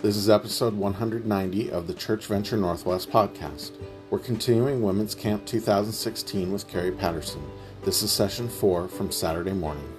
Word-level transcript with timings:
This 0.00 0.14
is 0.14 0.30
episode 0.30 0.74
190 0.74 1.72
of 1.72 1.88
the 1.88 1.92
Church 1.92 2.26
Venture 2.26 2.56
Northwest 2.56 3.10
podcast. 3.10 3.72
We're 4.10 4.20
continuing 4.20 4.80
Women's 4.80 5.12
Camp 5.12 5.44
2016 5.44 6.52
with 6.52 6.68
Kari 6.68 6.92
Patterson. 6.92 7.42
This 7.82 8.00
is 8.04 8.12
session 8.12 8.48
four 8.48 8.86
from 8.86 9.10
Saturday 9.10 9.50
morning. 9.50 9.92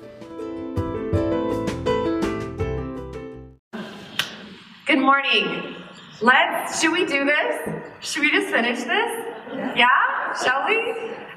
Good 4.85 4.99
morning. 4.99 5.75
Let's, 6.21 6.79
should 6.79 6.93
we 6.93 7.05
do 7.05 7.25
this? 7.25 7.83
Should 7.99 8.21
we 8.21 8.31
just 8.31 8.47
finish 8.47 8.79
this? 8.79 9.25
Yeah? 9.75 9.89
Shall 10.41 10.65
we? 10.65 10.77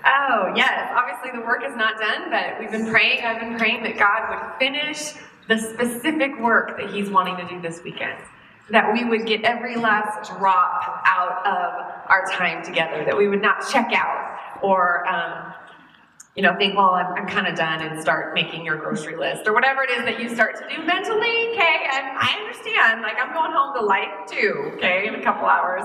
Oh, 0.06 0.52
yes. 0.54 0.88
Obviously, 0.94 1.36
the 1.36 1.44
work 1.44 1.64
is 1.68 1.76
not 1.76 1.98
done, 1.98 2.30
but 2.30 2.60
we've 2.60 2.70
been 2.70 2.88
praying. 2.88 3.24
I've 3.24 3.40
been 3.40 3.58
praying 3.58 3.82
that 3.82 3.98
God 3.98 4.30
would 4.30 4.58
finish 4.60 5.14
the 5.48 5.58
specific 5.58 6.38
work 6.38 6.76
that 6.78 6.90
He's 6.90 7.10
wanting 7.10 7.36
to 7.38 7.48
do 7.48 7.60
this 7.60 7.82
weekend 7.82 8.18
that 8.70 8.92
we 8.92 9.04
would 9.04 9.26
get 9.26 9.42
every 9.42 9.76
last 9.76 10.30
drop 10.30 11.02
out 11.04 11.46
of 11.46 12.08
our 12.08 12.24
time 12.30 12.64
together, 12.64 13.04
that 13.04 13.16
we 13.16 13.28
would 13.28 13.42
not 13.42 13.66
check 13.70 13.92
out 13.92 14.38
or, 14.62 15.06
um, 15.08 15.52
you 16.36 16.42
know, 16.42 16.56
think, 16.56 16.76
well, 16.76 16.90
I'm, 16.90 17.12
I'm 17.14 17.26
kind 17.26 17.46
of 17.46 17.56
done 17.56 17.82
and 17.82 18.00
start 18.00 18.34
making 18.34 18.64
your 18.64 18.76
grocery 18.76 19.16
list 19.16 19.46
or 19.46 19.52
whatever 19.52 19.82
it 19.82 19.90
is 19.90 20.04
that 20.04 20.20
you 20.20 20.34
start 20.34 20.56
to 20.56 20.74
do 20.74 20.82
mentally. 20.86 21.50
Okay, 21.52 21.86
and 21.92 22.06
I 22.18 22.38
understand. 22.40 23.02
Like, 23.02 23.16
I'm 23.20 23.34
going 23.34 23.52
home 23.52 23.74
to 23.74 23.84
life 23.84 24.26
too, 24.26 24.72
okay, 24.76 25.08
in 25.08 25.16
a 25.16 25.22
couple 25.22 25.46
hours. 25.46 25.82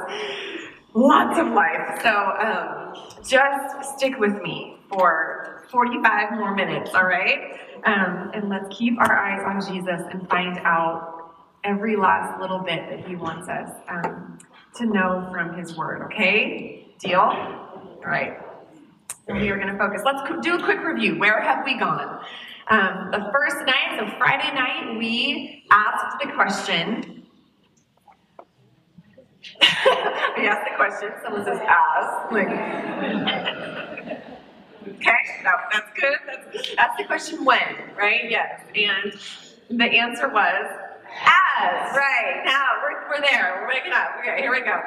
Lots 0.93 1.37
of 1.37 1.47
life. 1.47 2.01
So 2.01 2.09
um, 2.09 2.93
just 3.27 3.97
stick 3.97 4.17
with 4.19 4.41
me 4.41 4.77
for 4.89 5.65
45 5.69 6.31
more 6.33 6.55
minutes, 6.55 6.91
all 6.95 7.03
right? 7.03 7.59
Um, 7.83 8.31
and 8.33 8.49
let's 8.49 8.75
keep 8.75 8.99
our 8.99 9.17
eyes 9.17 9.43
on 9.45 9.73
Jesus 9.73 10.01
and 10.11 10.27
find 10.29 10.57
out 10.59 11.16
every 11.63 11.95
last 11.95 12.39
little 12.39 12.59
bit 12.59 12.89
that 12.89 13.07
He 13.07 13.15
wants 13.15 13.47
us 13.49 13.69
um, 13.89 14.39
to 14.75 14.85
know 14.85 15.27
from 15.31 15.57
His 15.57 15.75
Word, 15.75 16.01
okay? 16.03 16.87
Deal? 16.99 17.19
All 17.19 18.01
right. 18.05 18.37
We 19.27 19.49
are 19.49 19.57
going 19.57 19.67
to 19.67 19.77
focus. 19.77 20.01
Let's 20.05 20.23
do 20.41 20.55
a 20.55 20.63
quick 20.63 20.79
review. 20.79 21.19
Where 21.19 21.41
have 21.41 21.65
we 21.65 21.77
gone? 21.77 22.23
Um, 22.69 23.09
the 23.11 23.29
first 23.31 23.57
night, 23.65 23.97
so 23.99 24.07
Friday 24.17 24.53
night, 24.53 24.97
we 24.97 25.65
asked 25.69 26.19
the 26.21 26.31
question. 26.31 27.25
we 30.37 30.47
asked 30.47 30.65
the 30.69 30.75
question. 30.75 31.11
Someone 31.23 31.43
says 31.45 31.59
"as." 31.61 32.31
Like, 32.31 32.47
okay, 34.87 35.43
no, 35.43 35.51
that's 35.71 35.91
good. 35.99 36.17
That's, 36.25 36.75
that's 36.75 36.97
the 36.97 37.03
question. 37.05 37.45
When, 37.45 37.91
right? 37.97 38.29
Yes. 38.29 38.61
And 38.75 39.79
the 39.79 39.85
answer 39.85 40.29
was 40.29 40.65
as, 41.25 41.95
right. 41.95 42.41
Now, 42.45 42.63
we're, 42.83 43.09
we're 43.09 43.21
there. 43.21 43.59
We're 43.61 43.67
waking 43.67 43.93
up. 43.93 44.19
Okay, 44.19 44.41
here 44.41 44.51
we 44.51 44.61
go. 44.61 44.77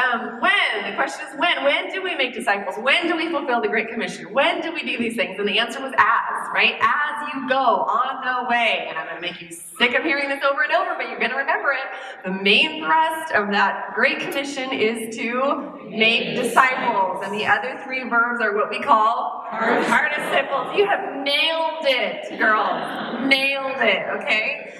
Um, 0.00 0.40
when? 0.40 0.90
The 0.90 0.96
question 0.96 1.26
is 1.26 1.38
when? 1.38 1.64
When 1.64 1.92
do 1.92 2.02
we 2.02 2.14
make 2.14 2.34
disciples? 2.34 2.76
When 2.78 3.08
do 3.08 3.16
we 3.16 3.30
fulfill 3.30 3.60
the 3.60 3.68
Great 3.68 3.88
Commission? 3.88 4.32
When 4.32 4.60
do 4.60 4.72
we 4.72 4.82
do 4.82 4.98
these 4.98 5.16
things? 5.16 5.38
And 5.38 5.48
the 5.48 5.58
answer 5.58 5.80
was 5.80 5.92
as, 5.96 6.48
right? 6.54 6.76
As 6.80 7.34
you 7.34 7.48
go 7.48 7.56
on 7.56 8.24
the 8.24 8.48
way. 8.48 8.86
And 8.88 8.98
I'm 8.98 9.06
going 9.06 9.16
to 9.16 9.22
make 9.22 9.40
you 9.40 9.50
sick 9.50 9.94
of 9.94 10.02
hearing 10.02 10.28
this 10.28 10.42
over 10.44 10.62
and 10.62 10.72
over, 10.72 10.94
but 10.96 11.08
you're 11.08 11.18
going 11.18 11.30
to 11.30 11.36
remember 11.36 11.72
it. 11.72 12.24
The 12.24 12.42
main 12.42 12.84
thrust 12.84 13.32
of 13.32 13.50
that 13.50 13.92
Great 13.94 14.20
Commission 14.20 14.72
is 14.72 15.16
to 15.16 15.80
make 15.88 16.36
disciples. 16.36 17.22
And 17.24 17.34
the 17.34 17.46
other 17.46 17.80
three 17.84 18.08
verbs 18.08 18.42
are 18.42 18.54
what 18.54 18.70
we 18.70 18.80
call 18.80 19.46
participles. 19.50 20.76
You 20.76 20.86
have 20.86 21.24
nailed 21.24 21.84
it, 21.84 22.38
girls. 22.38 23.26
Nailed 23.26 23.80
it, 23.80 24.06
okay? 24.20 24.74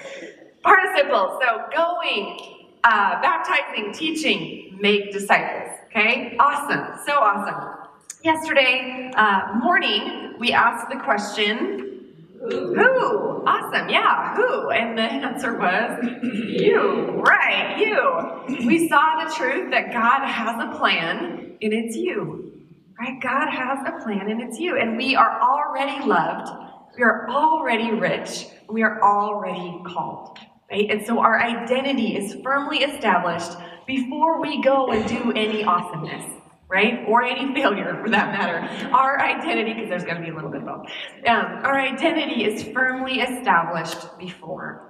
Participles, 0.63 1.39
so 1.41 1.63
going, 1.75 2.37
uh, 2.83 3.21
baptizing, 3.21 3.91
teaching, 3.93 4.77
make 4.79 5.11
disciples. 5.11 5.77
Okay, 5.87 6.37
awesome, 6.39 6.99
so 7.05 7.13
awesome. 7.13 7.89
Yesterday 8.23 9.11
uh, 9.15 9.53
morning, 9.55 10.35
we 10.39 10.51
asked 10.53 10.89
the 10.89 10.97
question, 10.97 12.13
who? 12.39 13.43
Awesome, 13.45 13.89
yeah, 13.89 14.35
who? 14.35 14.69
And 14.69 14.97
the 14.97 15.01
answer 15.01 15.57
was 15.57 16.05
you, 16.21 17.21
right, 17.25 17.77
you. 17.79 18.67
We 18.67 18.87
saw 18.87 19.25
the 19.25 19.33
truth 19.33 19.71
that 19.71 19.91
God 19.91 20.25
has 20.27 20.55
a 20.61 20.77
plan, 20.77 21.57
and 21.61 21.73
it's 21.73 21.95
you, 21.95 22.51
right? 22.99 23.19
God 23.21 23.49
has 23.49 23.79
a 23.87 24.03
plan, 24.03 24.29
and 24.29 24.41
it's 24.41 24.59
you. 24.59 24.77
And 24.77 24.95
we 24.95 25.15
are 25.15 25.41
already 25.41 26.05
loved, 26.05 26.51
we 26.95 27.03
are 27.03 27.27
already 27.29 27.91
rich, 27.91 28.45
we 28.69 28.83
are 28.83 29.01
already 29.01 29.81
called. 29.85 30.37
Right? 30.71 30.89
And 30.89 31.05
so 31.05 31.19
our 31.19 31.39
identity 31.39 32.15
is 32.15 32.35
firmly 32.41 32.79
established 32.79 33.57
before 33.85 34.41
we 34.41 34.61
go 34.63 34.91
and 34.91 35.05
do 35.07 35.33
any 35.33 35.65
awesomeness, 35.65 36.23
right? 36.69 37.03
Or 37.07 37.23
any 37.23 37.53
failure 37.53 37.99
for 38.01 38.09
that 38.09 38.31
matter. 38.31 38.87
Our 38.93 39.19
identity, 39.19 39.73
because 39.73 39.89
there's 39.89 40.05
going 40.05 40.15
to 40.15 40.23
be 40.23 40.29
a 40.29 40.33
little 40.33 40.49
bit 40.49 40.61
of 40.61 40.67
both, 40.67 40.85
um, 41.27 41.45
our 41.65 41.77
identity 41.77 42.45
is 42.45 42.63
firmly 42.63 43.19
established 43.19 44.17
before. 44.17 44.87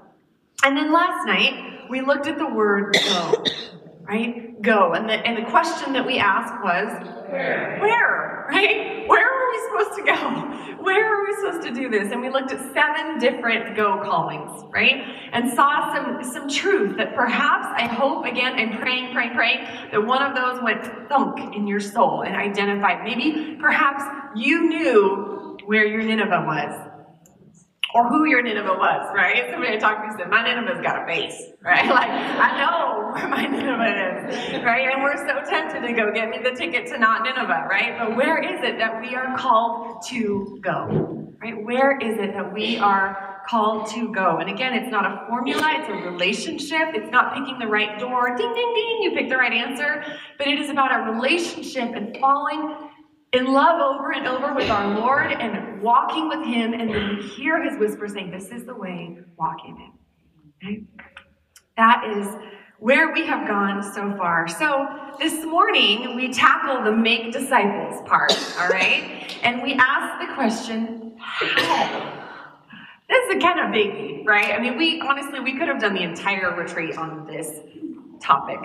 And 0.64 0.78
then 0.78 0.94
last 0.94 1.25
night, 1.25 1.90
we 1.90 2.02
looked 2.02 2.28
at 2.28 2.38
the 2.38 2.48
word 2.48 2.96
go, 3.09 3.44
right? 4.07 4.62
Go. 4.62 4.94
And 4.94 5.07
the, 5.09 5.13
and 5.13 5.44
the 5.44 5.50
question 5.50 5.94
that 5.94 6.06
we 6.06 6.19
asked 6.19 6.63
was, 6.63 6.88
where? 7.29 7.78
Where, 7.79 8.47
right? 8.50 9.07
Where 9.07 9.25
are 9.25 9.51
we 9.51 9.59
supposed 9.69 9.97
to 9.97 10.03
go? 10.03 10.84
Where 10.84 11.06
are 11.06 11.25
we 11.25 11.35
supposed 11.35 11.67
to 11.67 11.73
do 11.73 11.89
this? 11.89 12.12
And 12.12 12.22
we 12.22 12.29
looked 12.29 12.51
at 12.51 12.59
seven 12.73 13.19
different 13.19 13.75
go 13.75 14.01
callings, 14.03 14.63
right? 14.73 15.03
And 15.31 15.51
saw 15.53 15.94
some, 15.94 16.23
some 16.23 16.50
truth 16.50 16.97
that 16.97 17.16
perhaps, 17.16 17.67
I 17.78 17.88
hope, 17.88 18.25
again, 18.25 18.53
I'm 18.56 18.79
praying, 18.79 19.13
praying, 19.13 19.34
praying, 19.34 19.67
that 19.91 20.06
one 20.06 20.23
of 20.23 20.35
those 20.35 20.62
went 20.63 20.83
thunk 21.07 21.56
in 21.56 21.68
your 21.68 21.79
soul 21.79 22.23
and 22.23 22.35
identified. 22.35 23.03
Maybe, 23.03 23.57
perhaps, 23.59 24.03
you 24.35 24.68
knew 24.68 25.57
where 25.66 25.85
your 25.85 26.01
Nineveh 26.01 26.44
was 26.45 26.91
or 27.94 28.07
who 28.07 28.25
your 28.25 28.41
Nineveh 28.41 28.74
was, 28.74 29.12
right? 29.13 29.50
Somebody 29.52 29.78
talked 29.78 30.02
to 30.02 30.07
me 30.07 30.13
said, 30.18 30.29
My 30.29 30.44
Nineveh's 30.44 30.81
got 30.81 31.03
a 31.03 31.06
face, 31.06 31.50
right? 31.63 31.88
Like, 31.88 32.09
I 32.09 32.57
know 32.57 33.12
where 33.13 33.28
my 33.28 33.46
Nineveh 33.46 34.29
is, 34.29 34.63
right? 34.63 34.94
And 34.94 35.03
we're 35.03 35.18
so 35.18 35.50
tempted 35.50 35.85
to 35.85 35.94
go 35.94 36.12
get 36.13 36.30
me 36.30 36.40
the 36.44 36.56
ticket 36.56 36.88
to 36.88 36.97
not 36.97 37.24
Nineveh, 37.24 37.68
right? 37.69 37.97
But 37.97 38.16
where 38.16 38.41
is 38.41 38.62
it 38.63 38.78
that 38.78 39.01
we 39.01 39.16
are 39.16 39.38
called 39.38 40.03
to 40.09 40.59
go, 40.62 41.34
right? 41.41 41.63
Where 41.63 41.97
is 41.97 42.18
it 42.18 42.34
that 42.34 42.53
we 42.53 42.78
are 42.78 43.41
called 43.47 43.90
to 43.91 44.13
go? 44.13 44.38
And 44.38 44.50
again, 44.50 44.74
it's 44.74 44.91
not 44.91 45.06
a 45.06 45.28
formula, 45.28 45.63
it's 45.78 45.90
a 45.90 46.09
relationship. 46.09 46.94
It's 46.94 47.12
not 47.12 47.34
picking 47.34 47.59
the 47.59 47.68
right 47.68 48.00
door, 48.00 48.35
ding, 48.35 48.53
ding, 48.53 48.74
ding, 48.75 49.00
you 49.01 49.12
pick 49.16 49.30
the 49.30 49.38
right 49.38 49.53
answer, 49.53 50.03
but 50.38 50.47
it 50.47 50.59
is 50.59 50.69
about 50.69 50.91
a 50.91 51.12
relationship 51.12 51.91
and 51.94 52.18
falling 52.18 52.90
in 53.34 53.46
love 53.46 53.80
over 53.80 54.12
and 54.12 54.28
over 54.28 54.53
with 54.53 54.69
our 54.69 55.00
Lord 55.00 55.31
and 55.31 55.61
walking 55.81 56.28
with 56.30 56.46
Him, 56.46 56.74
and 56.74 56.90
then 56.90 57.16
we 57.16 57.24
hear 57.24 57.64
His 57.64 57.78
whisper 57.80 58.08
saying, 58.08 58.31
This 58.31 58.50
is 58.50 58.66
the 58.66 58.75
way, 58.75 59.18
walk 59.38 59.58
in 59.68 59.78
it. 59.78 59.92
Okay? 60.64 60.84
That 61.78 62.03
is 62.16 62.28
where 62.80 63.14
we 63.14 63.25
have 63.25 63.47
gone 63.47 63.84
so 63.94 64.16
far. 64.18 64.47
So 64.47 65.14
this 65.19 65.46
morning, 65.46 66.16
we 66.16 66.34
tackle 66.34 66.84
the 66.84 66.92
make 66.92 67.31
disciples 67.31 68.02
part, 68.08 68.34
all 68.59 68.69
right? 68.69 69.38
And 69.44 69.62
we 69.62 69.75
ask 69.75 70.28
the 70.28 70.34
question, 70.34 71.14
how? 71.19 72.18
This 73.08 73.30
is 73.30 73.36
a 73.36 73.40
kind 73.40 73.59
of 73.59 73.68
biggie, 73.68 74.25
right? 74.25 74.53
I 74.53 74.59
mean, 74.59 74.78
we 74.78 75.00
honestly, 75.02 75.40
we 75.42 75.58
could 75.58 75.68
have 75.68 75.80
done 75.80 75.94
the 75.94 76.02
entire 76.02 76.56
retreat 76.56 76.98
on 76.98 77.28
this 77.28 77.59
topic. 78.19 78.59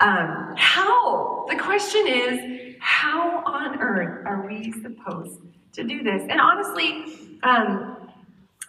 Um, 0.00 0.54
how? 0.56 1.44
The 1.48 1.56
question 1.56 2.06
is, 2.06 2.74
how 2.80 3.44
on 3.44 3.80
earth 3.80 4.26
are 4.26 4.46
we 4.46 4.72
supposed 4.82 5.40
to 5.72 5.84
do 5.84 6.02
this? 6.02 6.22
And 6.28 6.40
honestly, 6.40 7.38
um, 7.42 7.96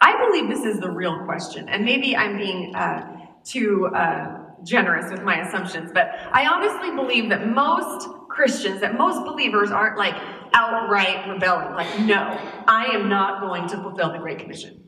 I 0.02 0.18
believe 0.26 0.50
this 0.50 0.66
is 0.66 0.80
the 0.80 0.90
real 0.90 1.24
question. 1.26 1.70
And 1.70 1.86
maybe 1.86 2.16
I'm 2.16 2.38
being 2.38 2.76
uh, 2.76 3.28
too 3.44 3.88
uh, 3.88 4.40
generous 4.64 5.12
with 5.12 5.24
my 5.24 5.48
assumptions, 5.48 5.92
but 5.94 6.12
I 6.32 6.48
honestly 6.48 6.92
believe 6.96 7.30
that 7.30 7.48
most 7.48 8.08
Christians, 8.30 8.82
that 8.82 8.98
most 8.98 9.24
believers 9.26 9.72
aren't 9.72 9.98
like 9.98 10.16
outright 10.54 11.28
rebelling, 11.30 11.74
like, 11.74 12.00
no, 12.02 12.38
I 12.68 12.86
am 12.94 13.10
not 13.10 13.42
going 13.42 13.68
to 13.70 13.78
fulfill 13.78 14.12
the 14.12 14.20
Great 14.20 14.40
Commission. 14.40 14.84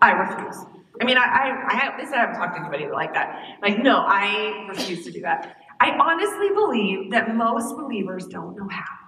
I 0.00 0.12
refuse. 0.12 0.64
I 1.00 1.04
mean, 1.04 1.16
I, 1.16 1.22
I, 1.22 1.64
I 1.68 1.74
have, 1.74 1.94
I 2.00 2.16
haven't 2.16 2.36
talked 2.36 2.56
to 2.56 2.60
anybody 2.60 2.88
like 2.92 3.14
that. 3.14 3.58
Like, 3.62 3.78
no, 3.78 4.04
I 4.06 4.66
refuse 4.68 5.04
to 5.04 5.12
do 5.12 5.22
that. 5.22 5.56
I 5.80 5.90
honestly 5.90 6.50
believe 6.50 7.10
that 7.12 7.34
most 7.34 7.76
believers 7.76 8.26
don't 8.26 8.56
know 8.56 8.68
how. 8.68 9.01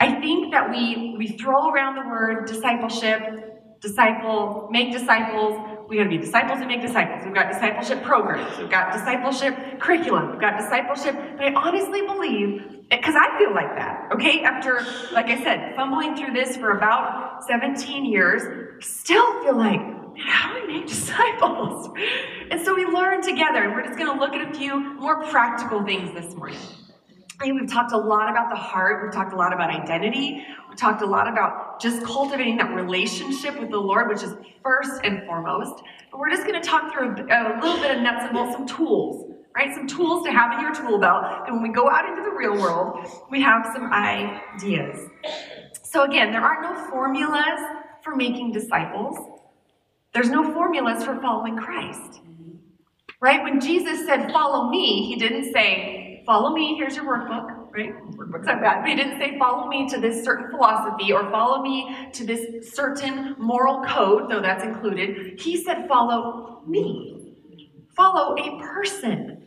I 0.00 0.18
think 0.18 0.50
that 0.52 0.70
we, 0.70 1.14
we 1.18 1.28
throw 1.28 1.70
around 1.70 1.96
the 1.96 2.08
word 2.08 2.46
discipleship, 2.46 3.80
disciple, 3.80 4.68
make 4.70 4.92
disciples. 4.92 5.60
We 5.90 5.98
gotta 5.98 6.08
be 6.08 6.16
disciples 6.16 6.58
and 6.58 6.68
make 6.68 6.80
disciples. 6.80 7.22
We've 7.24 7.34
got 7.34 7.52
discipleship 7.52 8.02
programs. 8.02 8.56
We've 8.58 8.70
got 8.70 8.92
discipleship 8.92 9.78
curriculum. 9.78 10.30
We've 10.30 10.40
got 10.40 10.58
discipleship. 10.58 11.14
But 11.36 11.48
I 11.48 11.52
honestly 11.52 12.00
believe, 12.00 12.86
because 12.88 13.14
I 13.14 13.38
feel 13.38 13.54
like 13.54 13.76
that, 13.76 14.08
okay? 14.14 14.42
After, 14.42 14.80
like 15.12 15.26
I 15.26 15.42
said, 15.42 15.74
fumbling 15.76 16.16
through 16.16 16.32
this 16.32 16.56
for 16.56 16.78
about 16.78 17.44
17 17.44 18.06
years, 18.06 18.42
still 18.82 19.42
feel 19.42 19.56
like 19.56 19.80
how 20.16 20.54
do 20.54 20.66
we 20.66 20.78
make 20.78 20.86
disciples? 20.86 21.90
And 22.50 22.64
so 22.64 22.74
we 22.74 22.86
learn 22.86 23.20
together, 23.20 23.64
and 23.64 23.74
we're 23.74 23.84
just 23.84 23.98
to 23.98 24.18
look 24.18 24.32
at 24.32 24.50
a 24.50 24.58
few 24.58 24.94
more 24.94 25.24
practical 25.24 25.84
things 25.84 26.12
this 26.14 26.34
morning. 26.34 26.58
Think 27.40 27.58
we've 27.58 27.70
talked 27.70 27.92
a 27.92 27.96
lot 27.96 28.28
about 28.28 28.50
the 28.50 28.56
heart. 28.56 29.02
We've 29.02 29.12
talked 29.12 29.32
a 29.32 29.36
lot 29.36 29.54
about 29.54 29.70
identity. 29.70 30.44
We've 30.68 30.76
talked 30.76 31.00
a 31.00 31.06
lot 31.06 31.26
about 31.26 31.80
just 31.80 32.04
cultivating 32.04 32.58
that 32.58 32.74
relationship 32.74 33.58
with 33.58 33.70
the 33.70 33.78
Lord, 33.78 34.08
which 34.08 34.22
is 34.22 34.34
first 34.62 35.00
and 35.04 35.24
foremost. 35.24 35.82
But 36.10 36.20
we're 36.20 36.28
just 36.28 36.46
going 36.46 36.60
to 36.60 36.68
talk 36.68 36.92
through 36.92 37.16
a, 37.30 37.56
a 37.56 37.60
little 37.62 37.80
bit 37.80 37.96
of 37.96 38.02
nuts 38.02 38.24
and 38.24 38.34
bolts, 38.34 38.52
some 38.52 38.66
tools, 38.66 39.32
right? 39.56 39.74
Some 39.74 39.86
tools 39.86 40.26
to 40.26 40.32
have 40.32 40.52
in 40.52 40.60
your 40.60 40.74
tool 40.74 40.98
belt. 40.98 41.24
And 41.46 41.54
when 41.54 41.62
we 41.62 41.70
go 41.70 41.88
out 41.88 42.06
into 42.06 42.22
the 42.22 42.30
real 42.30 42.60
world, 42.60 43.08
we 43.30 43.40
have 43.40 43.66
some 43.72 43.90
ideas. 43.90 45.08
So 45.82 46.04
again, 46.04 46.32
there 46.32 46.42
are 46.42 46.60
no 46.60 46.90
formulas 46.90 47.58
for 48.04 48.16
making 48.16 48.52
disciples. 48.52 49.16
There's 50.12 50.28
no 50.28 50.52
formulas 50.52 51.04
for 51.04 51.18
following 51.22 51.56
Christ. 51.56 52.20
Right? 53.18 53.42
When 53.42 53.60
Jesus 53.60 54.06
said, 54.06 54.30
Follow 54.30 54.68
me, 54.68 55.06
he 55.06 55.16
didn't 55.16 55.52
say, 55.54 55.99
follow 56.30 56.50
me, 56.50 56.76
here's 56.76 56.94
your 56.94 57.06
workbook, 57.06 57.72
right? 57.72 57.92
Workbooks 58.12 58.44
bad. 58.44 58.82
But 58.82 58.88
he 58.88 58.94
didn't 58.94 59.18
say 59.18 59.36
follow 59.36 59.66
me 59.66 59.88
to 59.88 59.98
this 59.98 60.24
certain 60.24 60.48
philosophy 60.48 61.12
or 61.12 61.28
follow 61.28 61.60
me 61.60 62.08
to 62.12 62.24
this 62.24 62.72
certain 62.72 63.34
moral 63.36 63.82
code, 63.84 64.30
though 64.30 64.40
that's 64.40 64.62
included. 64.62 65.40
He 65.40 65.64
said 65.64 65.88
follow 65.88 66.62
me. 66.68 67.34
Follow 67.96 68.36
a 68.38 68.60
person. 68.62 69.42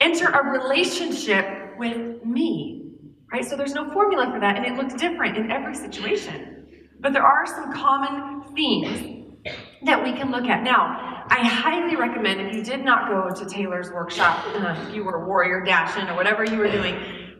Enter 0.00 0.28
a 0.28 0.42
relationship 0.58 1.76
with 1.78 2.24
me. 2.24 2.92
Right? 3.30 3.44
So 3.44 3.54
there's 3.54 3.74
no 3.74 3.92
formula 3.92 4.30
for 4.32 4.40
that, 4.40 4.56
and 4.56 4.64
it 4.64 4.76
looks 4.76 4.94
different 4.94 5.36
in 5.36 5.50
every 5.50 5.74
situation. 5.74 6.66
But 6.98 7.12
there 7.12 7.24
are 7.24 7.44
some 7.44 7.74
common 7.74 8.54
themes 8.54 9.26
that 9.84 10.02
we 10.02 10.14
can 10.14 10.30
look 10.30 10.46
at. 10.46 10.62
Now, 10.62 11.15
I 11.28 11.44
highly 11.44 11.96
recommend 11.96 12.40
if 12.40 12.54
you 12.54 12.62
did 12.62 12.84
not 12.84 13.08
go 13.08 13.34
to 13.34 13.50
Taylor's 13.50 13.90
workshop, 13.90 14.44
if 14.54 14.94
you 14.94 15.04
were 15.04 15.26
Warrior 15.26 15.62
Dashing 15.64 16.08
or 16.08 16.14
whatever 16.14 16.44
you 16.44 16.58
were 16.58 16.70
doing, 16.70 16.96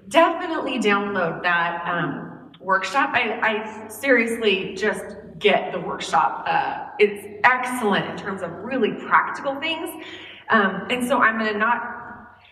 definitely 0.09 0.79
download 0.79 1.43
that 1.43 1.87
um, 1.87 2.53
workshop. 2.61 3.11
I, 3.13 3.39
I, 3.41 3.89
seriously 3.89 4.75
just 4.75 5.05
get 5.39 5.73
the 5.73 5.81
workshop. 5.81 6.45
Uh, 6.49 6.89
it's 6.99 7.27
excellent 7.45 8.09
in 8.11 8.17
terms 8.17 8.43
of 8.43 8.51
really 8.51 8.93
practical 8.93 9.55
things. 9.61 9.91
Um, 10.51 10.87
and 10.91 11.07
so 11.07 11.19
I'm 11.19 11.39
going 11.39 11.53
to 11.53 11.59
not 11.59 12.06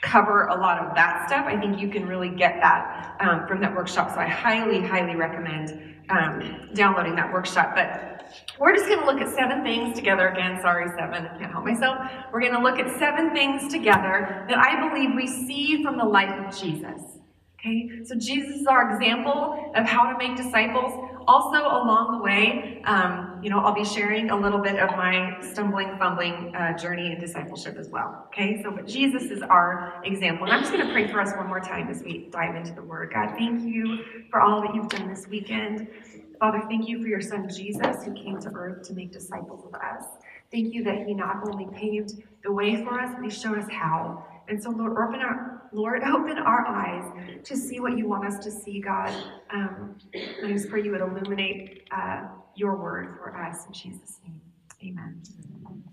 cover 0.05 0.47
a 0.47 0.55
lot 0.55 0.79
of 0.79 0.95
that 0.95 1.27
stuff. 1.27 1.47
I 1.47 1.59
think 1.59 1.81
you 1.81 1.89
can 1.89 2.06
really 2.06 2.29
get 2.29 2.61
that 2.61 3.17
um, 3.21 3.47
from 3.49 3.61
that 3.62 3.75
workshop. 3.75 4.11
So 4.11 4.21
I 4.21 4.29
highly, 4.29 4.81
highly 4.81 5.17
recommend 5.17 5.97
um, 6.11 6.71
downloading 6.75 7.17
that 7.17 7.33
workshop. 7.33 7.73
But 7.75 8.15
we're 8.59 8.75
just 8.75 8.87
going 8.87 9.01
to 9.01 9.06
look 9.06 9.21
at 9.21 9.35
seven 9.35 9.62
things 9.62 9.97
together. 9.97 10.29
Again, 10.29 10.59
sorry, 10.61 10.89
seven, 10.99 11.27
I 11.27 11.39
can't 11.39 11.53
help 11.53 11.65
myself. 11.65 11.99
We're 12.33 12.41
going 12.41 12.55
to 12.55 12.62
look 12.62 12.79
at 12.79 12.99
seven 12.99 13.33
things 13.33 13.73
together 13.73 14.47
that 14.49 14.59
I 14.59 14.89
believe 14.89 15.11
we 15.17 15.27
see 15.27 15.83
from 15.83 15.97
the 15.97 16.05
life 16.05 16.33
of 16.45 16.61
Jesus. 16.61 17.00
Okay, 17.59 17.89
so 18.05 18.15
Jesus 18.15 18.61
is 18.61 18.67
our 18.67 18.95
example 18.95 19.73
of 19.75 19.87
how 19.87 20.12
to 20.12 20.19
make 20.19 20.37
disciples. 20.37 20.93
Also, 21.26 21.59
along 21.59 22.19
the 22.19 22.23
way, 22.23 22.82
um, 22.85 23.41
you 23.43 23.50
know, 23.50 23.59
I'll 23.61 23.75
be 23.75 23.85
sharing 23.85 24.31
a 24.31 24.37
little 24.37 24.59
bit 24.59 24.79
of 24.79 24.91
my 24.91 25.37
stumbling, 25.41 25.97
fumbling 25.99 26.55
uh, 26.55 26.76
journey 26.76 27.12
in 27.12 27.21
discipleship 27.21 27.76
as 27.79 27.88
well. 27.88 28.25
Okay, 28.29 28.62
so 28.62 28.71
but 28.71 28.87
Jesus 28.87 29.25
is 29.25 29.43
our 29.43 30.00
example. 30.05 30.44
And 30.44 30.55
I'm 30.55 30.61
just 30.61 30.73
going 30.73 30.87
to 30.87 30.93
pray 30.93 31.06
for 31.09 31.21
us 31.21 31.35
one 31.37 31.47
more 31.47 31.61
time 31.61 31.88
as 31.88 32.03
we 32.03 32.29
dive 32.31 32.56
into 32.56 32.73
the 32.75 32.82
Word. 32.82 33.12
God, 33.12 33.35
thank 33.37 33.62
you 33.62 34.05
for 34.31 34.41
all 34.41 34.61
that 34.62 34.75
you've 34.75 34.88
done 34.88 35.09
this 35.09 35.26
weekend. 35.26 35.88
Father, 36.38 36.62
thank 36.69 36.88
you 36.88 37.00
for 37.00 37.09
your 37.09 37.21
son 37.21 37.49
Jesus 37.49 38.05
who 38.05 38.12
came 38.12 38.38
to 38.41 38.50
earth 38.50 38.87
to 38.88 38.94
make 38.94 39.12
disciples 39.12 39.65
of 39.65 39.75
us. 39.75 40.05
Thank 40.50 40.75
you 40.75 40.85
that 40.85 41.06
he 41.06 41.15
not 41.15 41.49
only 41.49 41.67
paved 41.75 42.23
the 42.43 42.53
way 42.53 42.85
for 42.85 43.00
us, 43.00 43.15
but 43.15 43.25
he 43.25 43.31
showed 43.31 43.59
us 43.59 43.69
how. 43.71 44.25
And 44.49 44.62
so, 44.62 44.70
Lord, 44.70 44.93
open 44.93 45.20
our 45.20 45.55
Lord, 45.75 46.02
open 46.06 46.38
our 46.38 46.67
eyes 46.67 47.05
to 47.44 47.56
see 47.56 47.81
what 47.81 47.99
you 47.99 48.08
want 48.08 48.25
us 48.25 48.43
to 48.44 48.50
see, 48.50 48.81
God. 48.81 49.12
Um, 49.52 49.96
I 50.14 50.52
just 50.52 50.70
pray 50.70 50.82
you 50.82 50.93
would 50.93 51.00
illuminate 51.00 51.82
uh, 51.91 52.23
your 52.55 52.76
word 52.76 53.19
for 53.19 53.37
us 53.37 53.67
in 53.67 53.73
Jesus' 53.73 54.20
name. 54.25 54.41
Amen. 54.82 55.20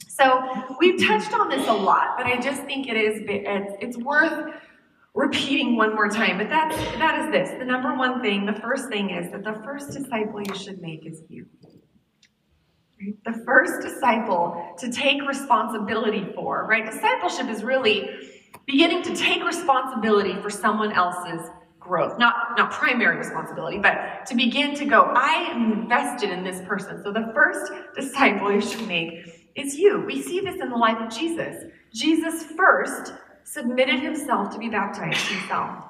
So 0.07 0.75
we've 0.79 1.01
touched 1.07 1.33
on 1.33 1.49
this 1.49 1.67
a 1.67 1.73
lot, 1.73 2.17
but 2.17 2.27
I 2.27 2.39
just 2.39 2.63
think 2.63 2.87
it 2.87 2.97
is 2.97 3.21
it's, 3.25 3.97
worth 3.97 4.53
repeating 5.13 5.77
one 5.77 5.95
more 5.95 6.09
time, 6.09 6.37
but 6.37 6.49
that's, 6.49 6.75
that 6.97 7.25
is 7.25 7.31
this. 7.31 7.57
The 7.57 7.65
number 7.65 7.95
one 7.95 8.21
thing, 8.21 8.45
the 8.45 8.53
first 8.53 8.89
thing 8.89 9.09
is 9.09 9.31
that 9.31 9.43
the 9.43 9.61
first 9.63 9.91
disciple 9.91 10.41
you 10.41 10.55
should 10.55 10.81
make 10.81 11.05
is 11.05 11.21
you. 11.29 11.45
The 13.25 13.41
first 13.45 13.81
disciple 13.81 14.75
to 14.77 14.91
take 14.91 15.21
responsibility 15.27 16.31
for, 16.35 16.65
right? 16.67 16.85
Discipleship 16.85 17.47
is 17.47 17.63
really 17.63 18.09
beginning 18.65 19.03
to 19.03 19.15
take 19.15 19.43
responsibility 19.43 20.35
for 20.41 20.49
someone 20.49 20.91
else's 20.93 21.49
growth. 21.79 22.17
Not, 22.17 22.57
not 22.57 22.71
primary 22.71 23.17
responsibility, 23.17 23.79
but 23.79 24.25
to 24.27 24.35
begin 24.35 24.75
to 24.75 24.85
go, 24.85 25.11
I 25.15 25.49
am 25.49 25.73
invested 25.73 26.29
in 26.29 26.43
this 26.43 26.61
person. 26.67 27.03
So 27.03 27.11
the 27.11 27.31
first 27.33 27.71
disciple 27.95 28.51
you 28.51 28.61
should 28.61 28.87
make 28.87 29.49
is 29.55 29.75
you. 29.77 30.03
We 30.05 30.21
see 30.21 30.39
this 30.39 30.61
in 30.61 30.69
the 30.69 30.77
life 30.77 30.97
of 30.99 31.09
Jesus. 31.09 31.65
Jesus 31.93 32.43
first 32.43 33.13
submitted 33.43 33.99
himself 33.99 34.53
to 34.53 34.59
be 34.59 34.69
baptized 34.69 35.27
himself. 35.27 35.83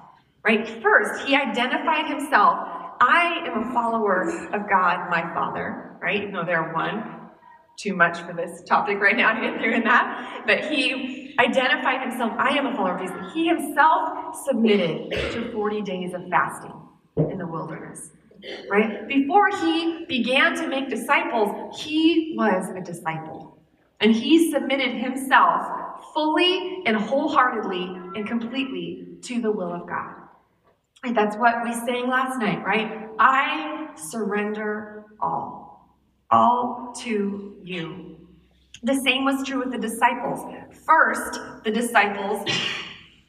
Right? 0.43 0.81
First, 0.81 1.27
he 1.27 1.35
identified 1.35 2.07
himself. 2.07 2.57
I 2.99 3.43
am 3.45 3.69
a 3.69 3.73
follower 3.73 4.47
of 4.53 4.67
God, 4.67 5.09
my 5.09 5.21
Father. 5.35 5.97
Right? 6.01 6.21
Even 6.21 6.33
though 6.33 6.45
they're 6.45 6.73
one. 6.73 7.20
Too 7.81 7.95
much 7.95 8.21
for 8.21 8.33
this 8.33 8.61
topic 8.61 8.99
right 8.99 9.17
now 9.17 9.33
to 9.33 9.41
get 9.41 9.59
through 9.59 9.73
in 9.73 9.83
that. 9.85 10.43
But 10.45 10.65
he 10.65 11.35
identified 11.39 12.07
himself. 12.07 12.31
I 12.37 12.49
am 12.49 12.67
a 12.67 12.75
follower 12.75 12.97
of 12.97 13.01
Jesus. 13.01 13.33
He 13.33 13.47
himself 13.47 14.35
submitted 14.45 15.09
to 15.33 15.51
40 15.51 15.81
days 15.81 16.13
of 16.13 16.27
fasting 16.29 16.73
in 17.17 17.39
the 17.39 17.47
wilderness. 17.47 18.11
Right? 18.69 19.07
Before 19.07 19.49
he 19.49 20.05
began 20.07 20.55
to 20.57 20.67
make 20.67 20.89
disciples, 20.89 21.75
he 21.79 22.35
was 22.37 22.69
a 22.69 22.81
disciple. 22.81 23.57
And 23.99 24.15
he 24.15 24.51
submitted 24.51 24.93
himself 24.93 26.13
fully 26.13 26.83
and 26.85 26.97
wholeheartedly 26.97 27.83
and 28.15 28.27
completely 28.27 29.07
to 29.23 29.41
the 29.41 29.51
will 29.51 29.73
of 29.73 29.87
God. 29.87 30.15
And 31.03 31.17
that's 31.17 31.35
what 31.35 31.63
we 31.63 31.73
sang 31.73 32.09
last 32.09 32.39
night, 32.39 32.63
right? 32.63 33.09
I 33.17 33.89
surrender 33.95 35.05
all, 35.19 35.70
all 36.31 36.93
to 36.99 37.57
you. 37.63 38.17
The 38.83 38.95
same 38.95 39.25
was 39.25 39.45
true 39.47 39.59
with 39.59 39.71
the 39.71 39.77
disciples. 39.77 40.41
First, 40.85 41.39
the 41.63 41.71
disciples 41.71 42.50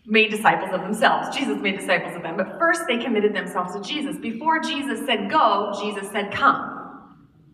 made 0.06 0.30
disciples 0.30 0.70
of 0.72 0.80
themselves. 0.80 1.36
Jesus 1.36 1.60
made 1.60 1.78
disciples 1.78 2.16
of 2.16 2.22
them, 2.22 2.36
but 2.36 2.58
first 2.58 2.82
they 2.88 2.98
committed 2.98 3.34
themselves 3.34 3.74
to 3.74 3.82
Jesus. 3.82 4.16
Before 4.16 4.60
Jesus 4.60 5.04
said 5.06 5.30
go, 5.30 5.72
Jesus 5.80 6.10
said 6.10 6.32
come. 6.32 6.82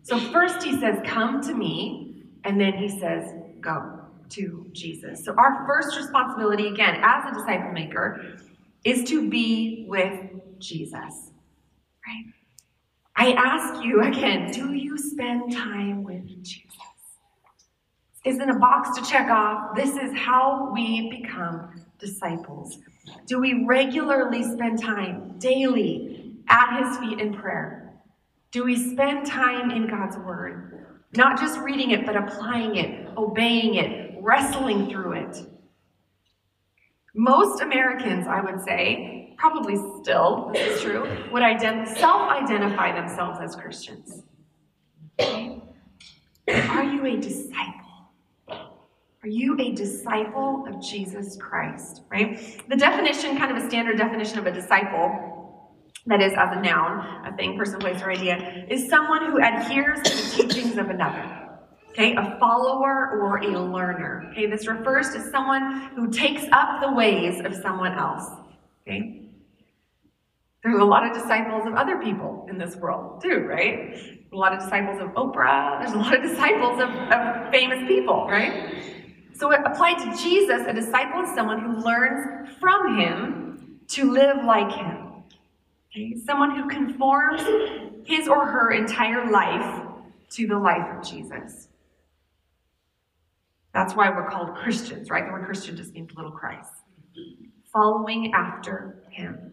So 0.03 0.17
first 0.17 0.63
he 0.63 0.79
says, 0.79 0.99
Come 1.05 1.41
to 1.41 1.53
me, 1.53 2.23
and 2.43 2.59
then 2.59 2.73
he 2.73 2.87
says, 2.87 3.33
Go 3.59 3.99
to 4.29 4.65
Jesus. 4.71 5.25
So, 5.25 5.33
our 5.35 5.65
first 5.67 5.97
responsibility, 5.97 6.67
again, 6.67 7.01
as 7.03 7.31
a 7.31 7.33
disciple 7.33 7.71
maker, 7.71 8.37
is 8.83 9.03
to 9.09 9.29
be 9.29 9.85
with 9.87 10.29
Jesus. 10.59 11.31
Right? 12.07 12.25
I 13.19 13.33
ask 13.33 13.83
you 13.83 14.01
again 14.01 14.49
do 14.49 14.73
you 14.73 14.97
spend 14.97 15.51
time 15.51 16.05
with 16.05 16.25
Jesus? 16.41 16.71
Isn't 18.23 18.49
a 18.49 18.57
box 18.57 18.97
to 18.97 19.05
check 19.05 19.29
off. 19.29 19.75
This 19.75 19.97
is 19.97 20.17
how 20.17 20.71
we 20.73 21.09
become 21.09 21.83
disciples. 21.99 22.77
Do 23.25 23.41
we 23.41 23.65
regularly 23.65 24.43
spend 24.43 24.81
time 24.81 25.37
daily 25.37 26.37
at 26.47 26.81
his 26.81 26.97
feet 26.99 27.19
in 27.19 27.33
prayer? 27.33 27.93
Do 28.51 28.63
we 28.63 28.77
spend 28.93 29.25
time 29.25 29.69
in 29.69 29.89
God's 29.89 30.17
word? 30.19 30.87
Not 31.13 31.37
just 31.41 31.59
reading 31.59 31.91
it, 31.91 32.05
but 32.05 32.15
applying 32.15 32.77
it, 32.77 33.09
obeying 33.17 33.75
it, 33.75 34.15
wrestling 34.21 34.89
through 34.89 35.13
it. 35.13 35.37
Most 37.13 37.61
Americans, 37.61 38.27
I 38.27 38.39
would 38.39 38.61
say, 38.61 39.18
probably 39.39 39.77
still, 40.01 40.51
this 40.53 40.75
is 40.75 40.81
true, 40.81 41.03
would 41.31 41.41
ident- 41.41 41.97
self 41.97 42.29
identify 42.29 42.93
themselves 42.93 43.39
as 43.41 43.55
Christians. 43.55 44.23
Are 45.19 46.83
you 46.83 47.05
a 47.05 47.17
disciple? 47.17 48.11
Are 49.21 49.27
you 49.27 49.57
a 49.59 49.71
disciple 49.71 50.65
of 50.67 50.81
Jesus 50.81 51.37
Christ? 51.37 52.03
Right? 52.09 52.61
The 52.69 52.75
definition, 52.75 53.37
kind 53.37 53.55
of 53.55 53.63
a 53.63 53.67
standard 53.67 53.97
definition 53.97 54.39
of 54.39 54.45
a 54.45 54.51
disciple, 54.51 55.73
that 56.05 56.21
is 56.21 56.33
as 56.33 56.57
a 56.57 56.61
noun, 56.61 57.25
a 57.25 57.35
thing, 57.35 57.57
person, 57.57 57.79
place, 57.79 58.01
or 58.01 58.11
idea, 58.11 58.65
is 58.69 58.89
someone 58.89 59.25
who 59.25 59.37
adheres 59.37 60.01
to 60.01 60.15
the 60.43 60.47
teachings 60.47 60.77
of 60.77 60.89
another. 60.89 61.47
Okay, 61.89 62.15
a 62.15 62.37
follower 62.39 63.19
or 63.19 63.37
a 63.37 63.59
learner. 63.59 64.29
Okay, 64.31 64.45
this 64.45 64.67
refers 64.67 65.11
to 65.13 65.21
someone 65.31 65.89
who 65.95 66.09
takes 66.09 66.43
up 66.51 66.81
the 66.81 66.91
ways 66.93 67.43
of 67.43 67.53
someone 67.55 67.93
else. 67.93 68.23
Okay, 68.87 69.28
there's 70.63 70.79
a 70.79 70.85
lot 70.85 71.05
of 71.05 71.13
disciples 71.13 71.65
of 71.65 71.73
other 71.75 71.97
people 71.97 72.45
in 72.49 72.57
this 72.57 72.75
world 72.75 73.21
too, 73.21 73.45
right? 73.47 73.95
A 74.31 74.35
lot 74.35 74.53
of 74.53 74.59
disciples 74.59 75.01
of 75.01 75.09
Oprah. 75.09 75.79
There's 75.79 75.93
a 75.93 75.97
lot 75.97 76.15
of 76.15 76.21
disciples 76.29 76.81
of, 76.81 76.89
of 76.89 77.51
famous 77.51 77.87
people, 77.87 78.27
right? 78.27 78.75
So 79.33 79.51
it 79.51 79.61
applied 79.65 79.99
to 79.99 80.21
Jesus, 80.21 80.63
a 80.67 80.73
disciple 80.73 81.23
is 81.23 81.33
someone 81.33 81.61
who 81.61 81.77
learns 81.81 82.49
from 82.59 82.99
him 82.99 83.79
to 83.87 84.11
live 84.11 84.43
like 84.43 84.71
him. 84.71 85.23
Okay? 85.91 86.15
Someone 86.25 86.55
who 86.55 86.67
conforms 86.67 87.41
his 88.05 88.27
or 88.27 88.45
her 88.45 88.71
entire 88.71 89.31
life 89.31 89.87
to 90.31 90.45
the 90.45 90.57
life 90.57 90.97
of 90.97 91.09
Jesus. 91.09 91.69
That's 93.73 93.95
why 93.95 94.09
we're 94.09 94.29
called 94.29 94.55
Christians, 94.55 95.09
right? 95.09 95.25
The 95.25 95.31
word 95.31 95.45
Christian 95.45 95.77
just 95.77 95.93
means 95.93 96.09
little 96.15 96.31
Christ. 96.31 96.71
Following 97.71 98.33
after 98.33 99.03
him. 99.09 99.48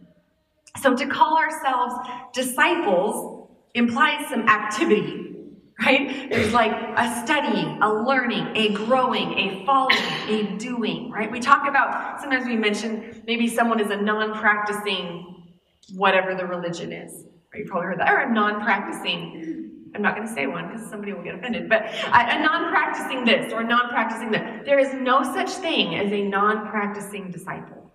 So 0.81 0.95
to 0.95 1.07
call 1.07 1.39
ourselves 1.39 1.95
disciples 2.33 3.49
implies 3.75 4.29
some 4.29 4.49
activity, 4.49 5.37
right? 5.85 6.31
There's 6.31 6.53
like 6.53 6.73
a 6.73 7.23
studying, 7.25 7.79
a 7.83 7.93
learning, 7.93 8.57
a 8.57 8.73
growing, 8.73 9.39
a 9.39 9.65
following, 9.67 9.99
a 10.29 10.57
doing, 10.59 11.11
right? 11.11 11.31
We 11.31 11.41
talk 11.41 11.69
about, 11.69 12.21
sometimes 12.21 12.47
we 12.47 12.57
mention 12.57 13.23
maybe 13.27 13.49
someone 13.49 13.81
is 13.81 13.91
a 13.91 13.97
non 13.97 14.39
practicing 14.39 15.55
whatever 15.95 16.35
the 16.35 16.47
religion 16.47 16.93
is. 16.93 17.25
You 17.55 17.65
probably 17.67 17.87
heard 17.87 18.01
that. 18.01 18.13
Or 18.13 18.19
a 18.19 18.33
non 18.33 18.63
practicing, 18.63 19.91
I'm 19.95 20.03
not 20.03 20.15
going 20.15 20.27
to 20.27 20.35
say 20.35 20.47
one 20.47 20.69
because 20.69 20.89
somebody 20.91 21.13
will 21.13 21.23
get 21.23 21.35
offended, 21.37 21.69
but 21.69 21.85
a, 21.85 22.37
a 22.37 22.43
non 22.43 22.71
practicing 22.71 23.25
this 23.25 23.53
or 23.53 23.63
non 23.63 23.89
practicing 23.89 24.31
that. 24.33 24.65
There 24.65 24.79
is 24.79 24.93
no 24.95 25.23
such 25.23 25.51
thing 25.51 25.97
as 25.97 26.13
a 26.13 26.23
non 26.23 26.69
practicing 26.69 27.31
disciple. 27.31 27.86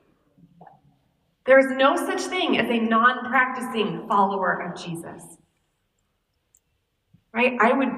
There 1.45 1.59
is 1.59 1.77
no 1.77 1.95
such 1.95 2.21
thing 2.21 2.57
as 2.57 2.69
a 2.69 2.79
non 2.79 3.29
practicing 3.29 4.07
follower 4.07 4.61
of 4.61 4.81
Jesus. 4.81 5.23
Right? 7.33 7.57
I 7.59 7.71
would, 7.71 7.89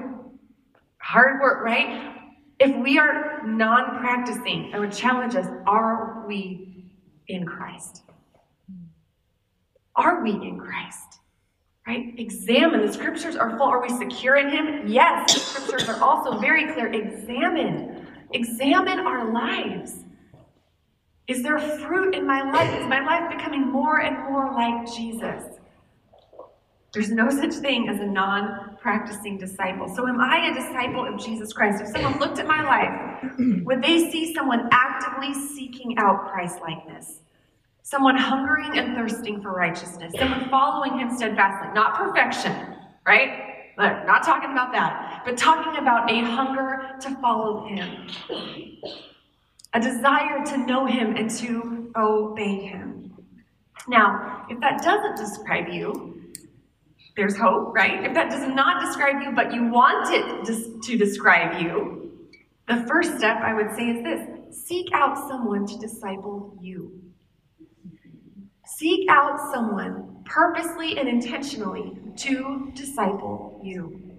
hard 0.98 1.40
work, 1.40 1.62
right? 1.64 2.12
If 2.60 2.74
we 2.76 2.98
are 2.98 3.42
non 3.44 3.98
practicing, 3.98 4.72
I 4.74 4.78
would 4.78 4.92
challenge 4.92 5.34
us 5.34 5.46
are 5.66 6.24
we 6.26 6.86
in 7.28 7.44
Christ? 7.44 8.02
Are 9.96 10.22
we 10.22 10.30
in 10.32 10.58
Christ? 10.58 11.18
Right? 11.86 12.14
Examine. 12.16 12.86
The 12.86 12.92
scriptures 12.92 13.36
are 13.36 13.50
full. 13.58 13.66
Are 13.66 13.82
we 13.82 13.90
secure 13.90 14.36
in 14.36 14.48
Him? 14.48 14.88
Yes. 14.88 15.34
The 15.34 15.40
scriptures 15.40 15.88
are 15.88 16.02
also 16.02 16.38
very 16.38 16.72
clear. 16.72 16.90
Examine. 16.92 18.06
Examine 18.32 19.00
our 19.00 19.30
lives. 19.30 20.03
Is 21.26 21.42
there 21.42 21.58
fruit 21.58 22.14
in 22.14 22.26
my 22.26 22.42
life? 22.42 22.78
Is 22.78 22.86
my 22.86 23.00
life 23.00 23.34
becoming 23.34 23.70
more 23.72 24.02
and 24.02 24.18
more 24.30 24.52
like 24.52 24.86
Jesus? 24.94 25.42
There's 26.92 27.10
no 27.10 27.30
such 27.30 27.54
thing 27.54 27.88
as 27.88 27.98
a 28.00 28.04
non 28.04 28.76
practicing 28.80 29.38
disciple. 29.38 29.88
So, 29.96 30.06
am 30.06 30.20
I 30.20 30.50
a 30.50 30.54
disciple 30.54 31.06
of 31.06 31.18
Jesus 31.18 31.52
Christ? 31.52 31.82
If 31.82 31.88
someone 31.88 32.20
looked 32.20 32.38
at 32.38 32.46
my 32.46 32.62
life, 32.62 33.32
would 33.64 33.82
they 33.82 34.10
see 34.10 34.34
someone 34.34 34.68
actively 34.70 35.32
seeking 35.32 35.96
out 35.98 36.30
Christ 36.30 36.58
likeness? 36.60 37.20
Someone 37.82 38.16
hungering 38.16 38.78
and 38.78 38.94
thirsting 38.94 39.40
for 39.42 39.52
righteousness, 39.52 40.12
someone 40.18 40.48
following 40.50 40.98
him 40.98 41.14
steadfastly, 41.16 41.72
not 41.74 41.94
perfection, 41.94 42.76
right? 43.06 43.74
Not 43.76 44.22
talking 44.22 44.52
about 44.52 44.72
that, 44.72 45.22
but 45.24 45.36
talking 45.36 45.82
about 45.82 46.10
a 46.10 46.20
hunger 46.20 46.90
to 47.00 47.10
follow 47.16 47.66
him 47.66 48.08
a 49.74 49.80
desire 49.80 50.44
to 50.46 50.56
know 50.58 50.86
Him 50.86 51.16
and 51.16 51.28
to 51.30 51.92
obey 51.96 52.60
Him. 52.60 53.12
Now, 53.88 54.46
if 54.48 54.60
that 54.60 54.82
doesn't 54.82 55.16
describe 55.16 55.68
you, 55.68 56.32
there's 57.16 57.36
hope, 57.36 57.74
right? 57.74 58.04
If 58.04 58.14
that 58.14 58.30
does 58.30 58.48
not 58.48 58.84
describe 58.84 59.22
you, 59.22 59.32
but 59.32 59.52
you 59.52 59.68
want 59.70 60.12
it 60.12 60.44
to 60.82 60.96
describe 60.96 61.60
you, 61.60 62.12
the 62.66 62.84
first 62.88 63.18
step 63.18 63.36
I 63.38 63.52
would 63.52 63.70
say 63.76 63.90
is 63.90 64.02
this 64.02 64.66
seek 64.66 64.86
out 64.94 65.28
someone 65.28 65.66
to 65.66 65.78
disciple 65.78 66.56
you. 66.60 67.00
Seek 68.66 69.08
out 69.10 69.52
someone 69.52 70.22
purposely 70.24 70.98
and 70.98 71.08
intentionally 71.08 71.92
to 72.16 72.72
disciple 72.74 73.60
you. 73.62 74.13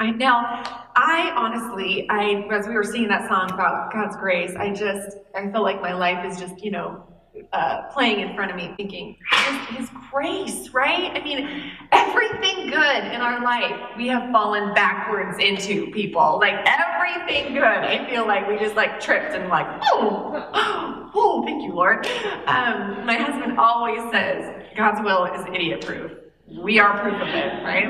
Now, 0.00 0.62
I 0.96 1.32
honestly, 1.36 2.06
I 2.08 2.46
as 2.50 2.66
we 2.66 2.74
were 2.74 2.84
singing 2.84 3.08
that 3.08 3.28
song 3.28 3.50
about 3.52 3.92
God's 3.92 4.16
grace, 4.16 4.54
I 4.56 4.72
just 4.72 5.18
I 5.34 5.50
feel 5.50 5.62
like 5.62 5.82
my 5.82 5.92
life 5.92 6.24
is 6.24 6.40
just 6.40 6.64
you 6.64 6.70
know 6.70 7.04
uh, 7.52 7.82
playing 7.92 8.20
in 8.20 8.34
front 8.34 8.50
of 8.50 8.56
me, 8.56 8.72
thinking 8.76 9.16
his, 9.30 9.76
his 9.76 9.90
grace, 10.10 10.70
right? 10.70 11.10
I 11.14 11.22
mean, 11.22 11.70
everything 11.92 12.70
good 12.70 13.04
in 13.12 13.20
our 13.20 13.42
life 13.42 13.78
we 13.96 14.08
have 14.08 14.30
fallen 14.32 14.72
backwards 14.74 15.38
into 15.38 15.90
people, 15.90 16.38
like 16.40 16.66
everything 16.66 17.52
good. 17.52 17.62
I 17.62 18.08
feel 18.08 18.26
like 18.26 18.48
we 18.48 18.58
just 18.58 18.76
like 18.76 18.98
tripped 18.98 19.34
and 19.34 19.48
like 19.48 19.66
oh, 19.92 21.10
oh, 21.14 21.42
thank 21.44 21.62
you, 21.64 21.74
Lord. 21.74 22.06
Um, 22.46 23.04
my 23.04 23.16
husband 23.16 23.58
always 23.58 24.00
says 24.10 24.64
God's 24.74 25.02
will 25.04 25.26
is 25.26 25.44
idiot 25.52 25.84
proof 25.84 26.12
we 26.58 26.78
are 26.78 27.00
proof 27.00 27.20
of 27.20 27.28
it, 27.28 27.62
right? 27.64 27.88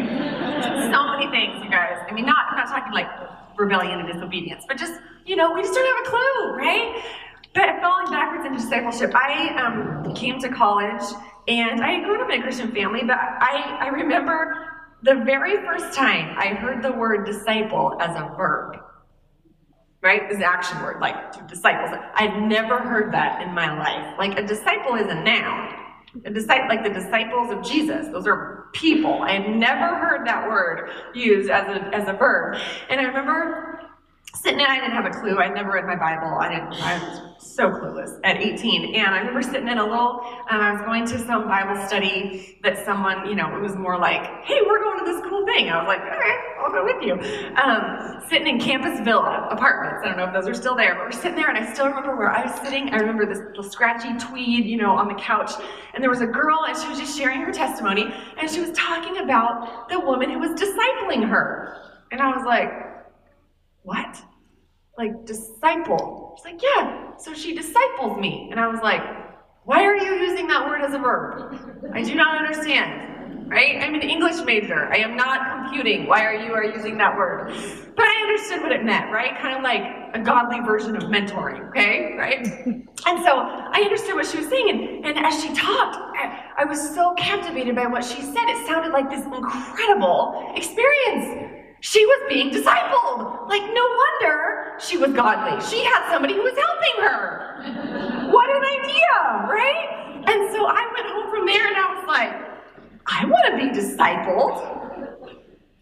so 0.92 1.06
many 1.08 1.30
things, 1.30 1.62
you 1.64 1.70
guys. 1.70 1.98
I 2.08 2.12
mean, 2.12 2.26
not 2.26 2.46
I'm 2.50 2.56
not 2.56 2.68
talking 2.68 2.92
like 2.92 3.08
rebellion 3.58 4.00
and 4.00 4.12
disobedience, 4.12 4.64
but 4.68 4.76
just 4.76 5.00
you 5.24 5.36
know, 5.36 5.52
we 5.52 5.62
just 5.62 5.74
don't 5.74 5.86
have 5.86 6.06
a 6.06 6.10
clue, 6.10 6.56
right? 6.56 7.02
But 7.54 7.80
falling 7.80 8.10
backwards 8.10 8.46
into 8.46 8.58
discipleship, 8.58 9.12
I 9.14 9.54
um, 9.54 10.14
came 10.14 10.40
to 10.40 10.48
college 10.48 11.02
and 11.48 11.82
I 11.82 12.00
grew 12.00 12.22
up 12.22 12.30
in 12.30 12.40
a 12.40 12.42
Christian 12.42 12.72
family, 12.72 13.00
but 13.02 13.18
I, 13.18 13.78
I 13.80 13.88
remember 13.88 14.72
the 15.02 15.16
very 15.16 15.56
first 15.64 15.94
time 15.94 16.34
I 16.38 16.48
heard 16.54 16.82
the 16.82 16.92
word 16.92 17.26
disciple 17.26 17.96
as 18.00 18.16
a 18.16 18.34
verb, 18.36 18.76
right? 20.02 20.28
This 20.30 20.40
action 20.40 20.80
word, 20.82 21.00
like 21.00 21.32
to 21.32 21.42
disciples. 21.42 21.90
I'd 22.14 22.42
never 22.48 22.78
heard 22.78 23.12
that 23.12 23.42
in 23.42 23.52
my 23.52 23.76
life. 23.78 24.14
Like 24.18 24.38
a 24.38 24.46
disciple 24.46 24.94
is 24.94 25.08
a 25.08 25.22
noun. 25.22 25.81
A 26.24 26.30
disciple, 26.30 26.68
like 26.68 26.82
the 26.82 26.90
disciples 26.90 27.50
of 27.50 27.64
Jesus, 27.64 28.08
those 28.08 28.26
are 28.26 28.66
people. 28.72 29.22
I 29.22 29.32
had 29.32 29.48
never 29.56 29.96
heard 29.96 30.26
that 30.26 30.46
word 30.48 30.90
used 31.14 31.48
as 31.50 31.66
a, 31.68 31.94
as 31.94 32.08
a 32.08 32.12
verb. 32.12 32.60
And 32.90 33.00
I 33.00 33.04
remember 33.04 33.80
sitting 34.34 34.60
in, 34.60 34.66
I 34.66 34.80
didn't 34.80 34.92
have 34.92 35.04
a 35.04 35.10
clue. 35.10 35.38
I'd 35.38 35.54
never 35.54 35.72
read 35.72 35.86
my 35.86 35.96
Bible. 35.96 36.38
I 36.38 36.48
didn't, 36.48 36.72
I 36.82 36.98
was 36.98 37.32
so 37.42 37.68
clueless 37.70 38.18
at 38.24 38.38
18. 38.38 38.94
And 38.94 39.14
I 39.14 39.18
remember 39.18 39.42
sitting 39.42 39.68
in 39.68 39.78
a 39.78 39.84
little, 39.84 40.20
um, 40.50 40.60
I 40.60 40.72
was 40.72 40.80
going 40.82 41.06
to 41.06 41.18
some 41.18 41.46
Bible 41.46 41.80
study 41.86 42.58
that 42.62 42.84
someone, 42.84 43.28
you 43.28 43.34
know, 43.34 43.54
it 43.54 43.60
was 43.60 43.76
more 43.76 43.98
like, 43.98 44.22
hey, 44.44 44.60
we're 44.66 44.82
going 44.82 45.04
to 45.04 45.12
this 45.12 45.22
cool 45.28 45.44
thing. 45.44 45.68
I 45.68 45.78
was 45.78 45.86
like, 45.86 46.00
okay, 46.00 46.36
I'll 46.58 46.72
go 46.72 46.84
with 46.84 47.02
you. 47.02 47.14
Um, 47.56 48.22
sitting 48.28 48.46
in 48.46 48.58
Campus 48.58 49.00
Villa 49.00 49.48
apartments. 49.50 50.00
I 50.02 50.08
don't 50.08 50.16
know 50.16 50.24
if 50.24 50.32
those 50.32 50.48
are 50.48 50.54
still 50.54 50.76
there, 50.76 50.94
but 50.94 51.04
we're 51.04 51.12
sitting 51.12 51.36
there 51.36 51.50
and 51.50 51.58
I 51.58 51.72
still 51.72 51.86
remember 51.86 52.16
where 52.16 52.30
I 52.30 52.46
was 52.46 52.54
sitting. 52.62 52.88
I 52.88 52.96
remember 52.96 53.26
this 53.26 53.38
little 53.38 53.64
scratchy 53.64 54.16
tweed, 54.18 54.64
you 54.64 54.78
know, 54.78 54.92
on 54.92 55.08
the 55.08 55.20
couch. 55.20 55.52
And 55.94 56.02
there 56.02 56.10
was 56.10 56.22
a 56.22 56.26
girl 56.26 56.64
and 56.66 56.76
she 56.76 56.88
was 56.88 56.98
just 56.98 57.16
sharing 57.16 57.42
her 57.42 57.52
testimony 57.52 58.12
and 58.38 58.50
she 58.50 58.60
was 58.60 58.72
talking 58.72 59.18
about 59.18 59.90
the 59.90 60.00
woman 60.00 60.30
who 60.30 60.38
was 60.38 60.52
discipling 60.52 61.28
her. 61.28 61.90
And 62.10 62.20
I 62.20 62.34
was 62.34 62.44
like, 62.46 62.91
what? 63.82 64.22
Like, 64.98 65.24
disciple. 65.24 66.36
She's 66.36 66.52
like, 66.52 66.62
yeah, 66.62 67.16
so 67.16 67.34
she 67.34 67.54
disciples 67.54 68.18
me. 68.18 68.48
And 68.50 68.60
I 68.60 68.68
was 68.68 68.80
like, 68.82 69.02
why 69.64 69.84
are 69.84 69.96
you 69.96 70.14
using 70.16 70.46
that 70.48 70.66
word 70.66 70.82
as 70.82 70.92
a 70.92 70.98
verb? 70.98 71.54
I 71.94 72.02
do 72.02 72.14
not 72.14 72.36
understand. 72.36 73.10
Right? 73.48 73.82
I'm 73.82 73.94
an 73.94 74.02
English 74.02 74.42
major. 74.46 74.90
I 74.92 74.96
am 74.98 75.14
not 75.14 75.66
computing. 75.66 76.06
Why 76.06 76.24
are 76.24 76.34
you 76.34 76.52
are 76.54 76.64
using 76.64 76.96
that 76.98 77.16
word? 77.16 77.52
But 77.94 78.06
I 78.06 78.22
understood 78.22 78.62
what 78.62 78.72
it 78.72 78.82
meant, 78.82 79.12
right? 79.12 79.38
Kind 79.38 79.56
of 79.56 79.62
like 79.62 79.82
a 80.14 80.20
godly 80.20 80.60
version 80.60 80.96
of 80.96 81.04
mentoring, 81.04 81.68
okay? 81.68 82.14
Right? 82.18 82.46
And 83.04 83.24
so 83.24 83.32
I 83.36 83.80
understood 83.82 84.14
what 84.14 84.26
she 84.26 84.38
was 84.38 84.48
saying. 84.48 84.70
And, 84.70 85.04
and 85.04 85.26
as 85.26 85.42
she 85.42 85.48
talked, 85.52 85.96
I, 86.16 86.52
I 86.58 86.64
was 86.64 86.94
so 86.94 87.14
captivated 87.18 87.74
by 87.76 87.86
what 87.86 88.04
she 88.04 88.22
said. 88.22 88.48
It 88.48 88.66
sounded 88.66 88.92
like 88.92 89.10
this 89.10 89.24
incredible 89.26 90.52
experience. 90.56 91.61
She 91.82 92.06
was 92.06 92.20
being 92.28 92.50
discipled. 92.50 93.48
Like, 93.48 93.62
no 93.74 93.82
wonder 93.82 94.78
she 94.78 94.96
was 94.98 95.12
godly. 95.12 95.60
She 95.66 95.82
had 95.82 96.08
somebody 96.12 96.34
who 96.34 96.42
was 96.42 96.54
helping 96.54 97.02
her. 97.02 98.30
What 98.30 98.48
an 98.54 98.62
idea, 98.62 99.50
right? 99.50 100.22
And 100.24 100.54
so 100.54 100.64
I 100.64 100.88
went 100.94 101.06
home 101.10 101.28
from 101.28 101.44
there 101.44 101.66
and 101.66 101.76
I 101.76 101.94
was 101.98 102.06
like, 102.06 102.32
I 103.06 103.24
want 103.26 103.46
to 103.50 103.56
be 103.58 103.76
discipled. 103.76 104.62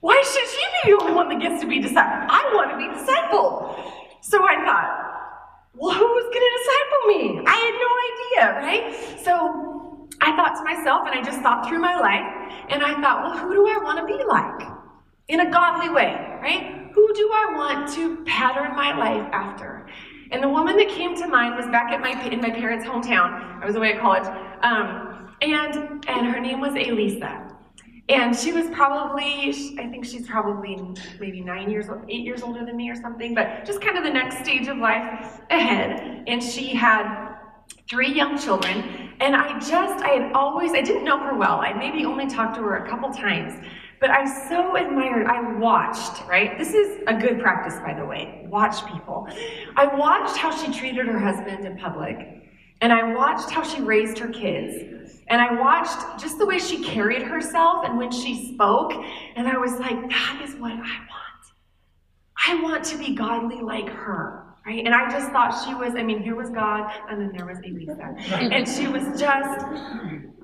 Why 0.00 0.16
should 0.22 0.48
she 0.48 0.64
be 0.72 0.92
the 0.92 1.02
only 1.02 1.12
one 1.12 1.28
that 1.28 1.38
gets 1.38 1.60
to 1.60 1.68
be 1.68 1.82
discipled? 1.82 2.26
I 2.30 2.50
want 2.54 2.70
to 2.70 2.78
be 2.78 2.88
discipled. 2.96 3.92
So 4.22 4.42
I 4.42 4.56
thought, 4.64 4.88
well, 5.74 5.92
who's 5.92 6.24
going 6.24 6.32
to 6.32 6.54
disciple 6.64 7.02
me? 7.08 7.44
I 7.46 7.56
had 7.60 7.74
no 7.76 7.90
idea, 8.08 8.44
right? 8.64 9.20
So 9.22 10.08
I 10.22 10.34
thought 10.34 10.56
to 10.56 10.64
myself, 10.64 11.02
and 11.06 11.20
I 11.20 11.22
just 11.22 11.42
thought 11.42 11.68
through 11.68 11.80
my 11.80 12.00
life, 12.00 12.54
and 12.70 12.82
I 12.82 12.98
thought, 13.02 13.22
well, 13.22 13.36
who 13.36 13.52
do 13.54 13.66
I 13.68 13.84
want 13.84 13.98
to 13.98 14.06
be 14.06 14.24
like? 14.24 14.79
In 15.30 15.40
a 15.40 15.50
godly 15.50 15.88
way, 15.88 16.14
right? 16.42 16.90
Who 16.92 17.14
do 17.14 17.30
I 17.32 17.54
want 17.54 17.92
to 17.94 18.24
pattern 18.24 18.74
my 18.74 18.96
life 18.96 19.28
after? 19.32 19.88
And 20.32 20.42
the 20.42 20.48
woman 20.48 20.76
that 20.76 20.88
came 20.88 21.16
to 21.16 21.26
mind 21.28 21.56
was 21.56 21.66
back 21.66 21.92
at 21.92 22.00
my 22.00 22.10
in 22.30 22.40
my 22.40 22.50
parents' 22.50 22.84
hometown. 22.84 23.62
I 23.62 23.66
was 23.66 23.76
away 23.76 23.94
at 23.94 24.00
college, 24.00 24.26
um, 24.62 25.32
and 25.40 26.04
and 26.08 26.26
her 26.26 26.40
name 26.40 26.60
was 26.60 26.72
Elisa. 26.72 27.46
And 28.08 28.34
she 28.36 28.52
was 28.52 28.66
probably, 28.70 29.50
I 29.78 29.86
think 29.86 30.04
she's 30.04 30.26
probably 30.26 30.76
maybe 31.20 31.42
nine 31.42 31.70
years, 31.70 31.86
eight 32.08 32.24
years 32.24 32.42
older 32.42 32.64
than 32.66 32.76
me 32.76 32.90
or 32.90 32.96
something, 32.96 33.36
but 33.36 33.64
just 33.64 33.80
kind 33.80 33.96
of 33.96 34.02
the 34.02 34.10
next 34.10 34.40
stage 34.40 34.66
of 34.66 34.78
life 34.78 35.40
ahead. 35.48 36.24
And 36.26 36.42
she 36.42 36.74
had 36.74 37.36
three 37.88 38.12
young 38.12 38.36
children. 38.36 39.14
And 39.20 39.36
I 39.36 39.60
just, 39.60 40.02
I 40.02 40.08
had 40.08 40.32
always, 40.32 40.72
I 40.72 40.80
didn't 40.80 41.04
know 41.04 41.20
her 41.20 41.38
well. 41.38 41.60
I 41.60 41.72
maybe 41.72 42.04
only 42.04 42.26
talked 42.26 42.56
to 42.56 42.62
her 42.62 42.84
a 42.84 42.90
couple 42.90 43.10
times. 43.10 43.52
But 44.00 44.10
I 44.10 44.24
so 44.48 44.76
admired, 44.76 45.26
I 45.26 45.58
watched, 45.58 46.26
right? 46.26 46.56
This 46.56 46.72
is 46.72 47.02
a 47.06 47.14
good 47.14 47.38
practice, 47.38 47.78
by 47.80 47.92
the 47.92 48.04
way. 48.04 48.46
Watch 48.48 48.86
people. 48.86 49.28
I 49.76 49.94
watched 49.94 50.38
how 50.38 50.50
she 50.50 50.72
treated 50.72 51.06
her 51.06 51.18
husband 51.18 51.66
in 51.66 51.76
public, 51.76 52.16
and 52.80 52.94
I 52.94 53.14
watched 53.14 53.50
how 53.50 53.62
she 53.62 53.82
raised 53.82 54.18
her 54.18 54.28
kids. 54.28 55.20
And 55.28 55.40
I 55.40 55.60
watched 55.60 56.20
just 56.20 56.38
the 56.38 56.46
way 56.46 56.58
she 56.58 56.82
carried 56.82 57.22
herself 57.22 57.84
and 57.84 57.98
when 57.98 58.10
she 58.10 58.54
spoke, 58.54 58.92
and 59.36 59.46
I 59.46 59.58
was 59.58 59.72
like, 59.78 60.08
that 60.08 60.40
is 60.42 60.54
what 60.54 60.72
I 60.72 60.76
want. 60.76 61.20
I 62.48 62.62
want 62.62 62.84
to 62.86 62.96
be 62.96 63.14
godly 63.14 63.60
like 63.60 63.88
her. 63.90 64.49
Right? 64.70 64.86
And 64.86 64.94
I 64.94 65.10
just 65.10 65.32
thought 65.32 65.50
she 65.66 65.74
was, 65.74 65.96
I 65.96 66.04
mean, 66.04 66.22
here 66.22 66.36
was 66.36 66.48
God, 66.50 66.88
and 67.10 67.20
then 67.20 67.32
there 67.36 67.44
was 67.44 67.58
Elisa. 67.58 68.14
And 68.54 68.68
she 68.68 68.86
was 68.86 69.02
just, 69.18 69.66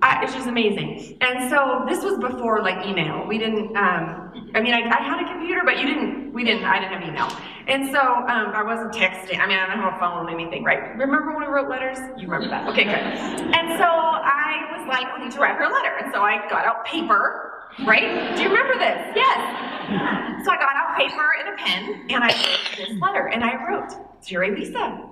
I, 0.02 0.26
she's 0.26 0.46
amazing. 0.46 1.16
And 1.20 1.48
so 1.48 1.84
this 1.88 2.02
was 2.02 2.18
before 2.18 2.60
like 2.60 2.84
email. 2.84 3.24
We 3.24 3.38
didn't, 3.38 3.76
um, 3.76 4.50
I 4.52 4.60
mean, 4.60 4.74
I, 4.74 4.82
I, 4.82 5.00
had 5.00 5.22
a 5.22 5.32
computer, 5.32 5.62
but 5.64 5.78
you 5.78 5.86
didn't, 5.86 6.34
we 6.34 6.42
didn't, 6.42 6.64
I 6.64 6.80
didn't 6.80 6.98
have 6.98 7.08
email. 7.08 7.30
And 7.68 7.86
so 7.86 8.00
um, 8.00 8.50
I 8.50 8.64
wasn't 8.64 8.92
texting. 8.92 9.38
I 9.38 9.46
mean, 9.46 9.58
I 9.58 9.66
don't 9.66 9.78
have 9.78 9.94
a 9.94 9.98
phone 10.00 10.26
or 10.26 10.30
anything, 10.30 10.64
right? 10.64 10.90
Remember 10.98 11.30
when 11.30 11.38
we 11.38 11.46
wrote 11.46 11.70
letters? 11.70 11.98
You 12.18 12.26
remember 12.26 12.48
that? 12.48 12.68
Okay, 12.70 12.82
good. 12.82 13.06
And 13.54 13.78
so 13.78 13.86
I 13.86 14.74
was 14.74 14.88
like, 14.88 15.06
we 15.16 15.22
need 15.22 15.32
to 15.34 15.38
write 15.38 15.54
her 15.54 15.70
a 15.70 15.72
letter. 15.72 15.94
And 16.02 16.12
so 16.12 16.20
I 16.20 16.48
got 16.50 16.66
out 16.66 16.84
paper 16.84 17.56
Right? 17.84 18.34
Do 18.36 18.42
you 18.42 18.48
remember 18.48 18.78
this? 18.78 19.12
Yes. 19.14 20.44
So 20.44 20.50
I 20.50 20.56
got 20.56 20.76
out 20.76 20.96
paper 20.96 21.28
and 21.40 21.48
a 21.52 21.56
pen 21.58 22.06
and 22.08 22.24
I 22.24 22.28
wrote 22.28 22.76
this 22.76 23.00
letter. 23.00 23.28
And 23.28 23.44
I 23.44 23.68
wrote, 23.68 23.92
Dear 24.24 24.54
Lisa, 24.54 25.02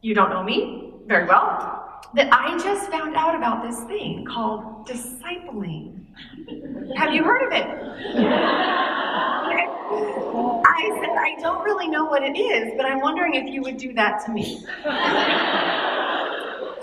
you 0.00 0.14
don't 0.14 0.30
know 0.30 0.42
me 0.42 0.92
very 1.06 1.26
well, 1.26 2.00
that 2.14 2.32
I 2.32 2.58
just 2.58 2.90
found 2.90 3.14
out 3.16 3.34
about 3.34 3.62
this 3.62 3.80
thing 3.84 4.24
called 4.24 4.86
discipling. 4.86 6.06
Have 6.96 7.12
you 7.12 7.22
heard 7.24 7.46
of 7.46 7.52
it? 7.52 7.66
I 10.68 10.98
said, 11.00 11.10
I 11.10 11.36
don't 11.40 11.64
really 11.64 11.88
know 11.88 12.04
what 12.04 12.22
it 12.22 12.36
is, 12.38 12.72
but 12.76 12.86
I'm 12.86 13.00
wondering 13.00 13.34
if 13.34 13.52
you 13.52 13.62
would 13.62 13.76
do 13.76 13.92
that 13.94 14.24
to 14.26 14.32
me. 14.32 14.42
this 14.42 14.64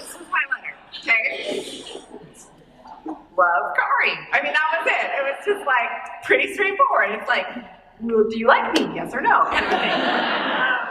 is 0.10 0.28
my 0.32 0.44
letter, 0.52 0.74
okay? 1.02 1.84
love 3.38 3.74
Kari. 3.76 4.14
I 4.32 4.42
mean, 4.44 4.54
that 4.54 4.68
was 4.78 4.88
it. 4.88 5.12
It 5.18 5.24
was 5.24 5.38
just 5.46 5.66
like 5.66 5.90
pretty 6.24 6.54
straightforward. 6.54 7.12
It's 7.12 7.28
like, 7.28 7.48
do 8.02 8.38
you 8.38 8.48
like 8.48 8.74
me? 8.74 8.96
Yes 8.96 9.14
or 9.14 9.22
no? 9.22 9.46
Kind 9.46 9.66
of. 9.66 10.64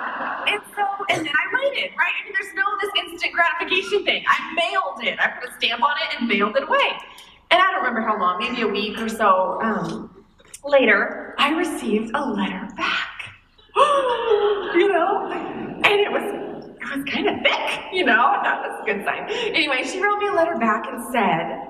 And 0.44 0.60
so, 0.74 0.82
and 1.08 1.24
then 1.24 1.32
I 1.32 1.54
waited, 1.54 1.90
right? 1.96 2.12
I 2.20 2.24
mean, 2.24 2.34
there's 2.38 2.52
no 2.54 2.64
this 2.80 2.90
instant 2.98 3.32
gratification 3.32 4.04
thing. 4.04 4.24
I 4.26 4.52
mailed 4.54 5.04
it. 5.04 5.18
I 5.20 5.28
put 5.28 5.48
a 5.48 5.52
stamp 5.54 5.82
on 5.82 5.94
it 6.02 6.18
and 6.18 6.28
mailed 6.28 6.56
it 6.56 6.64
away. 6.64 6.98
And 7.50 7.60
I 7.60 7.70
don't 7.70 7.76
remember 7.76 8.00
how 8.00 8.18
long, 8.18 8.38
maybe 8.40 8.62
a 8.62 8.66
week 8.66 8.98
or 8.98 9.08
so 9.08 9.60
um, 9.62 10.24
later, 10.64 11.34
I 11.38 11.50
received 11.50 12.10
a 12.14 12.24
letter 12.28 12.68
back. 12.76 13.22
you 13.76 14.88
know? 14.92 15.30
And 15.84 16.00
it 16.00 16.10
was 16.10 16.22
it 16.24 16.96
was 16.96 17.04
kind 17.04 17.28
of 17.28 17.40
thick, 17.42 17.80
you 17.92 18.04
know? 18.04 18.40
That 18.42 18.62
was 18.62 18.80
a 18.82 18.84
good 18.84 19.04
sign. 19.04 19.30
Anyway, 19.54 19.84
she 19.84 20.02
wrote 20.02 20.18
me 20.18 20.28
a 20.28 20.32
letter 20.32 20.56
back 20.58 20.86
and 20.88 21.04
said, 21.12 21.68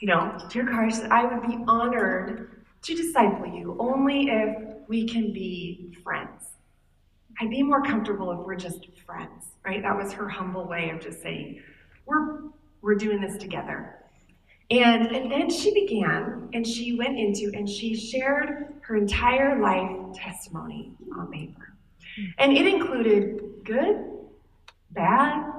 you 0.00 0.08
know, 0.08 0.36
dear 0.50 0.64
Kari 0.64 0.92
I 1.10 1.24
would 1.24 1.46
be 1.46 1.62
honored 1.68 2.62
to 2.82 2.94
disciple 2.94 3.46
you 3.46 3.76
only 3.78 4.28
if 4.28 4.73
we 4.88 5.06
can 5.06 5.32
be 5.32 5.96
friends. 6.02 6.50
I'd 7.40 7.50
be 7.50 7.62
more 7.62 7.82
comfortable 7.82 8.30
if 8.32 8.38
we're 8.38 8.56
just 8.56 8.86
friends, 9.04 9.52
right? 9.64 9.82
That 9.82 9.96
was 9.96 10.12
her 10.12 10.28
humble 10.28 10.66
way 10.68 10.90
of 10.90 11.00
just 11.00 11.20
saying, 11.22 11.62
we're, 12.06 12.42
we're 12.80 12.94
doing 12.94 13.20
this 13.20 13.36
together. 13.36 13.96
And, 14.70 15.08
and 15.08 15.30
then 15.30 15.50
she 15.50 15.74
began 15.74 16.48
and 16.52 16.66
she 16.66 16.96
went 16.96 17.18
into 17.18 17.50
and 17.54 17.68
she 17.68 17.94
shared 17.94 18.74
her 18.82 18.96
entire 18.96 19.60
life 19.60 20.14
testimony 20.14 20.92
on 21.16 21.30
paper. 21.30 21.74
And 22.38 22.56
it 22.56 22.66
included 22.66 23.40
good, 23.64 24.04
bad, 24.92 25.52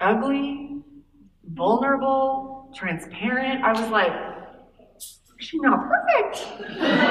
ugly, 0.00 0.76
vulnerable, 1.52 2.70
transparent. 2.74 3.64
I 3.64 3.72
was 3.72 3.90
like, 3.90 4.12
she's 5.38 5.60
not 5.62 5.88
perfect? 5.88 6.46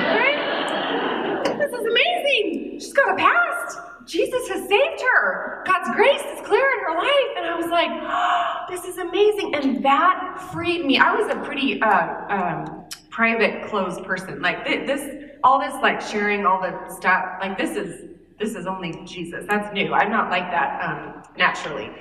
This 1.70 1.82
is 1.82 1.86
amazing. 1.86 2.80
She's 2.80 2.94
got 2.94 3.14
a 3.14 3.18
past. 3.18 3.78
Jesus 4.06 4.48
has 4.50 4.68
saved 4.68 5.02
her. 5.14 5.64
God's 5.68 5.96
grace 5.96 6.22
is 6.22 6.46
clear 6.46 6.66
in 6.66 6.80
her 6.86 6.98
life. 6.98 7.38
And 7.38 7.46
I 7.46 7.56
was 7.56 7.70
like, 7.70 7.90
oh, 7.92 8.66
this 8.70 8.86
is 8.86 8.98
amazing. 8.98 9.54
And 9.54 9.86
that 9.86 10.50
freed 10.52 10.86
me. 10.86 10.98
I 10.98 11.14
was 11.14 11.32
a 11.32 11.40
pretty 11.42 11.80
uh, 11.82 12.26
um, 12.30 12.86
private, 13.12 13.70
closed 13.70 14.04
person. 14.04 14.42
Like 14.42 14.66
this, 14.66 15.30
all 15.44 15.60
this, 15.60 15.74
like 15.82 16.02
sharing 16.02 16.46
all 16.46 16.60
the 16.60 16.90
stuff. 16.96 17.36
Like 17.40 17.58
this 17.58 17.78
is 17.78 18.10
this 18.40 18.56
is 18.56 18.66
only 18.66 18.94
Jesus. 19.06 19.46
That's 19.48 19.72
new. 19.74 19.94
I'm 19.94 20.10
not 20.10 20.30
like 20.32 20.50
that 20.50 20.82
um, 20.82 21.24
naturally. 21.38 21.92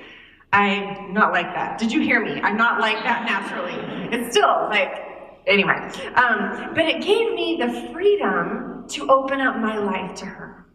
I'm 0.52 1.12
not 1.12 1.32
like 1.32 1.52
that. 1.54 1.78
Did 1.78 1.92
you 1.92 2.00
hear 2.00 2.24
me? 2.24 2.40
I'm 2.40 2.56
not 2.56 2.80
like 2.80 3.02
that 3.02 3.24
naturally. 3.26 3.74
It's 4.16 4.30
still 4.30 4.68
like, 4.70 5.42
anyway. 5.46 5.74
Um, 6.14 6.72
but 6.74 6.86
it 6.86 7.02
gave 7.02 7.34
me 7.34 7.60
the 7.60 7.90
freedom 7.92 8.67
to 8.90 9.10
open 9.10 9.40
up 9.40 9.56
my 9.56 9.78
life 9.78 10.14
to 10.16 10.26
her. 10.26 10.66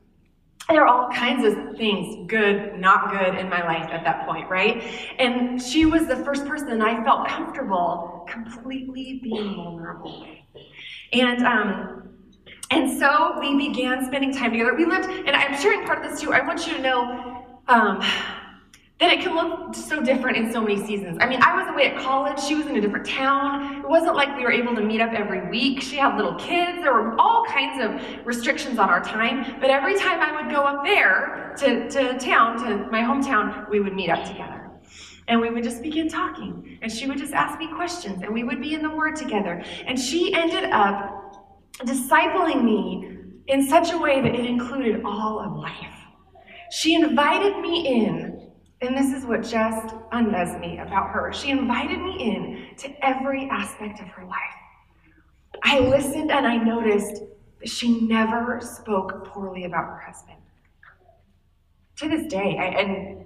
There 0.69 0.86
are 0.86 0.88
all 0.88 1.12
kinds 1.12 1.45
of 1.45 1.78
things, 1.78 2.26
good, 2.30 2.80
not 2.80 3.12
good, 3.12 3.36
in 3.36 3.49
my 3.49 3.63
life 3.65 3.89
at 3.91 4.04
that 4.06 4.26
point, 4.26 4.49
right? 4.49 4.82
And 5.19 5.62
she 5.62 5.86
was 5.86 6.08
the 6.08 6.15
first 6.17 6.45
person 6.45 6.82
I 6.82 7.04
felt 7.04 7.28
comfortable 7.28 8.26
completely 8.30 9.19
being 9.21 9.56
vulnerable 9.56 10.26
And 11.12 11.45
um, 11.45 12.04
and 12.71 12.97
so 12.97 13.38
we 13.39 13.56
began 13.56 14.06
spending 14.06 14.34
time 14.34 14.52
together. 14.52 14.73
We 14.73 14.86
lived, 14.86 15.08
and 15.08 15.36
I'm 15.36 15.60
sharing 15.62 15.86
part 15.86 16.04
of 16.04 16.10
this 16.10 16.21
too. 16.21 16.34
I 16.34 16.41
want 16.41 16.65
you 16.65 16.78
to 16.78 16.82
know 16.82 17.45
um, 17.67 18.02
that 18.99 19.12
it 19.12 19.21
can 19.21 19.36
look 19.36 19.75
so 19.75 20.01
different 20.01 20.38
in 20.38 20.51
so 20.51 20.62
many 20.62 20.77
seasons. 20.86 21.17
I 21.19 21.27
mean, 21.27 21.41
I 21.41 21.62
was 21.62 21.69
away 21.69 21.91
at 21.91 22.01
college, 22.01 22.39
she 22.39 22.56
was 22.56 22.67
in 22.67 22.77
a 22.77 22.82
different 22.82 23.06
town. 23.06 23.79
It 23.79 23.89
wasn't 23.89 24.15
like 24.15 24.36
we 24.38 24.43
were 24.43 24.51
able 24.51 24.75
to 24.75 24.82
meet 24.82 25.01
up 25.01 25.12
every 25.13 25.49
week. 25.49 25.82
She 25.82 25.97
had 25.97 26.15
little 26.15 26.36
kids, 26.36 26.82
there 26.82 26.93
were 26.93 27.19
all 27.19 27.43
kinds 27.45 27.84
of 27.84 28.25
restrictions 28.25 28.79
on 28.79 28.89
our 28.89 29.03
time. 29.03 29.60
But 29.60 29.69
every 29.69 29.97
time 29.97 30.19
I 30.21 30.41
would 30.41 30.53
go 30.53 30.62
up 30.62 30.86
there 30.86 31.53
to, 31.58 31.89
to 31.89 32.17
town, 32.19 32.58
to 32.65 32.89
my 32.91 33.01
hometown, 33.01 33.69
we 33.69 33.79
would 33.79 33.93
meet 33.93 34.10
up 34.10 34.25
together. 34.25 34.71
And 35.27 35.41
we 35.41 35.49
would 35.49 35.63
just 35.63 35.82
begin 35.82 36.08
talking. 36.08 36.77
And 36.82 36.91
she 36.91 37.08
would 37.08 37.17
just 37.17 37.34
ask 37.34 37.58
me 37.58 37.67
questions, 37.73 38.21
and 38.21 38.34
we 38.34 38.43
would 38.43 38.62
be 38.62 38.73
in 38.73 38.84
the 38.84 38.89
Word 38.89 39.15
together. 39.15 39.63
And 39.86 39.97
she 39.97 40.34
ended 40.34 40.65
up 40.65 41.23
discipling 41.79 42.63
me 42.63 43.17
in 43.47 43.67
such 43.67 43.91
a 43.91 43.97
way 43.97 44.21
that 44.21 44.36
it 44.36 44.45
included 44.45 45.01
all 45.03 45.39
of 45.39 45.58
life. 45.58 45.95
She 46.71 46.95
invited 46.95 47.60
me 47.60 47.88
in 47.88 48.33
and 48.84 48.98
this 48.98 49.13
is 49.13 49.26
what 49.26 49.43
just 49.43 49.96
undoes 50.12 50.60
me 50.60 50.80
about 50.80 51.10
her. 51.10 51.32
She 51.34 51.50
invited 51.52 52.00
me 52.00 52.17
in 52.19 52.76
to 52.78 53.06
every 53.06 53.48
aspect 53.50 54.00
of 54.00 54.08
her 54.08 54.26
life. 54.26 54.38
I 55.63 55.80
listened 55.80 56.32
and 56.32 56.46
I 56.46 56.58
noticed 56.58 57.24
that 57.60 57.69
she 57.69 58.02
never 58.02 58.60
spoke 58.62 59.26
poorly 59.28 59.65
about 59.65 59.86
her 59.86 60.04
husband. 60.06 60.38
To 61.98 62.10
this 62.10 62.28
day, 62.28 62.58
I, 62.60 62.82
and 62.82 63.26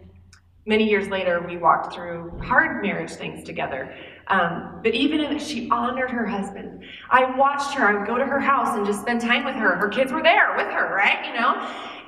many 0.65 0.87
years 0.87 1.07
later, 1.07 1.41
we 1.41 1.57
walked 1.57 1.93
through 1.93 2.39
hard 2.43 2.83
marriage 2.83 3.11
things 3.11 3.43
together. 3.43 3.95
Um, 4.27 4.81
but 4.83 4.93
even 4.93 5.21
if 5.21 5.41
she 5.41 5.69
honored 5.69 6.11
her 6.11 6.27
husband, 6.27 6.83
I 7.09 7.35
watched 7.37 7.73
her. 7.75 7.87
I 7.87 7.97
would 7.97 8.07
go 8.07 8.17
to 8.17 8.25
her 8.25 8.41
house 8.41 8.77
and 8.77 8.85
just 8.85 9.01
spend 9.01 9.21
time 9.21 9.45
with 9.45 9.55
her. 9.55 9.75
Her 9.75 9.87
kids 9.87 10.11
were 10.11 10.21
there 10.21 10.53
with 10.57 10.67
her, 10.67 10.93
right? 10.93 11.25
You 11.25 11.33
know? 11.33 11.55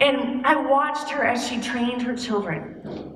And 0.02 0.46
I 0.46 0.56
watched 0.58 1.10
her 1.12 1.24
as 1.24 1.48
she 1.48 1.62
trained 1.62 2.02
her 2.02 2.16
children 2.16 3.09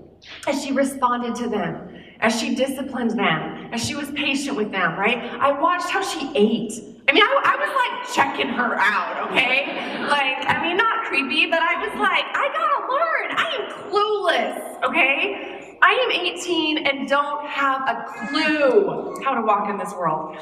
as 0.48 0.64
she 0.64 0.72
responded 0.72 1.36
to 1.36 1.50
them, 1.50 1.90
as 2.20 2.40
she 2.40 2.56
disciplined 2.56 3.12
them, 3.12 3.70
as 3.74 3.86
she 3.86 3.96
was 3.96 4.12
patient 4.12 4.58
with 4.58 4.72
them, 4.72 4.98
right? 4.98 5.18
I 5.18 5.52
watched 5.60 5.90
how 5.90 6.02
she 6.02 6.32
ate. 6.36 6.74
I 7.08 7.12
mean, 7.12 7.24
I, 7.24 7.42
I, 7.44 7.56
was 7.58 7.74
like 7.76 8.16
checking 8.16 8.48
her 8.48 8.76
out, 8.80 9.30
okay? 9.30 9.66
Like, 10.08 10.48
I 10.48 10.66
mean, 10.66 10.78
not 10.78 11.06
creepy, 11.06 11.48
but 11.48 11.60
I 11.60 11.86
was 11.86 12.00
like, 12.00 12.24
I 12.34 12.50
gotta 12.54 12.94
learn. 12.94 13.28
I 13.38 13.48
am 13.58 13.64
clueless, 13.92 14.84
okay? 14.84 15.78
I 15.82 15.92
am 15.92 16.12
18 16.12 16.88
and 16.88 17.10
don't 17.10 17.46
have 17.46 17.82
a 17.90 18.06
clue 18.30 19.22
how 19.24 19.36
to 19.36 19.42
walk 19.42 19.70
in 19.70 19.78
this 19.78 19.92
world. 19.94 20.38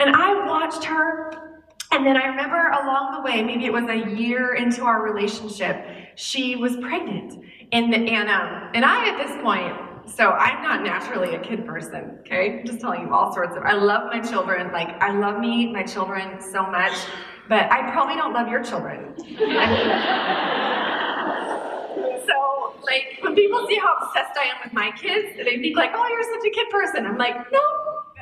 And 0.00 0.14
I 0.16 0.44
watched 0.44 0.82
her, 0.84 1.60
and 1.92 2.04
then 2.04 2.16
I 2.16 2.26
remember 2.26 2.70
along 2.70 3.14
the 3.14 3.20
way, 3.20 3.42
maybe 3.44 3.64
it 3.64 3.72
was 3.72 3.84
a 3.84 4.16
year 4.16 4.54
into 4.54 4.82
our 4.82 5.02
relationship, 5.02 5.86
she 6.16 6.56
was 6.56 6.76
pregnant. 6.78 7.44
And, 7.72 7.94
and, 7.94 8.28
um, 8.28 8.70
and 8.74 8.84
I, 8.84 9.08
at 9.08 9.16
this 9.16 9.34
point, 9.42 9.74
So 10.06 10.30
I'm 10.32 10.62
not 10.62 10.82
naturally 10.82 11.34
a 11.36 11.40
kid 11.40 11.64
person, 11.64 12.18
okay? 12.20 12.58
I'm 12.60 12.66
just 12.66 12.80
telling 12.80 13.02
you 13.02 13.14
all 13.14 13.32
sorts 13.32 13.56
of. 13.56 13.62
I 13.62 13.74
love 13.74 14.10
my 14.12 14.20
children. 14.20 14.72
Like, 14.72 15.00
I 15.00 15.12
love 15.12 15.38
me, 15.38 15.72
my 15.72 15.84
children 15.84 16.40
so 16.40 16.66
much, 16.66 16.92
but 17.48 17.70
I 17.70 17.88
probably 17.92 18.16
don't 18.16 18.32
love 18.32 18.48
your 18.48 18.64
children. 18.64 19.14
so, 22.26 22.74
like, 22.82 23.18
when 23.22 23.34
people 23.36 23.64
see 23.68 23.76
how 23.76 23.94
obsessed 24.02 24.36
I 24.36 24.46
am 24.50 24.56
with 24.64 24.72
my 24.72 24.90
kids, 25.00 25.36
they 25.36 25.58
think, 25.58 25.76
like, 25.76 25.92
oh, 25.94 26.06
you're 26.08 26.22
such 26.24 26.46
a 26.46 26.50
kid 26.50 26.68
person. 26.70 27.06
I'm 27.06 27.16
like, 27.16 27.36
no, 27.52 27.60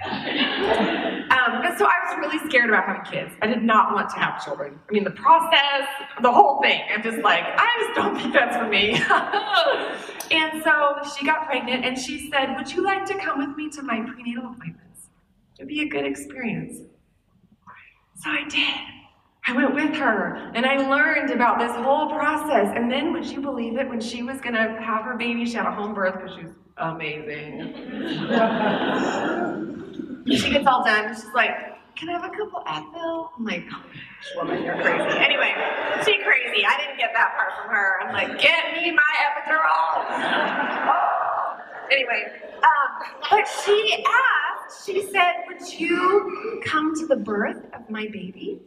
um, 0.05 1.63
but 1.63 1.77
so 1.79 1.87
I 1.87 1.99
was 2.05 2.17
really 2.19 2.39
scared 2.49 2.71
about 2.71 2.87
having 2.87 3.11
kids. 3.11 3.33
I 3.43 3.47
did 3.47 3.63
not 3.63 3.93
want 3.93 4.09
to 4.11 4.17
have 4.17 4.43
children. 4.45 4.79
I 4.89 4.93
mean, 4.93 5.05
the 5.05 5.11
process, 5.11 5.87
the 6.23 6.33
whole 6.33 6.61
thing. 6.63 6.83
I'm 6.93 7.03
just 7.03 7.19
like, 7.19 7.45
I 7.45 7.69
just 7.81 7.95
don't 7.95 8.17
think 8.17 8.33
that's 8.33 8.57
for 8.57 8.69
me. 8.69 8.95
and 10.31 10.63
so 10.63 11.11
she 11.17 11.27
got 11.27 11.47
pregnant 11.47 11.85
and 11.85 11.99
she 11.99 12.31
said, 12.31 12.57
Would 12.57 12.73
you 12.73 12.83
like 12.83 13.05
to 13.07 13.15
come 13.19 13.39
with 13.39 13.57
me 13.57 13.69
to 13.71 13.83
my 13.83 14.01
prenatal 14.01 14.47
appointments? 14.53 15.09
It'd 15.59 15.69
be 15.69 15.83
a 15.83 15.89
good 15.89 16.07
experience. 16.07 16.79
So 18.17 18.31
I 18.31 18.49
did. 18.49 18.75
I 19.47 19.55
went 19.55 19.75
with 19.75 19.95
her 19.97 20.53
and 20.55 20.67
I 20.67 20.77
learned 20.89 21.31
about 21.31 21.59
this 21.59 21.73
whole 21.73 22.09
process. 22.11 22.73
And 22.75 22.91
then, 22.91 23.13
would 23.13 23.27
you 23.27 23.41
believe 23.41 23.79
it? 23.79 23.89
When 23.89 24.01
she 24.01 24.23
was 24.23 24.41
going 24.41 24.55
to 24.55 24.81
have 24.81 25.05
her 25.05 25.17
baby, 25.17 25.47
she 25.47 25.55
had 25.55 25.67
a 25.67 25.73
home 25.73 25.95
birth 25.95 26.15
because 26.15 26.35
she 26.37 26.45
was 26.45 26.53
amazing. 26.77 27.75
she 30.27 30.51
gets 30.51 30.67
all 30.67 30.85
done. 30.85 31.15
She's 31.15 31.25
like, 31.35 31.51
Can 31.97 32.09
I 32.09 32.13
have 32.13 32.25
a 32.25 32.31
couple 32.31 32.63
Advil? 32.67 33.31
I'm 33.37 33.45
like, 33.45 33.65
oh, 33.73 33.83
woman, 34.37 34.63
you're 34.63 34.75
crazy. 34.81 35.19
Anyway, 35.19 35.55
she 36.05 36.19
crazy. 36.23 36.65
I 36.67 36.77
didn't 36.79 36.99
get 36.99 37.11
that 37.15 37.37
part 37.37 37.53
from 37.61 37.71
her. 37.75 38.01
I'm 38.03 38.13
like, 38.13 38.41
Get 38.41 38.75
me 38.75 38.91
my 38.93 39.03
epidural. 39.29 40.07
anyway, 41.93 42.33
um, 42.63 42.89
but 43.31 43.49
she 43.65 44.05
asked, 44.07 44.87
she 44.87 45.03
said, 45.11 45.33
Would 45.49 45.73
you 45.81 46.63
come 46.65 46.95
to 47.01 47.07
the 47.07 47.17
birth 47.17 47.65
of 47.75 47.89
my 47.91 48.07
baby? 48.13 48.61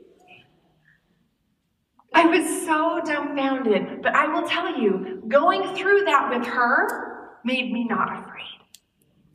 I 2.15 2.27
was 2.27 2.65
so 2.65 3.01
dumbfounded, 3.03 4.03
but 4.03 4.13
I 4.15 4.27
will 4.27 4.47
tell 4.47 4.79
you, 4.79 5.23
going 5.27 5.75
through 5.75 6.05
that 6.05 6.29
with 6.29 6.45
her 6.47 7.31
made 7.43 7.73
me 7.73 7.85
not 7.85 8.19
afraid 8.19 8.43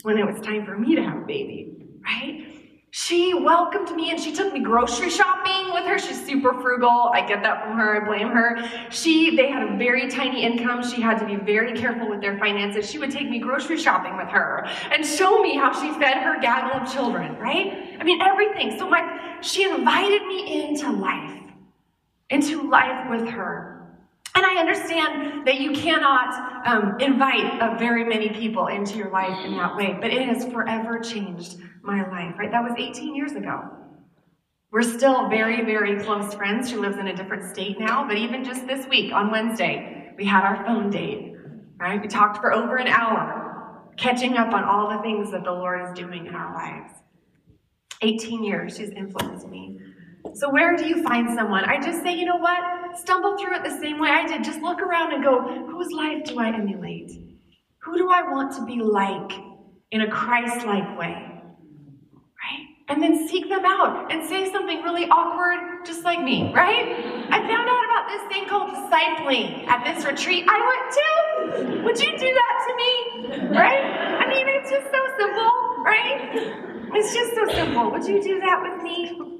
when 0.02 0.16
it 0.16 0.24
was 0.24 0.40
time 0.40 0.64
for 0.64 0.78
me 0.78 0.94
to 0.94 1.02
have 1.02 1.16
a 1.18 1.26
baby 1.26 1.77
right? 2.08 2.46
She 2.90 3.34
welcomed 3.34 3.94
me 3.94 4.10
and 4.10 4.18
she 4.18 4.32
took 4.32 4.52
me 4.52 4.60
grocery 4.60 5.10
shopping 5.10 5.74
with 5.74 5.84
her. 5.84 5.98
She's 5.98 6.24
super 6.24 6.54
frugal. 6.54 7.10
I 7.12 7.24
get 7.26 7.42
that 7.42 7.62
from 7.62 7.76
her. 7.76 8.02
I 8.02 8.06
blame 8.06 8.28
her. 8.28 8.58
She, 8.90 9.36
they 9.36 9.50
had 9.50 9.62
a 9.62 9.76
very 9.76 10.08
tiny 10.08 10.42
income. 10.42 10.82
She 10.82 11.02
had 11.02 11.18
to 11.18 11.26
be 11.26 11.36
very 11.36 11.78
careful 11.78 12.08
with 12.08 12.22
their 12.22 12.38
finances. 12.38 12.90
She 12.90 12.98
would 12.98 13.10
take 13.10 13.28
me 13.28 13.40
grocery 13.40 13.76
shopping 13.76 14.16
with 14.16 14.28
her 14.28 14.66
and 14.90 15.04
show 15.04 15.42
me 15.42 15.54
how 15.54 15.70
she 15.78 15.92
fed 16.00 16.16
her 16.18 16.40
gaggle 16.40 16.80
of 16.80 16.90
children, 16.90 17.36
right? 17.36 17.96
I 18.00 18.04
mean, 18.04 18.22
everything. 18.22 18.78
So 18.78 18.88
my, 18.88 19.38
she 19.42 19.64
invited 19.64 20.26
me 20.26 20.64
into 20.68 20.90
life, 20.90 21.40
into 22.30 22.70
life 22.70 23.10
with 23.10 23.28
her. 23.28 23.74
And 24.34 24.46
I 24.46 24.60
understand 24.60 25.46
that 25.46 25.60
you 25.60 25.72
cannot 25.72 26.66
um, 26.66 26.98
invite 27.00 27.60
uh, 27.60 27.76
very 27.76 28.04
many 28.04 28.30
people 28.30 28.68
into 28.68 28.96
your 28.96 29.10
life 29.10 29.44
in 29.44 29.56
that 29.56 29.76
way, 29.76 29.98
but 30.00 30.10
it 30.10 30.26
has 30.26 30.46
forever 30.46 31.00
changed 31.00 31.58
my 31.82 32.08
life, 32.08 32.34
right? 32.38 32.50
That 32.50 32.62
was 32.62 32.72
18 32.76 33.14
years 33.14 33.32
ago. 33.32 33.62
We're 34.70 34.82
still 34.82 35.28
very, 35.28 35.64
very 35.64 36.02
close 36.02 36.34
friends. 36.34 36.68
She 36.68 36.76
lives 36.76 36.98
in 36.98 37.08
a 37.08 37.16
different 37.16 37.44
state 37.44 37.78
now, 37.78 38.06
but 38.06 38.18
even 38.18 38.44
just 38.44 38.66
this 38.66 38.86
week 38.86 39.12
on 39.12 39.30
Wednesday, 39.30 40.12
we 40.18 40.26
had 40.26 40.44
our 40.44 40.64
phone 40.66 40.90
date, 40.90 41.34
right? 41.80 42.00
We 42.00 42.08
talked 42.08 42.38
for 42.38 42.52
over 42.52 42.76
an 42.76 42.88
hour, 42.88 43.88
catching 43.96 44.36
up 44.36 44.52
on 44.52 44.64
all 44.64 44.90
the 44.90 45.02
things 45.02 45.30
that 45.30 45.44
the 45.44 45.52
Lord 45.52 45.88
is 45.88 45.98
doing 45.98 46.26
in 46.26 46.34
our 46.34 46.54
lives. 46.54 46.92
18 48.02 48.44
years, 48.44 48.76
she's 48.76 48.90
influenced 48.90 49.48
me. 49.48 49.78
So, 50.34 50.50
where 50.50 50.76
do 50.76 50.86
you 50.86 51.02
find 51.02 51.34
someone? 51.34 51.64
I 51.64 51.80
just 51.80 52.02
say, 52.02 52.14
you 52.14 52.26
know 52.26 52.36
what? 52.36 52.60
Stumble 52.98 53.38
through 53.38 53.56
it 53.56 53.64
the 53.64 53.78
same 53.80 53.98
way 53.98 54.10
I 54.10 54.26
did. 54.26 54.44
Just 54.44 54.60
look 54.60 54.80
around 54.80 55.14
and 55.14 55.24
go, 55.24 55.40
whose 55.66 55.90
life 55.92 56.24
do 56.24 56.38
I 56.38 56.48
emulate? 56.48 57.10
Who 57.82 57.96
do 57.96 58.10
I 58.10 58.22
want 58.30 58.54
to 58.56 58.66
be 58.66 58.82
like 58.82 59.32
in 59.92 60.02
a 60.02 60.10
Christ 60.10 60.66
like 60.66 60.98
way? 60.98 61.37
And 62.88 63.02
then 63.02 63.28
seek 63.28 63.48
them 63.48 63.64
out 63.64 64.10
and 64.10 64.26
say 64.26 64.50
something 64.50 64.82
really 64.82 65.06
awkward, 65.10 65.84
just 65.84 66.04
like 66.04 66.22
me, 66.22 66.52
right? 66.54 67.26
I 67.30 67.38
found 67.40 67.68
out 67.68 67.84
about 67.84 68.08
this 68.08 68.22
thing 68.32 68.48
called 68.48 68.70
discipling 68.70 69.66
at 69.66 69.84
this 69.84 70.04
retreat 70.04 70.44
I 70.48 70.58
went 70.70 71.68
to. 71.74 71.82
Would 71.84 71.98
you 71.98 72.18
do 72.18 72.34
that 72.34 72.54
to 72.66 72.76
me? 72.76 73.56
Right? 73.56 73.84
I 73.84 74.28
mean, 74.28 74.46
it's 74.48 74.70
just 74.70 74.86
so 74.86 75.00
simple, 75.18 75.84
right? 75.84 76.30
It's 76.94 77.14
just 77.14 77.34
so 77.34 77.46
simple. 77.54 77.90
Would 77.90 78.06
you 78.06 78.22
do 78.22 78.40
that 78.40 78.62
with 78.62 78.82
me? 78.82 79.38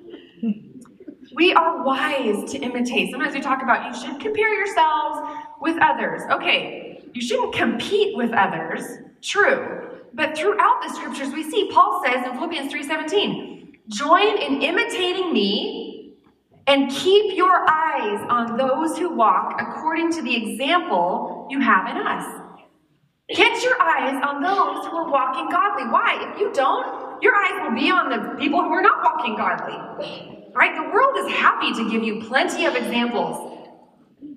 We 1.35 1.53
are 1.55 1.85
wise 1.85 2.51
to 2.53 2.59
imitate. 2.59 3.11
Sometimes 3.11 3.35
we 3.35 3.41
talk 3.41 3.63
about 3.63 3.87
you 3.87 4.01
should 4.01 4.21
compare 4.21 4.53
yourselves 4.53 5.21
with 5.61 5.77
others. 5.81 6.23
Okay, 6.31 7.09
you 7.13 7.23
shouldn't 7.23 7.55
compete 7.55 8.17
with 8.17 8.33
others. 8.33 8.83
True. 9.23 9.88
But 10.15 10.37
throughout 10.37 10.83
the 10.83 10.95
scriptures, 10.95 11.33
we 11.33 11.49
see 11.49 11.71
Paul 11.73 12.03
says 12.05 12.27
in 12.27 12.35
Philippians 12.35 12.73
3:17, 12.73 13.79
join 13.89 14.39
in 14.39 14.63
imitating 14.63 15.33
me 15.33 16.15
and 16.67 16.91
keep 16.91 17.37
your 17.37 17.65
eyes 17.69 18.27
on 18.29 18.57
those 18.59 18.99
who 18.99 19.11
walk 19.15 19.61
according 19.61 20.13
to 20.13 20.23
the 20.23 20.35
example 20.37 21.47
you 21.51 21.61
have 21.61 21.89
in 21.89 21.97
us. 21.97 22.43
Get 23.35 23.63
your 23.63 23.81
eyes 23.81 24.23
on 24.25 24.43
those 24.43 24.87
who 24.87 24.97
are 24.97 25.11
walking 25.11 25.51
godly. 25.51 25.85
Why? 25.85 26.33
If 26.33 26.41
you 26.41 26.53
don't, 26.53 27.23
your 27.23 27.35
eyes 27.35 27.63
will 27.63 27.79
be 27.79 27.91
on 27.91 28.11
the 28.11 28.37
people 28.39 28.63
who 28.63 28.73
are 28.73 28.83
not 28.83 29.03
walking 29.03 29.37
godly. 29.37 29.77
Right? 30.55 30.75
The 30.75 30.91
world 30.91 31.17
is 31.19 31.33
happy 31.35 31.73
to 31.75 31.91
give 31.91 32.03
you 32.03 32.23
plenty 32.23 32.65
of 32.65 32.75
examples 32.75 33.69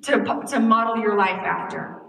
to, 0.04 0.44
to 0.50 0.60
model 0.60 0.98
your 0.98 1.16
life 1.16 1.40
after. 1.40 2.01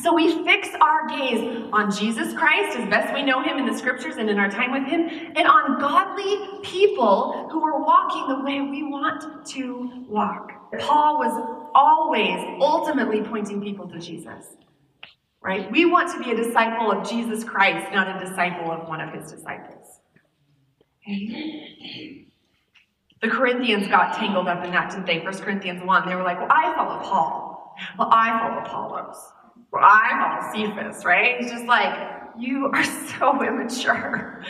So 0.00 0.14
we 0.14 0.42
fix 0.44 0.68
our 0.80 1.06
gaze 1.08 1.68
on 1.72 1.90
Jesus 1.90 2.32
Christ 2.32 2.78
as 2.78 2.88
best 2.88 3.12
we 3.12 3.22
know 3.22 3.42
him 3.42 3.58
in 3.58 3.66
the 3.66 3.76
scriptures 3.76 4.16
and 4.16 4.30
in 4.30 4.38
our 4.38 4.50
time 4.50 4.72
with 4.72 4.84
him, 4.84 5.08
and 5.36 5.46
on 5.46 5.78
godly 5.80 6.60
people 6.62 7.48
who 7.50 7.62
are 7.62 7.78
walking 7.84 8.28
the 8.28 8.42
way 8.42 8.60
we 8.62 8.84
want 8.84 9.46
to 9.48 10.06
walk. 10.08 10.50
Paul 10.80 11.18
was 11.18 11.70
always 11.74 12.40
ultimately 12.60 13.20
pointing 13.22 13.60
people 13.60 13.86
to 13.88 13.98
Jesus. 13.98 14.56
Right? 15.42 15.70
We 15.70 15.84
want 15.86 16.10
to 16.12 16.22
be 16.22 16.30
a 16.30 16.36
disciple 16.36 16.90
of 16.92 17.08
Jesus 17.08 17.44
Christ, 17.44 17.92
not 17.92 18.22
a 18.22 18.26
disciple 18.26 18.70
of 18.70 18.88
one 18.88 19.00
of 19.00 19.12
his 19.12 19.30
disciples. 19.30 19.98
The 23.22 23.28
Corinthians 23.28 23.88
got 23.88 24.14
tangled 24.16 24.48
up 24.48 24.64
in 24.64 24.70
that, 24.70 24.90
didn't 24.90 25.06
they? 25.06 25.18
1 25.18 25.38
Corinthians 25.38 25.82
1. 25.84 26.08
They 26.08 26.14
were 26.14 26.22
like, 26.22 26.38
well, 26.38 26.50
I 26.50 26.72
follow 26.74 27.02
Paul. 27.02 27.74
Well, 27.98 28.08
I 28.10 28.38
follow 28.38 28.60
Apollos. 28.62 29.16
Well, 29.72 29.82
I 29.82 30.50
follow 30.52 30.52
Cephas, 30.52 31.04
right? 31.04 31.40
It's 31.40 31.50
just 31.50 31.64
like, 31.64 32.10
you 32.38 32.66
are 32.72 32.84
so 33.18 33.42
immature, 33.42 34.44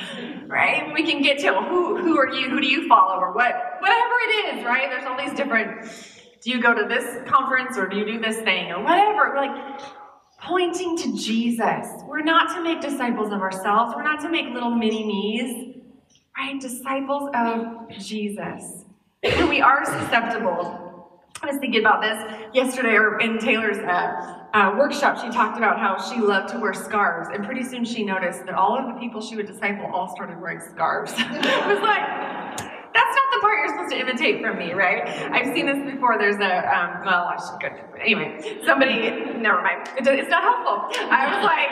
right? 0.46 0.92
We 0.92 1.04
can 1.04 1.22
get 1.22 1.38
to 1.40 1.54
who, 1.54 1.96
who 1.96 2.18
are 2.18 2.32
you? 2.32 2.50
Who 2.50 2.61
do 2.61 2.66
you 2.66 2.88
follow? 2.88 3.20
Or 3.20 3.32
what, 3.32 3.54
whatever 3.78 4.14
it 4.28 4.56
is, 4.56 4.64
right? 4.64 4.90
There's 4.90 5.04
all 5.04 5.16
these 5.16 5.35
different, 5.35 5.88
do 6.40 6.50
you 6.50 6.61
go 6.61 6.74
to 6.74 6.87
this 6.88 7.28
conference 7.28 7.78
or 7.78 7.87
do 7.87 7.98
you 7.98 8.04
do 8.04 8.20
this 8.20 8.38
thing 8.38 8.72
or 8.72 8.82
whatever? 8.82 9.30
We're 9.30 9.37
like, 9.37 9.80
pointing 10.40 10.98
to 10.98 11.16
Jesus. 11.16 11.87
We're 12.04 12.22
not 12.22 12.54
to 12.56 12.62
make 12.64 12.80
disciples 12.80 13.32
of 13.32 13.40
ourselves. 13.40 13.94
We're 13.94 14.02
not 14.02 14.20
to 14.22 14.28
make 14.28 14.52
little 14.52 14.72
mini 14.72 15.06
me's, 15.06 15.76
right? 16.37 16.61
Disciples 16.61 17.30
of 17.32 17.88
Jesus. 17.90 18.85
And 19.22 19.48
we 19.48 19.61
are 19.61 19.85
susceptible 19.85 20.82
I 21.42 21.50
was 21.50 21.57
thinking 21.57 21.81
about 21.81 22.00
this 22.00 22.55
yesterday, 22.55 22.94
or 22.94 23.18
in 23.18 23.37
Taylor's 23.37 23.78
uh, 23.78 24.46
uh, 24.55 24.76
workshop, 24.78 25.18
she 25.18 25.28
talked 25.31 25.59
about 25.59 25.76
how 25.76 25.98
she 25.98 26.20
loved 26.20 26.50
to 26.50 26.61
wear 26.61 26.72
scarves, 26.72 27.31
and 27.35 27.44
pretty 27.44 27.64
soon 27.64 27.85
she 27.85 28.05
noticed 28.05 28.46
that 28.46 28.55
all 28.55 28.78
of 28.78 28.87
the 28.87 29.00
people 29.00 29.20
she 29.20 29.35
would 29.35 29.48
disciple 29.48 29.87
all 29.92 30.14
started 30.14 30.40
wearing 30.40 30.61
scarves. 30.61 31.11
it 31.18 31.66
was 31.66 31.83
like, 31.83 32.07
that's 32.94 33.14
not 33.18 33.26
the 33.35 33.40
part 33.40 33.59
you're 33.59 33.74
supposed 33.74 33.90
to 33.90 33.98
imitate 33.98 34.40
from 34.40 34.57
me, 34.57 34.72
right? 34.72 35.02
I've 35.33 35.52
seen 35.52 35.66
this 35.66 35.83
before. 35.92 36.16
There's 36.16 36.38
a, 36.38 36.62
um, 36.70 37.05
well, 37.05 37.26
I 37.26 37.37
should 37.42 37.59
go. 37.59 37.74
Anyway, 37.98 38.62
somebody, 38.64 39.11
never 39.35 39.62
mind. 39.62 39.90
it's 39.98 40.31
not 40.31 40.44
helpful. 40.46 40.94
I 41.11 41.26
was 41.26 41.42
like, 41.42 41.70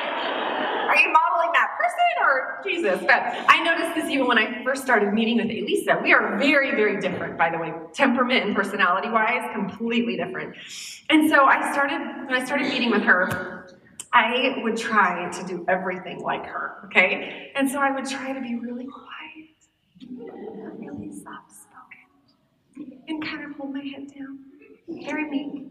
are 0.91 0.99
you 0.99 1.15
modeling 1.15 1.40
person 1.81 2.15
or 2.23 2.61
Jesus? 2.65 3.01
But 3.01 3.21
I 3.49 3.63
noticed 3.63 3.95
this 3.95 4.11
even 4.11 4.27
when 4.27 4.39
I 4.39 4.63
first 4.65 4.83
started 4.83 5.13
meeting 5.13 5.37
with 5.37 5.47
Elisa. 5.47 5.99
We 6.03 6.13
are 6.13 6.37
very, 6.39 6.73
very 6.73 7.01
different, 7.01 7.39
by 7.39 7.51
the 7.51 7.59
way, 7.59 7.73
temperament 7.93 8.45
and 8.47 8.55
personality 8.55 9.09
wise, 9.09 9.49
completely 9.55 10.17
different. 10.17 10.57
And 11.09 11.31
so 11.31 11.45
I 11.45 11.73
started, 11.73 12.01
when 12.27 12.35
I 12.35 12.45
started 12.45 12.69
meeting 12.69 12.91
with 12.91 13.03
her, 13.03 13.77
I 14.13 14.57
would 14.63 14.77
try 14.77 15.31
to 15.31 15.47
do 15.47 15.65
everything 15.69 16.21
like 16.21 16.45
her, 16.45 16.83
okay? 16.87 17.53
And 17.55 17.71
so 17.71 17.79
I 17.79 17.93
would 17.93 18.07
try 18.07 18.33
to 18.33 18.41
be 18.41 18.57
really 18.57 18.87
quiet, 18.87 19.55
really 20.79 21.13
soft 21.13 21.53
spoken, 21.53 23.01
and 23.07 23.25
kind 23.25 23.45
of 23.45 23.57
hold 23.57 23.73
my 23.73 23.85
head 23.85 24.13
down, 24.13 24.41
very 24.89 25.31
meek. 25.31 25.69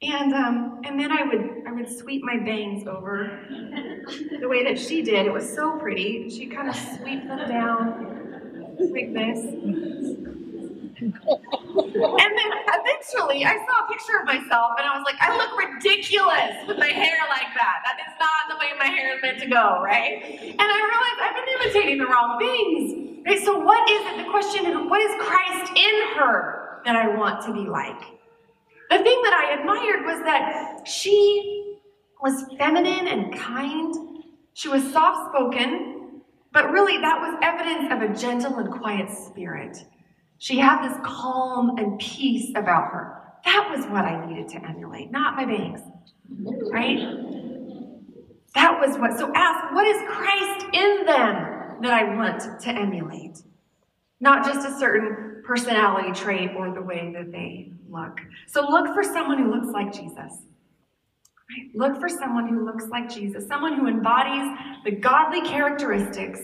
And 0.00 0.32
um, 0.32 0.80
and 0.84 0.98
then 0.98 1.10
I 1.10 1.24
would 1.24 1.64
I 1.66 1.72
would 1.72 1.88
sweep 1.90 2.22
my 2.22 2.36
bangs 2.36 2.86
over 2.86 3.40
the 4.40 4.46
way 4.46 4.62
that 4.62 4.78
she 4.78 5.02
did. 5.02 5.26
It 5.26 5.32
was 5.32 5.52
so 5.52 5.76
pretty. 5.78 6.30
She 6.30 6.46
kind 6.46 6.68
of 6.68 6.76
sweep 6.76 7.26
them 7.26 7.48
down 7.48 8.76
like 8.78 9.12
this. 9.12 9.38
And 11.00 12.32
then 12.38 12.50
eventually 12.68 13.44
I 13.44 13.56
saw 13.56 13.84
a 13.84 13.88
picture 13.88 14.18
of 14.20 14.26
myself 14.26 14.72
and 14.78 14.86
I 14.86 14.96
was 14.96 15.04
like, 15.04 15.16
I 15.20 15.36
look 15.36 15.58
ridiculous 15.58 16.66
with 16.66 16.78
my 16.78 16.88
hair 16.88 17.18
like 17.28 17.54
that. 17.54 17.82
That 17.84 17.98
is 18.06 18.14
not 18.20 18.48
the 18.50 18.56
way 18.58 18.72
my 18.78 18.86
hair 18.86 19.16
is 19.16 19.22
meant 19.22 19.40
to 19.40 19.48
go, 19.48 19.82
right? 19.82 20.22
And 20.22 20.60
I 20.60 20.78
realized 20.90 21.18
I've 21.22 21.34
been 21.34 21.54
imitating 21.60 21.98
the 21.98 22.06
wrong 22.06 22.38
things. 22.38 23.24
Right? 23.26 23.44
So 23.44 23.58
what 23.58 23.88
is 23.90 24.06
it? 24.06 24.24
The 24.24 24.30
question 24.30 24.66
is, 24.66 24.74
what 24.88 25.00
is 25.00 25.10
Christ 25.20 25.72
in 25.76 26.16
her 26.16 26.80
that 26.84 26.96
I 26.96 27.08
want 27.16 27.44
to 27.46 27.52
be 27.52 27.68
like? 27.68 28.17
The 28.90 28.98
thing 28.98 29.20
that 29.22 29.34
I 29.34 29.60
admired 29.60 30.04
was 30.06 30.24
that 30.24 30.88
she 30.88 31.78
was 32.22 32.44
feminine 32.58 33.06
and 33.06 33.38
kind. 33.38 33.94
She 34.54 34.68
was 34.68 34.82
soft 34.92 35.30
spoken, 35.34 36.22
but 36.52 36.70
really 36.70 36.96
that 36.98 37.20
was 37.20 37.38
evidence 37.42 37.92
of 37.92 38.02
a 38.02 38.20
gentle 38.20 38.58
and 38.58 38.72
quiet 38.72 39.10
spirit. 39.10 39.76
She 40.38 40.58
had 40.58 40.88
this 40.88 40.96
calm 41.04 41.76
and 41.76 41.98
peace 41.98 42.50
about 42.50 42.92
her. 42.92 43.22
That 43.44 43.68
was 43.70 43.84
what 43.86 44.04
I 44.04 44.26
needed 44.26 44.48
to 44.50 44.64
emulate, 44.66 45.10
not 45.10 45.36
my 45.36 45.44
bangs. 45.44 45.80
Right? 46.70 46.98
That 48.54 48.80
was 48.80 48.98
what. 48.98 49.18
So 49.18 49.30
ask, 49.34 49.74
what 49.74 49.86
is 49.86 50.02
Christ 50.08 50.66
in 50.72 51.04
them 51.06 51.82
that 51.82 51.92
I 51.92 52.14
want 52.16 52.60
to 52.60 52.70
emulate? 52.70 53.42
Not 54.20 54.44
just 54.44 54.66
a 54.66 54.78
certain 54.78 55.27
personality 55.48 56.12
trait 56.12 56.50
or 56.54 56.74
the 56.74 56.82
way 56.82 57.10
that 57.14 57.32
they 57.32 57.72
look. 57.88 58.20
So 58.46 58.68
look 58.68 58.92
for 58.92 59.02
someone 59.02 59.38
who 59.38 59.50
looks 59.50 59.68
like 59.68 59.94
Jesus. 59.94 60.42
Right? 61.48 61.70
Look 61.74 61.98
for 61.98 62.08
someone 62.10 62.46
who 62.46 62.66
looks 62.66 62.84
like 62.88 63.08
Jesus, 63.08 63.48
someone 63.48 63.72
who 63.72 63.86
embodies 63.86 64.46
the 64.84 64.90
godly 64.90 65.40
characteristics 65.40 66.40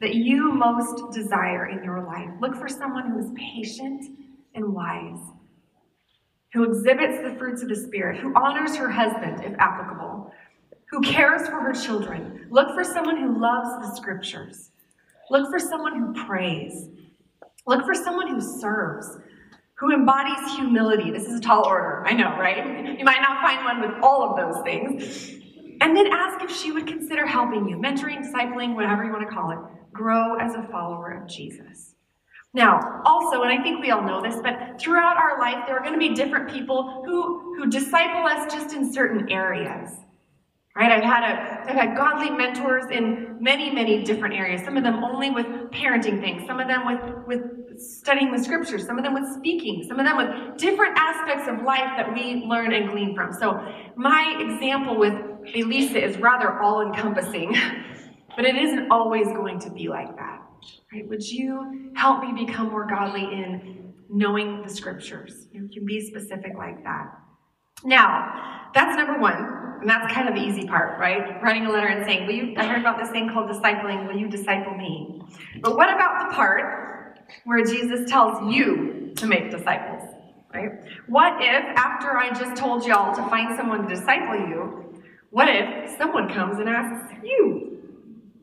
that 0.00 0.14
you 0.14 0.54
most 0.54 1.12
desire 1.12 1.66
in 1.66 1.84
your 1.84 2.02
life. 2.04 2.30
Look 2.40 2.56
for 2.56 2.66
someone 2.66 3.10
who 3.10 3.18
is 3.18 3.30
patient 3.36 4.18
and 4.54 4.72
wise, 4.72 5.20
who 6.54 6.64
exhibits 6.64 7.22
the 7.22 7.34
fruits 7.38 7.60
of 7.62 7.68
the 7.68 7.76
Spirit, 7.76 8.18
who 8.18 8.32
honors 8.34 8.74
her 8.74 8.90
husband, 8.90 9.44
if 9.44 9.54
applicable, 9.58 10.32
who 10.86 11.02
cares 11.02 11.46
for 11.46 11.60
her 11.60 11.74
children. 11.74 12.46
Look 12.48 12.74
for 12.74 12.84
someone 12.84 13.18
who 13.18 13.38
loves 13.38 13.86
the 13.86 13.94
scriptures. 13.96 14.70
Look 15.28 15.50
for 15.50 15.58
someone 15.58 15.98
who 15.98 16.24
prays. 16.24 16.88
Look 17.66 17.84
for 17.84 17.94
someone 17.94 18.28
who 18.28 18.40
serves, 18.40 19.18
who 19.74 19.92
embodies 19.92 20.54
humility. 20.54 21.10
This 21.10 21.26
is 21.26 21.38
a 21.38 21.40
tall 21.40 21.66
order, 21.66 22.04
I 22.06 22.12
know, 22.12 22.30
right? 22.38 22.98
You 22.98 23.04
might 23.04 23.20
not 23.20 23.42
find 23.42 23.64
one 23.64 23.80
with 23.80 24.02
all 24.02 24.22
of 24.22 24.36
those 24.36 24.62
things. 24.62 25.32
And 25.80 25.96
then 25.96 26.06
ask 26.06 26.42
if 26.42 26.50
she 26.50 26.72
would 26.72 26.86
consider 26.86 27.26
helping 27.26 27.68
you, 27.68 27.76
mentoring, 27.76 28.22
discipling, 28.22 28.74
whatever 28.74 29.04
you 29.04 29.12
want 29.12 29.28
to 29.28 29.34
call 29.34 29.50
it, 29.50 29.58
grow 29.92 30.36
as 30.36 30.54
a 30.54 30.62
follower 30.70 31.10
of 31.10 31.28
Jesus. 31.28 31.94
Now, 32.54 33.02
also, 33.04 33.42
and 33.42 33.52
I 33.52 33.62
think 33.62 33.82
we 33.82 33.90
all 33.90 34.02
know 34.02 34.22
this, 34.22 34.36
but 34.42 34.80
throughout 34.80 35.18
our 35.18 35.38
life, 35.38 35.64
there 35.66 35.76
are 35.76 35.82
going 35.82 35.92
to 35.92 35.98
be 35.98 36.14
different 36.14 36.48
people 36.48 37.02
who, 37.04 37.54
who 37.56 37.68
disciple 37.68 38.26
us 38.26 38.50
just 38.50 38.74
in 38.74 38.90
certain 38.90 39.30
areas. 39.30 39.90
Right? 40.76 40.92
I've 40.92 41.02
had 41.02 41.22
a, 41.24 41.70
I've 41.70 41.76
had 41.76 41.96
godly 41.96 42.28
mentors 42.28 42.84
in 42.90 43.38
many, 43.40 43.72
many 43.72 44.04
different 44.04 44.34
areas. 44.34 44.60
Some 44.62 44.76
of 44.76 44.84
them 44.84 45.02
only 45.02 45.30
with 45.30 45.46
parenting 45.70 46.20
things, 46.20 46.46
some 46.46 46.60
of 46.60 46.68
them 46.68 46.84
with, 46.86 47.00
with 47.26 47.80
studying 47.80 48.30
the 48.30 48.42
scriptures, 48.44 48.84
some 48.84 48.98
of 48.98 49.04
them 49.04 49.14
with 49.14 49.24
speaking, 49.38 49.84
some 49.88 49.98
of 49.98 50.04
them 50.04 50.18
with 50.18 50.58
different 50.58 50.98
aspects 50.98 51.48
of 51.48 51.64
life 51.64 51.96
that 51.96 52.12
we 52.12 52.44
learn 52.46 52.74
and 52.74 52.90
glean 52.90 53.14
from. 53.14 53.32
So 53.32 53.58
my 53.96 54.36
example 54.38 54.98
with 54.98 55.14
Elisa 55.54 56.04
is 56.04 56.18
rather 56.18 56.60
all-encompassing. 56.60 57.56
But 58.36 58.44
it 58.44 58.54
isn't 58.54 58.90
always 58.90 59.26
going 59.28 59.58
to 59.60 59.70
be 59.70 59.88
like 59.88 60.14
that. 60.16 60.42
Right? 60.92 61.08
Would 61.08 61.26
you 61.26 61.90
help 61.96 62.22
me 62.22 62.44
become 62.44 62.68
more 62.68 62.86
godly 62.86 63.22
in 63.22 63.94
knowing 64.10 64.62
the 64.62 64.68
scriptures? 64.68 65.48
You 65.52 65.68
can 65.72 65.86
be 65.86 66.06
specific 66.06 66.52
like 66.56 66.84
that. 66.84 67.18
Now, 67.84 68.70
that's 68.74 68.96
number 68.96 69.18
one, 69.18 69.78
and 69.80 69.88
that's 69.88 70.12
kind 70.12 70.28
of 70.28 70.34
the 70.34 70.40
easy 70.40 70.66
part, 70.66 70.98
right? 70.98 71.42
Writing 71.42 71.66
a 71.66 71.70
letter 71.70 71.86
and 71.86 72.04
saying, 72.04 72.26
Will 72.26 72.34
you 72.34 72.54
I 72.56 72.66
heard 72.66 72.80
about 72.80 72.98
this 72.98 73.10
thing 73.10 73.30
called 73.30 73.50
discipling, 73.50 74.06
will 74.06 74.18
you 74.18 74.28
disciple 74.28 74.74
me? 74.74 75.22
But 75.60 75.76
what 75.76 75.92
about 75.92 76.28
the 76.28 76.34
part 76.34 77.20
where 77.44 77.64
Jesus 77.64 78.10
tells 78.10 78.52
you 78.52 79.12
to 79.16 79.26
make 79.26 79.50
disciples? 79.50 80.02
Right? 80.52 80.72
What 81.06 81.34
if 81.40 81.64
after 81.76 82.16
I 82.16 82.30
just 82.30 82.56
told 82.56 82.86
y'all 82.86 83.14
to 83.14 83.22
find 83.28 83.56
someone 83.56 83.86
to 83.86 83.94
disciple 83.94 84.36
you, 84.48 85.02
what 85.30 85.48
if 85.48 85.96
someone 85.98 86.32
comes 86.32 86.58
and 86.58 86.68
asks 86.68 87.14
you 87.22 87.76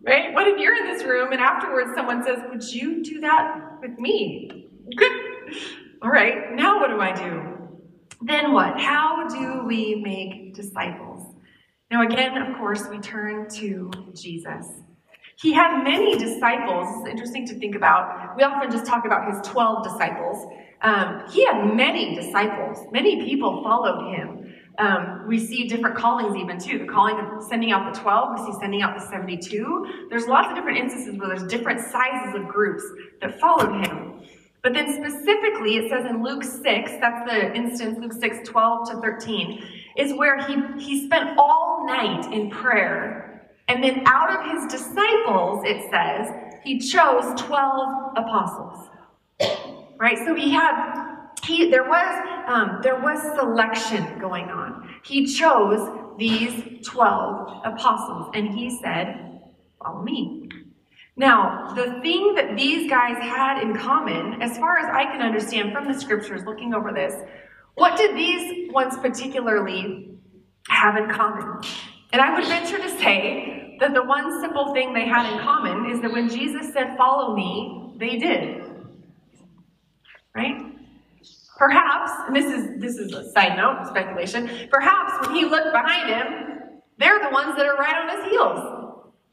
Right? 0.05 0.33
What 0.33 0.47
if 0.47 0.59
you're 0.59 0.75
in 0.75 0.91
this 0.91 1.03
room 1.05 1.31
and 1.31 1.39
afterwards 1.39 1.91
someone 1.95 2.23
says, 2.23 2.39
Would 2.49 2.63
you 2.63 3.01
do 3.03 3.21
that 3.21 3.79
with 3.81 3.97
me? 3.99 4.67
All 6.01 6.09
right, 6.09 6.53
now 6.53 6.81
what 6.81 6.89
do 6.89 6.99
I 6.99 7.15
do? 7.15 7.52
Then 8.25 8.53
what? 8.53 8.79
How 8.79 9.27
do 9.27 9.65
we 9.65 9.95
make 9.95 10.53
disciples? 10.53 11.36
Now, 11.91 12.03
again, 12.03 12.38
of 12.38 12.57
course, 12.57 12.88
we 12.89 12.97
turn 12.99 13.49
to 13.55 13.91
Jesus. 14.15 14.65
He 15.36 15.51
had 15.51 15.83
many 15.83 16.17
disciples. 16.17 16.88
It's 17.01 17.09
interesting 17.09 17.45
to 17.47 17.55
think 17.55 17.75
about. 17.75 18.38
We 18.38 18.43
often 18.43 18.71
just 18.71 18.86
talk 18.86 19.05
about 19.05 19.29
his 19.29 19.45
12 19.45 19.83
disciples. 19.83 20.53
Um, 20.81 21.23
he 21.31 21.45
had 21.45 21.75
many 21.75 22.15
disciples, 22.15 22.77
many 22.91 23.23
people 23.25 23.63
followed 23.63 24.15
him. 24.15 24.53
Um, 24.79 25.25
we 25.27 25.39
see 25.39 25.67
different 25.67 25.97
callings 25.97 26.36
even 26.36 26.59
too. 26.59 26.79
The 26.79 26.91
calling 26.91 27.17
of 27.19 27.43
sending 27.43 27.71
out 27.71 27.93
the 27.93 27.99
12, 27.99 28.39
we 28.39 28.51
see 28.51 28.59
sending 28.59 28.81
out 28.81 28.97
the 28.97 29.05
72. 29.05 30.07
There's 30.09 30.27
lots 30.27 30.49
of 30.49 30.55
different 30.55 30.79
instances 30.79 31.19
where 31.19 31.27
there's 31.29 31.43
different 31.43 31.79
sizes 31.79 32.36
of 32.36 32.47
groups 32.47 32.83
that 33.21 33.39
followed 33.39 33.86
him. 33.86 34.21
But 34.63 34.73
then 34.73 34.93
specifically, 34.93 35.76
it 35.76 35.89
says 35.89 36.10
in 36.10 36.23
Luke 36.23 36.43
6, 36.43 36.62
that's 37.02 37.30
the 37.30 37.54
instance, 37.54 37.99
Luke 37.99 38.13
6, 38.13 38.47
12 38.47 38.91
to 38.91 39.02
13, 39.02 39.63
is 39.97 40.13
where 40.13 40.41
he, 40.47 40.56
he 40.80 41.06
spent 41.06 41.38
all 41.38 41.86
night 41.86 42.32
in 42.34 42.49
prayer. 42.49 43.49
And 43.67 43.84
then 43.84 44.04
out 44.06 44.30
of 44.30 44.52
his 44.52 44.71
disciples, 44.71 45.63
it 45.65 45.91
says, 45.91 46.30
he 46.63 46.80
chose 46.80 47.39
12 47.41 48.13
apostles. 48.15 48.89
Right? 49.99 50.17
So 50.26 50.34
he 50.34 50.52
had 50.52 51.13
he, 51.43 51.69
there 51.69 51.84
was 51.84 52.45
um, 52.47 52.80
there 52.84 52.99
was 52.99 53.21
selection 53.38 54.17
going 54.19 54.45
on. 54.45 54.89
He 55.04 55.26
chose 55.26 56.15
these 56.17 56.86
twelve 56.86 57.62
apostles, 57.65 58.32
and 58.34 58.49
he 58.49 58.80
said, 58.82 59.41
"Follow 59.84 60.04
me." 60.04 60.49
Now, 61.15 61.73
the 61.76 61.99
thing 62.02 62.34
that 62.36 62.56
these 62.58 62.89
guys 62.89 63.17
had 63.17 63.62
in 63.62 63.76
common, 63.76 64.41
as 64.41 64.58
far 64.58 64.80
as 64.80 64.86
I 64.91 65.06
can 65.06 65.21
understand 65.21 65.71
from 65.71 65.91
the 65.91 65.99
scriptures, 65.99 66.43
looking 66.45 66.73
over 66.73 66.91
this, 66.91 67.13
what 67.76 67.97
did 67.97 68.15
these 68.15 68.71
ones 68.71 68.97
particularly 68.97 70.10
have 70.67 70.97
in 70.97 71.10
common? 71.10 71.62
And 72.12 72.21
I 72.21 72.34
would 72.34 72.47
venture 72.47 72.78
to 72.78 72.89
say 72.99 73.78
that 73.80 73.93
the 73.93 74.04
one 74.04 74.41
simple 74.41 74.73
thing 74.73 74.93
they 74.93 75.06
had 75.06 75.32
in 75.32 75.39
common 75.39 75.91
is 75.91 76.02
that 76.02 76.12
when 76.12 76.30
Jesus 76.30 76.73
said, 76.73 76.95
Follow 76.97 77.36
me, 77.36 77.93
they 77.97 78.17
did. 78.17 78.63
Right? 80.36 80.62
Perhaps, 81.58 82.12
and 82.28 82.36
this 82.36 82.45
is 82.45 82.82
this 82.82 82.95
is 82.97 83.13
a 83.13 83.32
side 83.32 83.56
note, 83.56 83.88
speculation, 83.88 84.49
perhaps 84.71 85.28
when 85.28 85.36
he 85.36 85.45
looked 85.45 85.71
behind 85.71 86.10
him, 86.10 86.82
they're 86.97 87.19
the 87.19 87.30
ones 87.30 87.56
that 87.56 87.67
are 87.67 87.78
right 87.78 87.95
on 87.95 88.17
his 88.17 88.32
heels. 88.32 88.82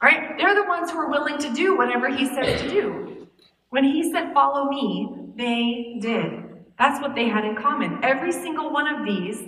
Right? 0.03 0.37
They're 0.39 0.55
the 0.55 0.65
ones 0.65 0.91
who 0.91 0.99
are 0.99 1.11
willing 1.11 1.39
to 1.39 1.53
do 1.53 1.77
whatever 1.77 2.09
he 2.09 2.27
says 2.27 2.61
to 2.63 2.69
do. 2.69 3.29
When 3.69 3.85
he 3.85 4.11
said, 4.11 4.33
Follow 4.33 4.71
me, 4.71 5.09
they 5.37 5.99
did. 6.01 6.45
That's 6.79 7.01
what 7.01 7.15
they 7.15 7.29
had 7.29 7.45
in 7.45 7.57
common. 7.57 8.03
Every 8.03 8.33
single 8.33 8.73
one 8.73 8.87
of 8.93 9.05
these, 9.05 9.43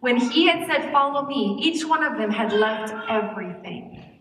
when 0.00 0.16
he 0.16 0.46
had 0.46 0.66
said, 0.66 0.92
Follow 0.92 1.26
me, 1.26 1.58
each 1.60 1.86
one 1.86 2.04
of 2.04 2.18
them 2.18 2.30
had 2.30 2.52
left 2.52 2.92
everything 3.08 4.14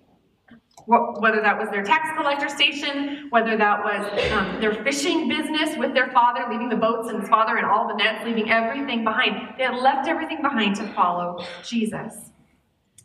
whether 0.85 1.41
that 1.41 1.57
was 1.57 1.69
their 1.69 1.83
tax 1.83 2.09
collector 2.17 2.49
station, 2.49 3.27
whether 3.29 3.55
that 3.55 3.83
was 3.83 4.31
um, 4.31 4.59
their 4.59 4.83
fishing 4.83 5.27
business 5.29 5.77
with 5.77 5.93
their 5.93 6.11
father, 6.11 6.45
leaving 6.51 6.69
the 6.69 6.75
boats 6.75 7.09
and 7.09 7.21
his 7.21 7.29
father 7.29 7.57
and 7.57 7.65
all 7.65 7.87
the 7.87 7.95
nets, 7.95 8.25
leaving 8.25 8.51
everything 8.51 9.03
behind. 9.03 9.55
They 9.57 9.63
had 9.63 9.75
left 9.75 10.07
everything 10.07 10.41
behind 10.41 10.75
to 10.77 10.87
follow 10.93 11.45
Jesus. 11.63 12.31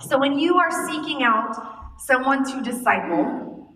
So 0.06 0.18
when 0.18 0.38
you 0.38 0.56
are 0.56 0.88
seeking 0.88 1.22
out 1.22 1.77
someone 1.98 2.44
to 2.44 2.62
disciple, 2.62 3.74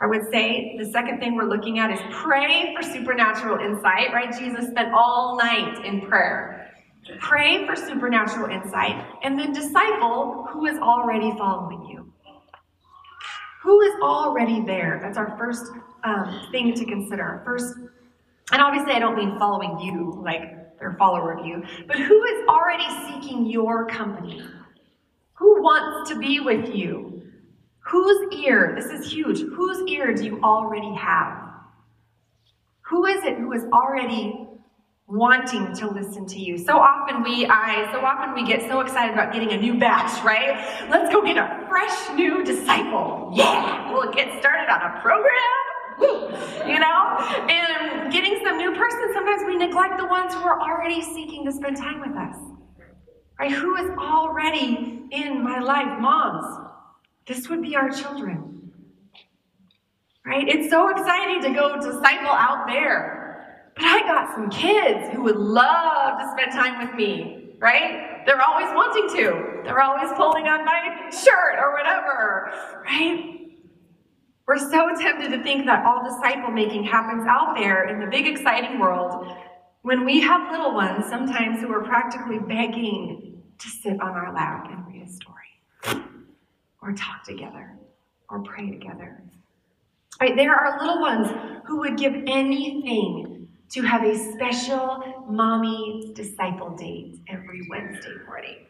I 0.00 0.06
would 0.06 0.30
say 0.32 0.76
the 0.78 0.90
second 0.90 1.20
thing 1.20 1.36
we're 1.36 1.48
looking 1.48 1.78
at 1.78 1.90
is 1.90 2.00
pray 2.10 2.74
for 2.74 2.82
supernatural 2.82 3.58
insight, 3.58 4.12
right? 4.12 4.36
Jesus 4.38 4.68
spent 4.68 4.92
all 4.94 5.36
night 5.36 5.84
in 5.84 6.02
prayer. 6.02 6.72
Pray 7.18 7.66
for 7.66 7.74
supernatural 7.74 8.50
insight, 8.50 9.04
and 9.22 9.38
then 9.38 9.52
disciple 9.52 10.46
who 10.50 10.66
is 10.66 10.78
already 10.78 11.30
following 11.38 11.86
you. 11.86 12.12
Who 13.62 13.80
is 13.80 13.92
already 14.02 14.62
there? 14.64 15.00
That's 15.02 15.18
our 15.18 15.36
first 15.38 15.70
um, 16.04 16.48
thing 16.50 16.74
to 16.74 16.84
consider. 16.84 17.42
First, 17.44 17.74
and 18.52 18.62
obviously, 18.62 18.92
I 18.92 18.98
don't 18.98 19.16
mean 19.16 19.38
following 19.38 19.78
you, 19.80 20.20
like 20.24 20.56
or 20.80 20.94
follower 20.98 21.32
of 21.32 21.44
you, 21.44 21.62
but 21.86 21.98
who 21.98 22.24
is 22.24 22.48
already 22.48 22.86
seeking 23.06 23.46
your 23.46 23.86
company? 23.86 24.42
Who 25.34 25.62
wants 25.62 26.10
to 26.10 26.18
be 26.18 26.40
with 26.40 26.74
you? 26.74 27.19
Whose 27.80 28.32
ear, 28.34 28.72
this 28.76 28.86
is 28.86 29.12
huge, 29.12 29.40
whose 29.40 29.88
ear 29.90 30.14
do 30.14 30.24
you 30.24 30.40
already 30.42 30.94
have? 30.94 31.50
Who 32.82 33.06
is 33.06 33.24
it 33.24 33.38
who 33.38 33.52
is 33.52 33.64
already 33.72 34.46
wanting 35.06 35.74
to 35.76 35.88
listen 35.88 36.26
to 36.26 36.38
you? 36.38 36.58
So 36.58 36.78
often 36.78 37.22
we, 37.22 37.46
I, 37.46 37.90
so 37.92 38.00
often 38.00 38.34
we 38.34 38.46
get 38.46 38.68
so 38.68 38.80
excited 38.80 39.12
about 39.12 39.32
getting 39.32 39.52
a 39.52 39.56
new 39.56 39.78
batch, 39.78 40.22
right? 40.24 40.88
Let's 40.90 41.12
go 41.12 41.22
get 41.22 41.36
a 41.36 41.66
fresh 41.68 42.10
new 42.16 42.44
disciple. 42.44 43.32
Yeah, 43.34 43.92
we'll 43.92 44.12
get 44.12 44.40
started 44.40 44.70
on 44.70 44.96
a 44.96 45.00
program 45.00 45.60
you 46.00 46.78
know? 46.78 47.16
And 47.48 48.12
getting 48.12 48.40
some 48.44 48.58
new 48.58 48.74
person, 48.74 49.10
sometimes 49.12 49.42
we 49.46 49.56
neglect 49.56 49.98
the 49.98 50.06
ones 50.06 50.34
who 50.34 50.42
are 50.42 50.60
already 50.60 51.02
seeking 51.02 51.44
to 51.44 51.52
spend 51.52 51.76
time 51.76 52.00
with 52.00 52.16
us. 52.16 52.36
Right? 53.38 53.52
Who 53.52 53.76
is 53.76 53.90
already 53.98 55.04
in 55.10 55.42
my 55.42 55.60
life? 55.60 55.98
Moms. 56.00 56.69
This 57.30 57.48
would 57.48 57.62
be 57.62 57.76
our 57.76 57.90
children. 57.90 58.72
Right? 60.26 60.48
It's 60.48 60.68
so 60.68 60.88
exciting 60.88 61.40
to 61.42 61.54
go 61.54 61.76
disciple 61.76 62.26
out 62.26 62.66
there. 62.66 63.70
But 63.76 63.84
I 63.84 64.00
got 64.00 64.34
some 64.34 64.50
kids 64.50 65.14
who 65.14 65.22
would 65.22 65.36
love 65.36 66.18
to 66.18 66.28
spend 66.32 66.50
time 66.50 66.84
with 66.84 66.96
me, 66.96 67.54
right? 67.60 68.26
They're 68.26 68.42
always 68.42 68.66
wanting 68.74 69.16
to. 69.16 69.62
They're 69.62 69.80
always 69.80 70.10
pulling 70.16 70.48
on 70.48 70.64
my 70.64 71.08
shirt 71.10 71.60
or 71.60 71.70
whatever, 71.70 72.50
right? 72.82 73.52
We're 74.48 74.58
so 74.58 74.90
tempted 75.00 75.30
to 75.30 75.40
think 75.44 75.66
that 75.66 75.86
all 75.86 76.02
disciple 76.02 76.50
making 76.50 76.82
happens 76.82 77.28
out 77.28 77.54
there 77.56 77.88
in 77.88 78.00
the 78.00 78.06
big, 78.06 78.26
exciting 78.26 78.80
world 78.80 79.32
when 79.82 80.04
we 80.04 80.20
have 80.20 80.50
little 80.50 80.74
ones 80.74 81.04
sometimes 81.08 81.60
who 81.60 81.72
are 81.72 81.84
practically 81.84 82.40
begging 82.40 83.40
to 83.56 83.68
sit 83.68 84.00
on 84.00 84.10
our 84.16 84.34
lap 84.34 84.66
and 84.68 84.84
read 84.88 85.06
a 85.06 85.12
story, 85.12 86.04
or 86.82 86.92
talk 86.92 87.24
together, 87.24 87.76
or 88.28 88.42
pray 88.42 88.70
together. 88.70 89.22
Right, 90.20 90.36
there 90.36 90.54
are 90.54 90.78
little 90.78 91.00
ones 91.00 91.28
who 91.64 91.78
would 91.78 91.96
give 91.96 92.14
anything 92.26 93.48
to 93.70 93.82
have 93.82 94.02
a 94.02 94.16
special 94.32 95.24
mommy 95.28 96.12
disciple 96.14 96.70
date 96.70 97.20
every 97.28 97.66
Wednesday 97.70 98.14
morning 98.26 98.66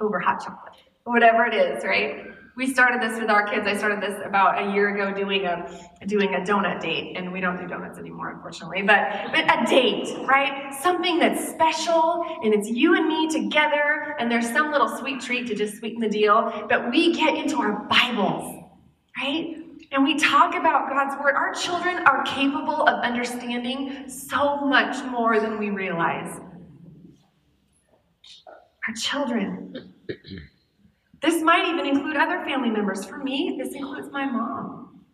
over 0.00 0.20
hot 0.20 0.44
chocolate, 0.44 0.74
whatever 1.04 1.46
it 1.46 1.54
is, 1.54 1.84
right? 1.84 2.26
We 2.56 2.72
started 2.72 3.02
this 3.02 3.20
with 3.20 3.28
our 3.28 3.46
kids. 3.46 3.66
I 3.66 3.76
started 3.76 4.00
this 4.00 4.18
about 4.24 4.66
a 4.66 4.72
year 4.72 4.94
ago 4.94 5.14
doing 5.14 5.44
a 5.44 5.68
doing 6.06 6.34
a 6.34 6.38
donut 6.38 6.80
date, 6.80 7.14
and 7.16 7.30
we 7.30 7.38
don't 7.38 7.58
do 7.58 7.66
donuts 7.66 7.98
anymore, 7.98 8.30
unfortunately. 8.30 8.82
But, 8.82 9.30
but 9.30 9.44
a 9.44 9.66
date, 9.66 10.16
right? 10.26 10.74
Something 10.74 11.18
that's 11.18 11.50
special, 11.50 12.24
and 12.42 12.54
it's 12.54 12.70
you 12.70 12.96
and 12.96 13.06
me 13.06 13.28
together, 13.28 14.16
and 14.18 14.30
there's 14.30 14.50
some 14.50 14.72
little 14.72 14.88
sweet 14.96 15.20
treat 15.20 15.46
to 15.48 15.54
just 15.54 15.76
sweeten 15.76 16.00
the 16.00 16.08
deal. 16.08 16.66
But 16.68 16.90
we 16.90 17.14
get 17.14 17.36
into 17.36 17.58
our 17.58 17.86
Bibles, 17.90 18.64
right? 19.18 19.58
And 19.92 20.02
we 20.02 20.18
talk 20.18 20.54
about 20.54 20.88
God's 20.88 21.20
word. 21.22 21.34
Our 21.34 21.52
children 21.52 21.98
are 22.06 22.24
capable 22.24 22.88
of 22.88 23.04
understanding 23.04 24.08
so 24.08 24.62
much 24.62 25.04
more 25.04 25.40
than 25.40 25.58
we 25.58 25.68
realize. 25.68 26.40
Our 28.88 28.94
children. 28.94 29.92
This 31.22 31.42
might 31.42 31.66
even 31.66 31.86
include 31.86 32.16
other 32.16 32.44
family 32.44 32.70
members. 32.70 33.04
For 33.04 33.18
me, 33.18 33.58
this 33.62 33.74
includes 33.74 34.08
my 34.10 34.26
mom. 34.26 35.04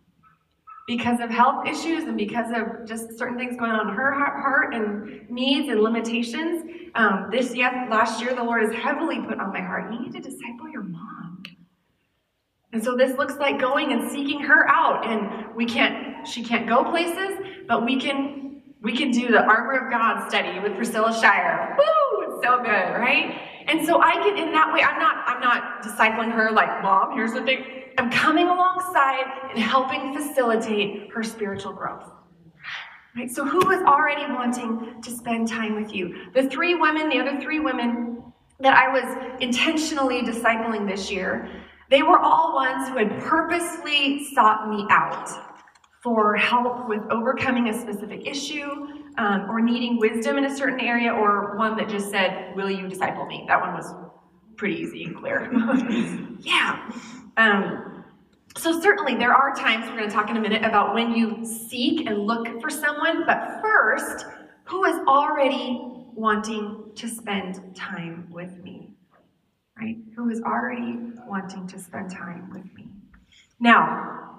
Because 0.86 1.20
of 1.20 1.30
health 1.30 1.66
issues 1.66 2.04
and 2.04 2.16
because 2.16 2.48
of 2.50 2.86
just 2.86 3.16
certain 3.16 3.38
things 3.38 3.56
going 3.56 3.70
on 3.70 3.88
in 3.88 3.94
her 3.94 4.12
heart 4.12 4.74
and 4.74 5.30
needs 5.30 5.68
and 5.68 5.80
limitations, 5.80 6.90
um, 6.96 7.28
this 7.30 7.54
yes, 7.54 7.72
last 7.88 8.20
year 8.20 8.34
the 8.34 8.42
Lord 8.42 8.62
has 8.64 8.74
heavily 8.74 9.20
put 9.20 9.38
on 9.38 9.52
my 9.52 9.60
heart. 9.60 9.92
You 9.92 10.00
need 10.00 10.12
to 10.12 10.20
disciple 10.20 10.68
your 10.72 10.82
mom. 10.82 11.42
And 12.72 12.82
so 12.82 12.96
this 12.96 13.16
looks 13.16 13.36
like 13.36 13.60
going 13.60 13.92
and 13.92 14.10
seeking 14.10 14.40
her 14.40 14.68
out. 14.68 15.06
And 15.06 15.54
we 15.54 15.66
can't, 15.66 16.26
she 16.26 16.42
can't 16.42 16.68
go 16.68 16.84
places, 16.84 17.38
but 17.68 17.84
we 17.84 18.00
can 18.00 18.42
we 18.82 18.96
can 18.96 19.12
do 19.12 19.28
the 19.28 19.40
armor 19.40 19.86
of 19.86 19.92
God 19.92 20.28
study 20.28 20.58
with 20.58 20.76
Priscilla 20.76 21.12
Shirer. 21.12 21.76
Woo! 21.78 22.21
So 22.42 22.58
good, 22.58 22.66
right? 22.66 23.40
And 23.68 23.86
so 23.86 24.00
I 24.00 24.14
get 24.24 24.38
in 24.38 24.52
that 24.52 24.72
way. 24.72 24.82
I'm 24.82 24.98
not, 24.98 25.24
I'm 25.26 25.40
not 25.40 25.82
discipling 25.82 26.32
her 26.32 26.50
like, 26.50 26.82
mom, 26.82 27.14
here's 27.14 27.32
the 27.32 27.42
thing. 27.42 27.64
I'm 27.98 28.10
coming 28.10 28.48
alongside 28.48 29.24
and 29.50 29.58
helping 29.58 30.14
facilitate 30.14 31.10
her 31.14 31.22
spiritual 31.22 31.72
growth. 31.72 32.10
Right? 33.16 33.30
So 33.30 33.44
who 33.44 33.70
is 33.70 33.82
already 33.82 34.22
wanting 34.32 35.00
to 35.02 35.10
spend 35.10 35.46
time 35.46 35.80
with 35.80 35.94
you? 35.94 36.30
The 36.34 36.48
three 36.48 36.74
women, 36.74 37.10
the 37.10 37.18
other 37.18 37.40
three 37.40 37.60
women 37.60 38.32
that 38.60 38.74
I 38.74 38.88
was 38.88 39.36
intentionally 39.40 40.22
discipling 40.22 40.88
this 40.88 41.10
year, 41.10 41.48
they 41.90 42.02
were 42.02 42.18
all 42.18 42.54
ones 42.54 42.88
who 42.88 42.96
had 42.96 43.20
purposely 43.20 44.26
sought 44.34 44.70
me 44.70 44.86
out 44.88 45.28
for 46.02 46.34
help 46.34 46.88
with 46.88 47.00
overcoming 47.10 47.68
a 47.68 47.80
specific 47.80 48.26
issue 48.26 48.70
um, 49.18 49.48
or 49.48 49.60
needing 49.60 49.98
wisdom 49.98 50.36
in 50.36 50.44
a 50.46 50.56
certain 50.56 50.80
area, 50.80 51.12
or 51.12 51.56
one 51.56 51.76
that 51.76 51.88
just 51.88 52.10
said, 52.10 52.54
Will 52.56 52.70
you 52.70 52.88
disciple 52.88 53.26
me? 53.26 53.44
That 53.46 53.60
one 53.60 53.72
was 53.74 53.94
pretty 54.56 54.76
easy 54.76 55.04
and 55.04 55.16
clear. 55.16 55.50
yeah. 56.40 56.90
Um, 57.36 58.04
so, 58.56 58.80
certainly, 58.80 59.14
there 59.14 59.32
are 59.32 59.54
times, 59.54 59.86
we're 59.86 59.96
going 59.96 60.08
to 60.08 60.14
talk 60.14 60.28
in 60.28 60.36
a 60.36 60.40
minute 60.40 60.64
about 60.64 60.94
when 60.94 61.12
you 61.12 61.44
seek 61.44 62.06
and 62.06 62.18
look 62.26 62.60
for 62.60 62.68
someone, 62.68 63.24
but 63.26 63.60
first, 63.62 64.26
who 64.64 64.84
is 64.84 64.96
already 65.06 65.80
wanting 66.14 66.90
to 66.94 67.08
spend 67.08 67.74
time 67.74 68.26
with 68.30 68.62
me? 68.62 68.90
Right? 69.78 69.96
Who 70.16 70.28
is 70.30 70.42
already 70.42 70.98
wanting 71.26 71.66
to 71.68 71.78
spend 71.78 72.10
time 72.10 72.50
with 72.52 72.64
me? 72.74 72.90
Now, 73.58 74.31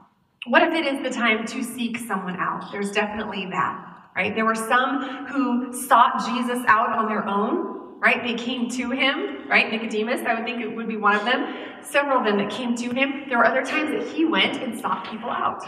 what 0.46 0.62
if 0.64 0.74
it 0.74 0.86
is 0.86 1.04
the 1.04 1.10
time 1.10 1.46
to 1.48 1.64
seek 1.64 1.98
someone 1.98 2.38
out? 2.38 2.72
There's 2.72 2.92
definitely 2.92 3.48
that 3.52 3.94
right? 4.16 4.36
There 4.36 4.46
were 4.46 4.56
some 4.56 5.26
who 5.28 5.74
sought 5.74 6.26
Jesus 6.26 6.64
out 6.68 6.90
on 6.90 7.08
their 7.08 7.28
own, 7.28 8.00
right? 8.00 8.24
They 8.24 8.36
came 8.36 8.70
to 8.72 8.92
him, 8.92 9.48
right? 9.48 9.72
Nicodemus, 9.72 10.22
I 10.28 10.36
would 10.36 10.46
think 10.46 10.62
it 10.62 10.76
would 10.76 10.88
be 10.88 10.98
one 10.98 11.16
of 11.16 11.26
them. 11.26 11.56
Several 11.82 12.20
of 12.20 12.26
them 12.26 12.38
that 12.38 12.52
came 12.52 12.76
to 12.76 12.94
him. 12.94 13.26
There 13.28 13.38
were 13.38 13.46
other 13.46 13.66
times 13.66 13.92
that 13.92 14.14
he 14.14 14.26
went 14.26 14.62
and 14.62 14.80
sought 14.80 15.10
people 15.10 15.30
out. 15.30 15.64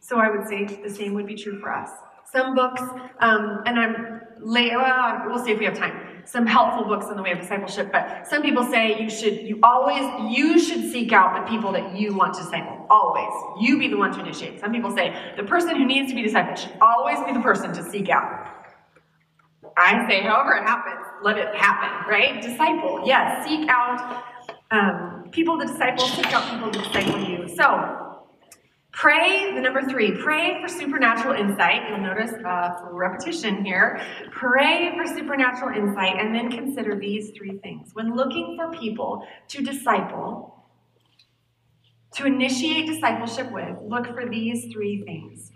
So 0.00 0.18
I 0.18 0.30
would 0.30 0.46
say 0.48 0.64
the 0.64 0.90
same 0.90 1.14
would 1.14 1.26
be 1.26 1.34
true 1.34 1.60
for 1.60 1.72
us. 1.72 1.90
Some 2.32 2.54
books, 2.54 2.82
um, 3.20 3.62
and 3.64 3.78
I'm 3.78 4.20
well, 4.40 5.22
we'll 5.26 5.44
see 5.44 5.50
if 5.50 5.58
we 5.58 5.64
have 5.64 5.76
time 5.76 6.07
some 6.30 6.46
helpful 6.46 6.84
books 6.84 7.06
in 7.08 7.16
the 7.16 7.22
way 7.22 7.32
of 7.32 7.40
discipleship, 7.40 7.90
but 7.90 8.26
some 8.26 8.42
people 8.42 8.62
say 8.64 9.00
you 9.00 9.08
should, 9.08 9.40
you 9.40 9.58
always, 9.62 10.02
you 10.36 10.58
should 10.58 10.90
seek 10.92 11.10
out 11.10 11.42
the 11.42 11.50
people 11.50 11.72
that 11.72 11.96
you 11.96 12.14
want 12.14 12.34
to 12.34 12.42
disciple. 12.42 12.86
Always. 12.90 13.32
You 13.60 13.78
be 13.78 13.88
the 13.88 13.96
one 13.96 14.12
to 14.12 14.20
initiate. 14.20 14.60
Some 14.60 14.72
people 14.72 14.94
say 14.94 15.14
the 15.36 15.42
person 15.44 15.76
who 15.76 15.86
needs 15.86 16.10
to 16.10 16.14
be 16.14 16.22
discipled 16.22 16.58
should 16.58 16.76
always 16.82 17.18
be 17.24 17.32
the 17.32 17.40
person 17.40 17.72
to 17.72 17.82
seek 17.82 18.10
out. 18.10 18.46
I 19.76 20.06
say, 20.08 20.22
however 20.22 20.54
it 20.54 20.64
happens, 20.64 21.06
let 21.22 21.38
it 21.38 21.54
happen, 21.54 22.10
right? 22.10 22.42
Disciple, 22.42 23.02
yes, 23.06 23.46
seek 23.48 23.68
out 23.70 24.22
um, 24.70 25.28
people 25.30 25.58
to 25.58 25.66
disciple, 25.66 26.06
seek 26.08 26.32
out 26.32 26.50
people 26.50 26.70
to 26.70 26.78
disciple 26.78 27.20
you. 27.20 27.48
So, 27.56 28.07
Pray, 28.98 29.54
the 29.54 29.60
number 29.60 29.80
three, 29.82 30.10
pray 30.10 30.60
for 30.60 30.66
supernatural 30.66 31.32
insight. 31.32 31.88
You'll 31.88 32.00
notice 32.00 32.32
uh, 32.44 32.80
for 32.80 32.94
repetition 32.94 33.64
here. 33.64 34.04
Pray 34.32 34.92
for 34.96 35.06
supernatural 35.06 35.70
insight 35.78 36.16
and 36.18 36.34
then 36.34 36.50
consider 36.50 36.98
these 36.98 37.30
three 37.30 37.58
things. 37.58 37.90
When 37.92 38.16
looking 38.16 38.56
for 38.56 38.76
people 38.76 39.24
to 39.50 39.62
disciple, 39.62 40.66
to 42.16 42.26
initiate 42.26 42.88
discipleship 42.88 43.52
with, 43.52 43.76
look 43.86 44.06
for 44.08 44.28
these 44.28 44.72
three 44.72 45.04
things. 45.04 45.52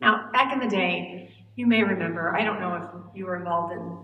Now, 0.00 0.30
back 0.32 0.52
in 0.52 0.60
the 0.60 0.68
day, 0.68 1.34
you 1.56 1.66
may 1.66 1.82
remember, 1.82 2.36
I 2.36 2.44
don't 2.44 2.60
know 2.60 2.76
if 2.76 3.16
you 3.16 3.26
were 3.26 3.34
involved 3.34 3.72
in 3.72 3.98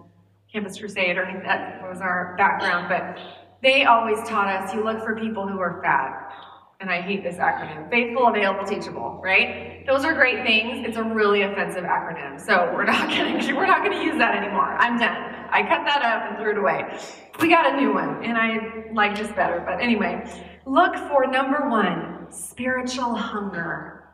Campus 0.53 0.77
Crusade 0.77 1.17
or 1.17 1.23
anything, 1.23 1.47
that 1.47 1.81
was 1.89 2.01
our 2.01 2.35
background, 2.37 2.89
but 2.89 3.17
they 3.63 3.85
always 3.85 4.19
taught 4.29 4.49
us 4.49 4.75
you 4.75 4.83
look 4.83 5.05
for 5.05 5.15
people 5.15 5.47
who 5.47 5.61
are 5.61 5.81
fat 5.85 6.33
and 6.81 6.91
I 6.91 7.03
hate 7.03 7.23
this 7.23 7.37
acronym, 7.37 7.91
faithful, 7.91 8.29
available, 8.29 8.65
teachable, 8.65 9.21
right? 9.23 9.85
Those 9.87 10.03
are 10.05 10.15
great 10.15 10.47
things. 10.47 10.87
It's 10.89 10.97
a 10.97 11.05
really 11.05 11.43
offensive 11.43 11.85
acronym. 11.85 12.41
So 12.41 12.73
we're 12.75 12.85
not 12.85 13.09
gonna 13.11 13.55
we're 13.55 13.67
not 13.67 13.85
gonna 13.85 14.03
use 14.03 14.17
that 14.17 14.35
anymore. 14.35 14.77
I'm 14.79 14.99
done. 14.99 15.35
I 15.51 15.63
cut 15.63 15.85
that 15.85 16.03
up 16.03 16.31
and 16.31 16.39
threw 16.39 16.53
it 16.53 16.59
away. 16.59 16.99
We 17.39 17.49
got 17.49 17.75
a 17.75 17.77
new 17.77 17.93
one, 17.93 18.25
and 18.25 18.39
I 18.39 18.91
like 18.95 19.17
this 19.17 19.31
better. 19.33 19.63
But 19.65 19.81
anyway, 19.81 20.25
look 20.65 20.97
for 20.97 21.27
number 21.27 21.69
one, 21.69 22.27
spiritual 22.31 23.15
hunger. 23.15 24.09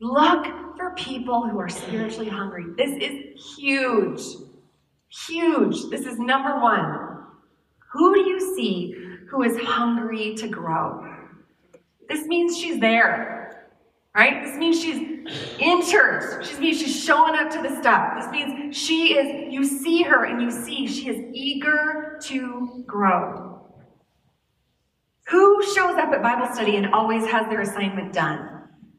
Look 0.00 0.46
for 0.76 0.94
people 0.94 1.48
who 1.48 1.58
are 1.58 1.68
spiritually 1.68 2.28
hungry. 2.28 2.66
This 2.76 3.02
is 3.02 3.56
huge. 3.56 4.20
Huge. 5.26 5.90
This 5.90 6.06
is 6.06 6.18
number 6.18 6.60
one. 6.60 7.16
Who 7.92 8.14
do 8.14 8.20
you 8.20 8.54
see 8.54 8.94
who 9.30 9.42
is 9.42 9.56
hungry 9.58 10.34
to 10.36 10.48
grow? 10.48 11.15
This 12.08 12.26
means 12.26 12.56
she's 12.56 12.78
there, 12.80 13.68
right? 14.14 14.44
This 14.44 14.56
means 14.56 14.80
she's 14.80 14.96
in 15.58 15.82
church. 15.86 16.46
This 16.46 16.58
means 16.58 16.80
she's 16.80 17.04
showing 17.04 17.34
up 17.34 17.50
to 17.50 17.62
the 17.62 17.76
stuff. 17.80 18.14
This 18.20 18.30
means 18.30 18.76
she 18.76 19.14
is, 19.14 19.52
you 19.52 19.64
see 19.64 20.02
her 20.02 20.24
and 20.24 20.40
you 20.40 20.50
see 20.50 20.86
she 20.86 21.08
is 21.08 21.20
eager 21.32 22.18
to 22.24 22.84
grow. 22.86 23.66
Who 25.28 25.62
shows 25.74 25.96
up 25.98 26.12
at 26.12 26.22
Bible 26.22 26.46
study 26.54 26.76
and 26.76 26.94
always 26.94 27.26
has 27.26 27.48
their 27.48 27.60
assignment 27.60 28.12
done? 28.12 28.52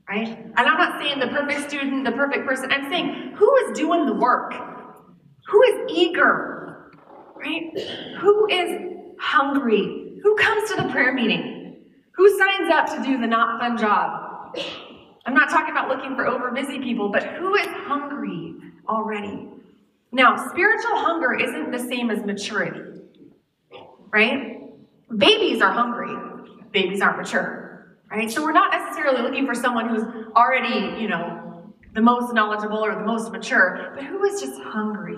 Right? 0.09 0.37
And 0.37 0.59
I'm 0.59 0.77
not 0.77 1.01
saying 1.01 1.19
the 1.19 1.27
perfect 1.27 1.69
student, 1.69 2.03
the 2.05 2.11
perfect 2.11 2.45
person. 2.45 2.71
I'm 2.71 2.89
saying 2.91 3.33
who 3.35 3.55
is 3.57 3.77
doing 3.77 4.05
the 4.05 4.13
work? 4.13 4.53
Who 5.47 5.63
is 5.63 5.91
eager? 5.91 6.91
Right? 7.35 7.71
Who 8.19 8.47
is 8.49 8.81
hungry? 9.19 10.19
Who 10.23 10.35
comes 10.35 10.69
to 10.71 10.81
the 10.81 10.89
prayer 10.89 11.13
meeting? 11.13 11.56
Who 12.17 12.37
signs 12.37 12.71
up 12.71 12.87
to 12.95 13.03
do 13.03 13.19
the 13.19 13.27
not 13.27 13.59
fun 13.59 13.77
job? 13.77 14.57
I'm 15.27 15.35
not 15.35 15.49
talking 15.51 15.71
about 15.71 15.87
looking 15.87 16.15
for 16.15 16.25
over 16.25 16.49
busy 16.49 16.79
people, 16.79 17.09
but 17.09 17.23
who 17.23 17.55
is 17.55 17.67
hungry 17.67 18.55
already? 18.89 19.47
Now, 20.11 20.49
spiritual 20.49 20.97
hunger 20.97 21.35
isn't 21.35 21.71
the 21.71 21.77
same 21.77 22.09
as 22.09 22.25
maturity, 22.25 23.01
right? 24.11 24.61
Babies 25.15 25.61
are 25.61 25.71
hungry, 25.71 26.15
babies 26.71 27.01
aren't 27.01 27.17
mature, 27.17 27.97
right? 28.09 28.31
So 28.31 28.41
we're 28.41 28.51
not 28.51 28.71
necessarily 28.71 29.21
looking 29.21 29.45
for 29.45 29.53
someone 29.53 29.87
who's 29.89 30.03
already, 30.35 30.99
you 30.99 31.09
know, 31.09 31.71
the 31.93 32.01
most 32.01 32.33
knowledgeable 32.33 32.83
or 32.83 32.95
the 32.95 33.05
most 33.05 33.31
mature, 33.31 33.91
but 33.93 34.03
who 34.03 34.23
is 34.23 34.41
just 34.41 34.59
hungry. 34.61 35.17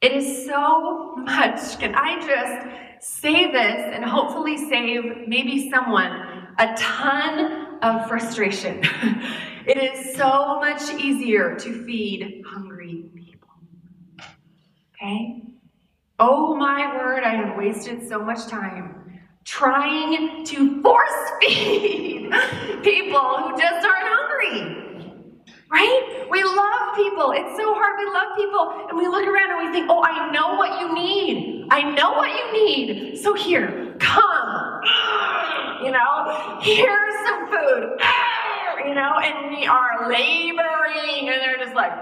It 0.00 0.12
is 0.12 0.44
so 0.44 1.14
much. 1.18 1.78
Can 1.78 1.94
I 1.94 2.18
just 2.26 2.82
say 3.02 3.50
this 3.50 3.94
and 3.94 4.04
hopefully 4.04 4.56
save 4.56 5.26
maybe 5.26 5.68
someone 5.70 6.12
a 6.58 6.74
ton 6.76 7.78
of 7.82 8.06
frustration. 8.06 8.80
it 9.66 9.76
is 9.76 10.14
so 10.14 10.60
much 10.60 10.82
easier 10.94 11.56
to 11.56 11.84
feed 11.84 12.44
hungry 12.46 13.10
people. 13.14 13.48
Okay? 14.94 15.42
Oh 16.20 16.54
my 16.54 16.96
word, 16.96 17.24
I 17.24 17.34
have 17.34 17.56
wasted 17.56 18.08
so 18.08 18.20
much 18.20 18.46
time 18.46 19.20
trying 19.44 20.44
to 20.44 20.80
force 20.82 21.32
feed 21.40 22.30
people 22.84 23.20
who 23.20 23.58
just 23.58 23.84
aren't 23.84 24.06
hungry. 24.06 24.81
Right? 25.72 26.26
We 26.30 26.44
love 26.44 26.94
people. 26.96 27.32
It's 27.32 27.56
so 27.56 27.72
hard. 27.72 27.96
We 27.98 28.06
love 28.12 28.36
people. 28.36 28.86
And 28.90 28.98
we 28.98 29.08
look 29.08 29.26
around 29.26 29.58
and 29.58 29.66
we 29.66 29.72
think, 29.72 29.88
oh, 29.90 30.02
I 30.04 30.30
know 30.30 30.54
what 30.54 30.80
you 30.80 30.94
need. 30.94 31.66
I 31.70 31.90
know 31.94 32.12
what 32.12 32.28
you 32.28 32.52
need. 32.52 33.18
So 33.18 33.32
here, 33.34 33.96
come 33.98 34.82
you 35.82 35.90
know, 35.90 36.58
here's 36.60 37.14
some 37.26 37.48
food, 37.48 37.98
you 38.86 38.94
know, 38.94 39.18
and 39.22 39.50
we 39.50 39.66
are 39.66 40.08
laboring, 40.08 41.28
and 41.28 41.40
they're 41.40 41.58
just 41.58 41.74
like, 41.74 41.92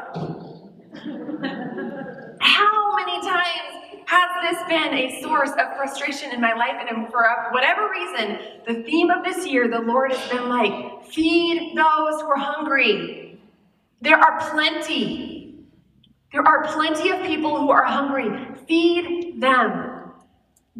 how 2.40 2.96
many 2.96 3.20
times 3.22 4.04
has 4.06 4.28
this 4.42 4.62
been 4.68 4.94
a 4.94 5.22
source 5.22 5.50
of 5.50 5.76
frustration 5.76 6.32
in 6.32 6.40
my 6.40 6.52
life? 6.52 6.76
And 6.88 7.08
for 7.10 7.26
whatever 7.52 7.88
reason, 7.90 8.38
the 8.66 8.82
theme 8.82 9.10
of 9.10 9.24
this 9.24 9.46
year, 9.46 9.68
the 9.68 9.80
Lord 9.80 10.12
has 10.12 10.30
been 10.30 10.48
like, 10.48 11.04
feed 11.06 11.72
those 11.74 12.20
who 12.20 12.28
are 12.28 12.38
hungry. 12.38 13.29
There 14.00 14.16
are 14.16 14.50
plenty. 14.50 15.64
There 16.32 16.46
are 16.46 16.64
plenty 16.64 17.10
of 17.10 17.22
people 17.26 17.58
who 17.58 17.70
are 17.70 17.84
hungry. 17.84 18.30
Feed 18.66 19.40
them. 19.40 19.96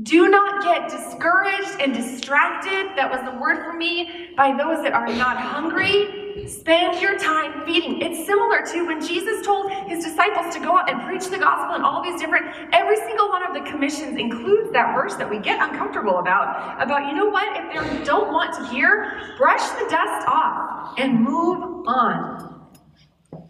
Do 0.02 0.28
not 0.28 0.62
get 0.62 0.88
discouraged 0.88 1.80
and 1.80 1.92
distracted. 1.92 2.96
That 2.96 3.10
was 3.10 3.20
the 3.24 3.38
word 3.38 3.64
for 3.64 3.76
me 3.76 4.30
by 4.36 4.56
those 4.56 4.82
that 4.82 4.92
are 4.92 5.08
not 5.08 5.36
hungry. 5.36 6.46
Spend 6.46 7.02
your 7.02 7.18
time 7.18 7.66
feeding. 7.66 8.00
It's 8.00 8.24
similar 8.24 8.64
to 8.72 8.86
when 8.86 9.04
Jesus 9.04 9.44
told 9.44 9.70
his 9.88 10.02
disciples 10.04 10.54
to 10.54 10.60
go 10.60 10.78
out 10.78 10.90
and 10.90 11.02
preach 11.02 11.28
the 11.28 11.38
gospel 11.38 11.74
and 11.74 11.84
all 11.84 12.02
these 12.02 12.18
different, 12.18 12.46
every 12.72 12.96
single 12.96 13.28
one 13.28 13.46
of 13.46 13.52
the 13.52 13.68
commissions 13.68 14.18
includes 14.18 14.72
that 14.72 14.94
verse 14.94 15.16
that 15.16 15.28
we 15.28 15.38
get 15.38 15.60
uncomfortable 15.60 16.18
about. 16.18 16.80
About, 16.80 17.08
you 17.08 17.14
know 17.14 17.26
what? 17.26 17.48
If 17.56 17.98
they 17.98 18.04
don't 18.04 18.32
want 18.32 18.54
to 18.54 18.72
hear, 18.72 19.34
brush 19.36 19.68
the 19.70 19.86
dust 19.90 20.26
off 20.28 20.94
and 20.98 21.20
move 21.20 21.86
on. 21.86 22.49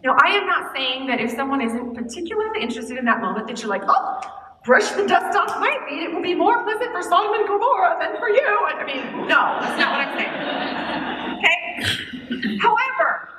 Now, 0.03 0.15
I 0.23 0.29
am 0.31 0.47
not 0.47 0.73
saying 0.75 1.07
that 1.07 1.19
if 1.19 1.31
someone 1.31 1.61
isn't 1.61 1.95
particularly 1.95 2.61
interested 2.61 2.97
in 2.97 3.05
that 3.05 3.21
moment, 3.21 3.47
that 3.47 3.61
you're 3.61 3.69
like, 3.69 3.83
oh, 3.87 4.19
brush 4.63 4.89
the 4.91 5.05
dust 5.05 5.37
off 5.37 5.59
my 5.59 5.75
feet, 5.87 6.03
it 6.03 6.13
will 6.13 6.21
be 6.21 6.35
more 6.35 6.63
pleasant 6.63 6.91
for 6.91 7.01
Sodom 7.01 7.33
and 7.33 7.47
Gomorrah 7.47 7.97
than 7.99 8.17
for 8.19 8.29
you. 8.29 8.41
I 8.41 8.85
mean, 8.85 9.27
no, 9.27 9.57
that's 9.59 9.79
not 9.79 9.91
what 9.91 10.01
I'm 10.07 10.17
saying. 10.17 10.33
Okay? 11.37 12.57
However, 12.59 13.29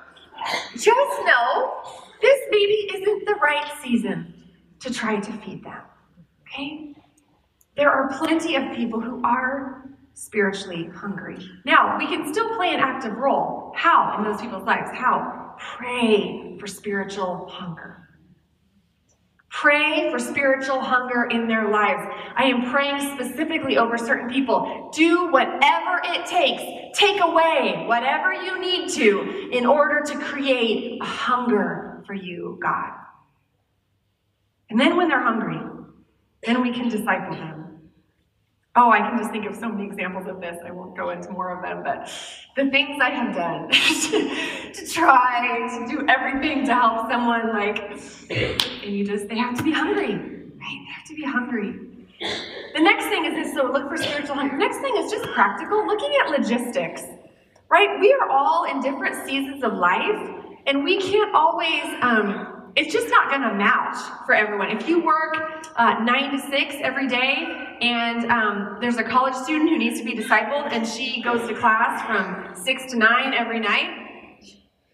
just 0.75 1.25
know 1.25 1.83
this 2.21 2.41
maybe 2.51 2.89
isn't 2.95 3.27
the 3.27 3.35
right 3.43 3.73
season 3.83 4.35
to 4.81 4.93
try 4.93 5.19
to 5.19 5.33
feed 5.39 5.65
them. 5.65 5.83
Okay? 6.43 6.95
There 7.77 7.91
are 7.91 8.09
plenty 8.19 8.57
of 8.57 8.75
people 8.75 9.01
who 9.01 9.23
are 9.25 9.91
spiritually 10.15 10.91
hungry. 10.95 11.39
Now, 11.65 11.97
we 11.99 12.07
can 12.07 12.33
still 12.33 12.55
play 12.57 12.75
an 12.75 12.81
active 12.81 13.17
role. 13.17 13.73
How 13.75 14.17
in 14.19 14.25
those 14.25 14.41
people's 14.41 14.65
lives? 14.65 14.91
How? 14.93 15.42
Pray 15.77 16.57
for 16.59 16.67
spiritual 16.67 17.49
hunger. 17.49 18.09
Pray 19.49 20.11
for 20.11 20.19
spiritual 20.19 20.81
hunger 20.81 21.25
in 21.25 21.47
their 21.47 21.69
lives. 21.69 22.03
I 22.37 22.45
am 22.45 22.71
praying 22.71 23.15
specifically 23.15 23.77
over 23.77 23.99
certain 23.99 24.31
people. 24.31 24.91
Do 24.95 25.31
whatever 25.31 26.01
it 26.05 26.27
takes. 26.27 26.63
Take 26.99 27.21
away 27.23 27.85
whatever 27.87 28.33
you 28.33 28.61
need 28.61 28.89
to 28.95 29.51
in 29.53 29.67
order 29.67 30.03
to 30.07 30.19
create 30.19 31.01
a 31.01 31.05
hunger 31.05 32.03
for 32.07 32.15
you, 32.15 32.59
God. 32.63 32.93
And 34.71 34.81
then 34.81 34.97
when 34.97 35.09
they're 35.09 35.23
hungry, 35.23 35.61
then 36.45 36.63
we 36.63 36.73
can 36.73 36.89
disciple 36.89 37.37
them. 37.37 37.72
Oh, 38.75 38.91
I 38.91 39.01
can 39.01 39.19
just 39.19 39.31
think 39.31 39.45
of 39.45 39.55
so 39.55 39.69
many 39.69 39.85
examples 39.85 40.27
of 40.27 40.41
this. 40.41 40.57
I 40.65 40.71
won't 40.71 40.97
go 40.97 41.11
into 41.11 41.31
more 41.31 41.55
of 41.55 41.63
them, 41.63 41.83
but 41.85 42.11
the 42.57 42.71
things 42.71 42.99
I 43.03 43.11
have 43.11 43.35
done 43.35 43.69
to, 44.73 44.87
try 44.91 45.69
to 45.69 45.87
do 45.87 46.07
everything 46.09 46.65
to 46.65 46.75
help 46.75 47.11
someone, 47.11 47.49
like, 47.51 47.79
and 48.31 48.95
you 48.95 49.05
just, 49.05 49.29
they 49.29 49.37
have 49.37 49.59
to 49.59 49.63
be 49.63 49.73
hungry, 49.73 50.15
right? 50.15 50.57
They 50.59 50.93
have 50.95 51.05
to 51.07 51.15
be 51.15 51.23
hungry. 51.23 51.75
The 52.75 52.81
next 52.81 53.07
thing 53.07 53.27
is 53.27 53.35
this 53.35 53.55
so 53.55 53.71
look 53.71 53.91
for 53.91 53.99
spiritual 53.99 54.37
hunger. 54.37 54.57
Next 54.57 54.79
thing 54.79 54.97
is 54.97 55.13
just 55.13 55.27
practical, 55.33 55.87
looking 55.87 56.11
at 56.25 56.31
logistics, 56.31 57.03
right? 57.71 58.01
We 58.01 58.15
are 58.15 58.31
all 58.31 58.65
in 58.65 58.81
different 58.81 59.27
seasons 59.27 59.63
of 59.65 59.75
life, 59.75 60.31
and 60.67 60.83
we 60.83 60.99
can't 60.99 61.35
always, 61.35 61.85
um, 62.01 62.62
it's 62.75 62.93
just 62.93 63.09
not 63.09 63.31
to 63.31 63.55
match 63.55 63.97
for 64.25 64.35
everyone. 64.35 64.71
If 64.71 64.89
you 64.89 65.05
work 65.05 65.37
uh, 65.77 66.03
nine 66.03 66.33
to 66.33 66.39
six 66.39 66.75
every 66.81 67.07
day, 67.07 67.77
and 67.81 68.31
um, 68.31 68.79
there's 68.81 68.97
a 68.97 69.05
college 69.05 69.35
student 69.35 69.69
who 69.71 69.79
needs 69.79 69.99
to 69.99 70.05
be 70.05 70.15
discipled, 70.15 70.73
and 70.73 70.87
she 70.87 71.23
goes 71.23 71.47
to 71.49 71.55
class 71.55 72.07
from 72.07 72.55
six 72.57 72.91
to 72.93 72.97
nine 72.97 73.35
every 73.35 73.61
night, 73.61 73.91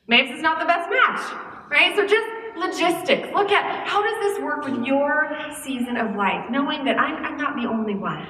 maybe 0.08 0.30
it's 0.30 0.42
not 0.42 0.58
the 0.58 0.66
best 0.66 0.90
match, 0.90 1.70
right? 1.70 1.94
So 1.94 2.06
just 2.06 2.26
logistics. 2.56 3.28
Look 3.32 3.52
at 3.52 3.86
how 3.86 4.02
does 4.02 4.18
this 4.20 4.42
work 4.42 4.64
with 4.64 4.84
your 4.84 5.36
season 5.62 5.96
of 5.96 6.16
life, 6.16 6.50
knowing 6.50 6.84
that 6.84 6.98
I'm, 6.98 7.24
I'm 7.24 7.36
not 7.36 7.54
the 7.54 7.68
only 7.68 7.94
one, 7.94 8.26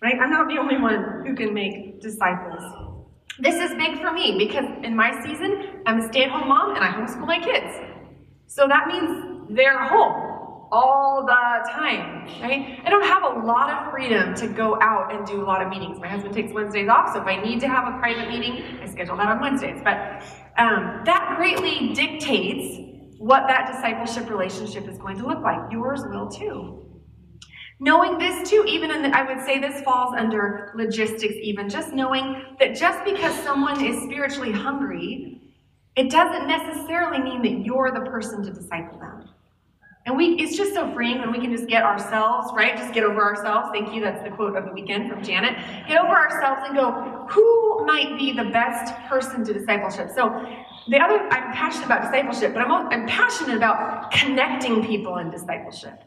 right? 0.00 0.14
I'm 0.18 0.30
not 0.30 0.48
the 0.48 0.58
only 0.58 0.78
one 0.78 1.24
who 1.26 1.34
can 1.34 1.52
make 1.52 2.00
disciples. 2.00 2.62
This 3.38 3.56
is 3.56 3.76
big 3.76 4.00
for 4.00 4.12
me 4.12 4.38
because 4.38 4.64
in 4.82 4.94
my 4.94 5.10
season, 5.24 5.82
I'm 5.84 5.98
a 5.98 6.08
stay 6.08 6.24
at 6.24 6.30
home 6.30 6.48
mom 6.48 6.74
and 6.76 6.84
I 6.84 6.92
homeschool 6.92 7.26
my 7.26 7.40
kids. 7.40 7.91
So 8.54 8.68
that 8.68 8.86
means 8.86 9.46
they're 9.48 9.82
home 9.82 10.68
all 10.70 11.24
the 11.24 11.70
time, 11.70 12.26
right? 12.42 12.78
I 12.84 12.90
don't 12.90 13.04
have 13.04 13.22
a 13.22 13.46
lot 13.46 13.70
of 13.70 13.90
freedom 13.90 14.34
to 14.34 14.46
go 14.46 14.78
out 14.82 15.14
and 15.14 15.26
do 15.26 15.42
a 15.42 15.46
lot 15.46 15.62
of 15.62 15.70
meetings. 15.70 15.98
My 15.98 16.08
husband 16.08 16.34
takes 16.34 16.52
Wednesdays 16.52 16.86
off, 16.86 17.14
so 17.14 17.22
if 17.22 17.26
I 17.26 17.42
need 17.42 17.60
to 17.60 17.68
have 17.68 17.94
a 17.94 17.98
private 17.98 18.28
meeting, 18.28 18.78
I 18.82 18.86
schedule 18.86 19.16
that 19.16 19.26
on 19.26 19.40
Wednesdays. 19.40 19.80
But 19.82 20.22
um, 20.58 21.00
that 21.06 21.36
greatly 21.38 21.94
dictates 21.94 22.90
what 23.16 23.46
that 23.48 23.72
discipleship 23.72 24.28
relationship 24.28 24.86
is 24.86 24.98
going 24.98 25.16
to 25.16 25.26
look 25.26 25.40
like. 25.40 25.72
Yours 25.72 26.02
will 26.04 26.28
too. 26.28 26.84
Knowing 27.80 28.18
this 28.18 28.50
too, 28.50 28.66
even 28.68 28.90
in 28.90 29.00
the, 29.00 29.16
I 29.16 29.22
would 29.34 29.42
say 29.46 29.60
this 29.60 29.80
falls 29.80 30.14
under 30.18 30.74
logistics, 30.76 31.36
even 31.40 31.70
just 31.70 31.94
knowing 31.94 32.44
that 32.58 32.74
just 32.74 33.02
because 33.06 33.34
someone 33.44 33.82
is 33.82 34.02
spiritually 34.04 34.52
hungry 34.52 35.40
it 35.96 36.10
doesn't 36.10 36.46
necessarily 36.46 37.22
mean 37.22 37.42
that 37.42 37.64
you're 37.64 37.90
the 37.90 38.10
person 38.10 38.42
to 38.44 38.50
disciple 38.52 38.98
them. 38.98 39.28
And 40.04 40.16
we 40.16 40.34
it's 40.34 40.56
just 40.56 40.74
so 40.74 40.92
freeing 40.94 41.20
when 41.20 41.30
we 41.30 41.38
can 41.38 41.52
just 41.52 41.68
get 41.68 41.84
ourselves, 41.84 42.50
right? 42.54 42.76
Just 42.76 42.92
get 42.92 43.04
over 43.04 43.22
ourselves. 43.22 43.68
Thank 43.72 43.94
you. 43.94 44.00
That's 44.00 44.22
the 44.22 44.30
quote 44.30 44.56
of 44.56 44.64
the 44.64 44.72
weekend 44.72 45.08
from 45.08 45.22
Janet. 45.22 45.54
Get 45.86 46.00
over 46.00 46.12
ourselves 46.12 46.62
and 46.66 46.76
go, 46.76 47.26
who 47.30 47.86
might 47.86 48.18
be 48.18 48.32
the 48.32 48.50
best 48.50 48.94
person 49.08 49.44
to 49.44 49.52
discipleship? 49.52 50.10
So 50.16 50.44
the 50.88 50.98
other 50.98 51.18
I'm 51.30 51.52
passionate 51.52 51.86
about 51.86 52.02
discipleship, 52.02 52.52
but 52.52 52.62
I'm 52.62 52.88
I'm 52.88 53.06
passionate 53.06 53.56
about 53.56 54.10
connecting 54.10 54.84
people 54.84 55.18
in 55.18 55.30
discipleship. 55.30 56.02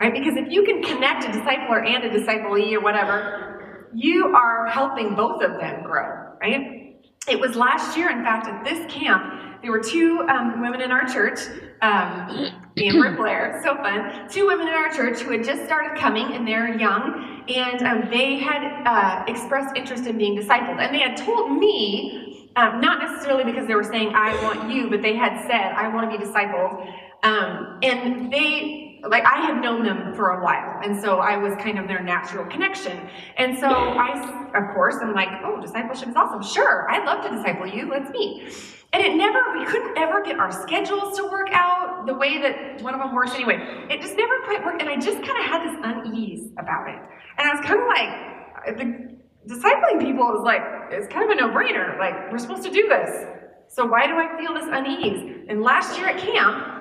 Right? 0.00 0.12
Because 0.12 0.36
if 0.36 0.52
you 0.52 0.64
can 0.64 0.82
connect 0.82 1.24
a 1.24 1.28
discipler 1.28 1.84
and 1.84 2.04
a 2.04 2.10
disciplee 2.10 2.74
or 2.74 2.80
whatever, 2.80 3.88
you 3.94 4.34
are 4.36 4.66
helping 4.66 5.14
both 5.16 5.42
of 5.42 5.58
them 5.58 5.82
grow 5.82 6.24
right? 6.44 6.83
It 7.26 7.40
was 7.40 7.56
last 7.56 7.96
year, 7.96 8.10
in 8.10 8.22
fact, 8.22 8.46
at 8.46 8.64
this 8.64 8.90
camp, 8.92 9.62
there 9.62 9.72
were 9.72 9.80
two 9.80 10.26
um, 10.28 10.60
women 10.60 10.82
in 10.82 10.90
our 10.90 11.06
church, 11.06 11.40
um, 11.80 12.52
Amber 12.76 13.06
and 13.06 13.16
Blair, 13.16 13.62
so 13.64 13.74
fun. 13.76 14.28
Two 14.28 14.46
women 14.46 14.68
in 14.68 14.74
our 14.74 14.90
church 14.90 15.20
who 15.20 15.32
had 15.32 15.42
just 15.42 15.64
started 15.64 15.98
coming 15.98 16.32
and 16.34 16.46
they're 16.46 16.78
young, 16.78 17.42
and 17.48 17.82
um, 17.82 18.10
they 18.10 18.38
had 18.38 18.82
uh, 18.86 19.24
expressed 19.26 19.74
interest 19.74 20.06
in 20.06 20.18
being 20.18 20.36
discipled. 20.36 20.78
And 20.78 20.94
they 20.94 21.00
had 21.00 21.16
told 21.16 21.58
me, 21.58 22.50
um, 22.56 22.80
not 22.80 23.00
necessarily 23.00 23.44
because 23.44 23.66
they 23.66 23.74
were 23.74 23.82
saying, 23.82 24.12
I 24.14 24.34
want 24.42 24.70
you, 24.70 24.90
but 24.90 25.00
they 25.00 25.16
had 25.16 25.40
said, 25.46 25.72
I 25.72 25.88
want 25.88 26.10
to 26.10 26.18
be 26.18 26.22
discipled. 26.22 26.86
Um, 27.22 27.78
and 27.82 28.30
they, 28.30 28.83
like, 29.08 29.24
I 29.24 29.40
had 29.40 29.60
known 29.60 29.84
them 29.84 30.14
for 30.14 30.30
a 30.30 30.42
while, 30.42 30.80
and 30.82 31.00
so 31.00 31.18
I 31.18 31.36
was 31.36 31.54
kind 31.56 31.78
of 31.78 31.86
their 31.88 32.02
natural 32.02 32.44
connection. 32.46 33.08
And 33.36 33.58
so 33.58 33.68
I, 33.68 34.50
of 34.54 34.74
course, 34.74 34.96
I'm 35.00 35.14
like, 35.14 35.28
oh, 35.44 35.60
discipleship 35.60 36.08
is 36.08 36.16
awesome. 36.16 36.42
Sure, 36.42 36.90
I'd 36.90 37.04
love 37.04 37.24
to 37.24 37.30
disciple 37.36 37.66
you. 37.66 37.88
Let's 37.90 38.10
meet. 38.10 38.52
And 38.92 39.02
it 39.02 39.16
never, 39.16 39.58
we 39.58 39.64
couldn't 39.66 39.98
ever 39.98 40.22
get 40.22 40.38
our 40.38 40.52
schedules 40.52 41.16
to 41.18 41.24
work 41.24 41.48
out 41.50 42.06
the 42.06 42.14
way 42.14 42.40
that 42.40 42.80
one 42.80 42.94
of 42.94 43.00
them 43.00 43.12
works 43.14 43.32
anyway. 43.34 43.58
It 43.90 44.00
just 44.00 44.16
never 44.16 44.38
quite 44.44 44.64
worked, 44.64 44.80
and 44.80 44.88
I 44.88 44.96
just 44.96 45.18
kind 45.22 45.38
of 45.38 45.46
had 45.46 45.68
this 45.68 45.76
unease 45.82 46.52
about 46.58 46.88
it. 46.88 47.00
And 47.38 47.48
I 47.48 47.54
was 47.54 47.64
kind 47.66 47.80
of 47.80 47.86
like, 47.88 48.78
the 48.78 49.52
discipling 49.52 50.00
people 50.00 50.34
is 50.36 50.42
like, 50.44 50.62
it's 50.90 51.12
kind 51.12 51.24
of 51.24 51.36
a 51.36 51.40
no-brainer. 51.40 51.98
Like, 51.98 52.30
we're 52.30 52.38
supposed 52.38 52.62
to 52.62 52.70
do 52.70 52.88
this. 52.88 53.26
So 53.68 53.84
why 53.84 54.06
do 54.06 54.14
I 54.14 54.38
feel 54.38 54.54
this 54.54 54.68
unease? 54.70 55.46
And 55.48 55.62
last 55.62 55.98
year 55.98 56.08
at 56.08 56.18
camp, 56.18 56.73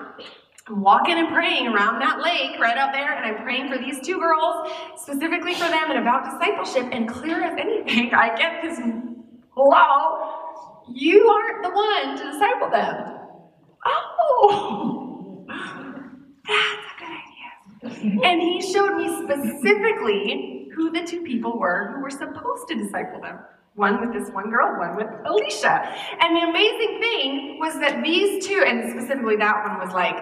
I'm 0.66 0.80
walking 0.82 1.18
and 1.18 1.28
praying 1.28 1.68
around 1.68 2.00
that 2.00 2.22
lake 2.22 2.58
right 2.58 2.78
out 2.78 2.94
there, 2.94 3.14
and 3.14 3.26
I'm 3.26 3.44
praying 3.44 3.70
for 3.70 3.78
these 3.78 4.00
two 4.00 4.18
girls, 4.18 4.72
specifically 4.96 5.54
for 5.56 5.68
them 5.68 5.92
and 5.92 6.00
about 6.00 6.24
discipleship. 6.24 6.88
And 6.94 7.10
clear 7.10 7.44
as 7.44 7.58
anything, 7.60 8.14
I 8.14 8.34
get 8.38 8.62
this 8.64 8.80
hello, 9.50 10.32
you 10.90 11.28
aren't 11.28 11.64
the 11.64 11.70
one 11.70 12.18
to 12.18 12.24
disciple 12.32 12.70
them. 12.70 13.20
Oh, 13.86 15.46
that's 16.48 16.88
a 16.88 17.00
good 17.00 18.00
idea. 18.00 18.24
And 18.24 18.42
he 18.42 18.62
showed 18.62 18.96
me 18.96 19.10
specifically 19.24 20.70
who 20.76 20.92
the 20.92 21.04
two 21.04 21.24
people 21.24 21.60
were 21.60 21.92
who 21.94 22.02
were 22.02 22.10
supposed 22.10 22.70
to 22.70 22.76
disciple 22.76 23.20
them. 23.20 23.40
One 23.76 24.00
with 24.00 24.14
this 24.14 24.32
one 24.34 24.50
girl, 24.50 24.78
one 24.80 24.96
with 24.96 25.10
Alicia. 25.26 25.94
And 26.22 26.38
the 26.38 26.48
amazing 26.48 27.00
thing 27.02 27.58
was 27.60 27.74
that 27.82 28.02
these 28.02 28.46
two, 28.46 28.64
and 28.66 28.90
specifically 28.92 29.36
that 29.38 29.68
one 29.68 29.80
was 29.80 29.94
like, 29.94 30.16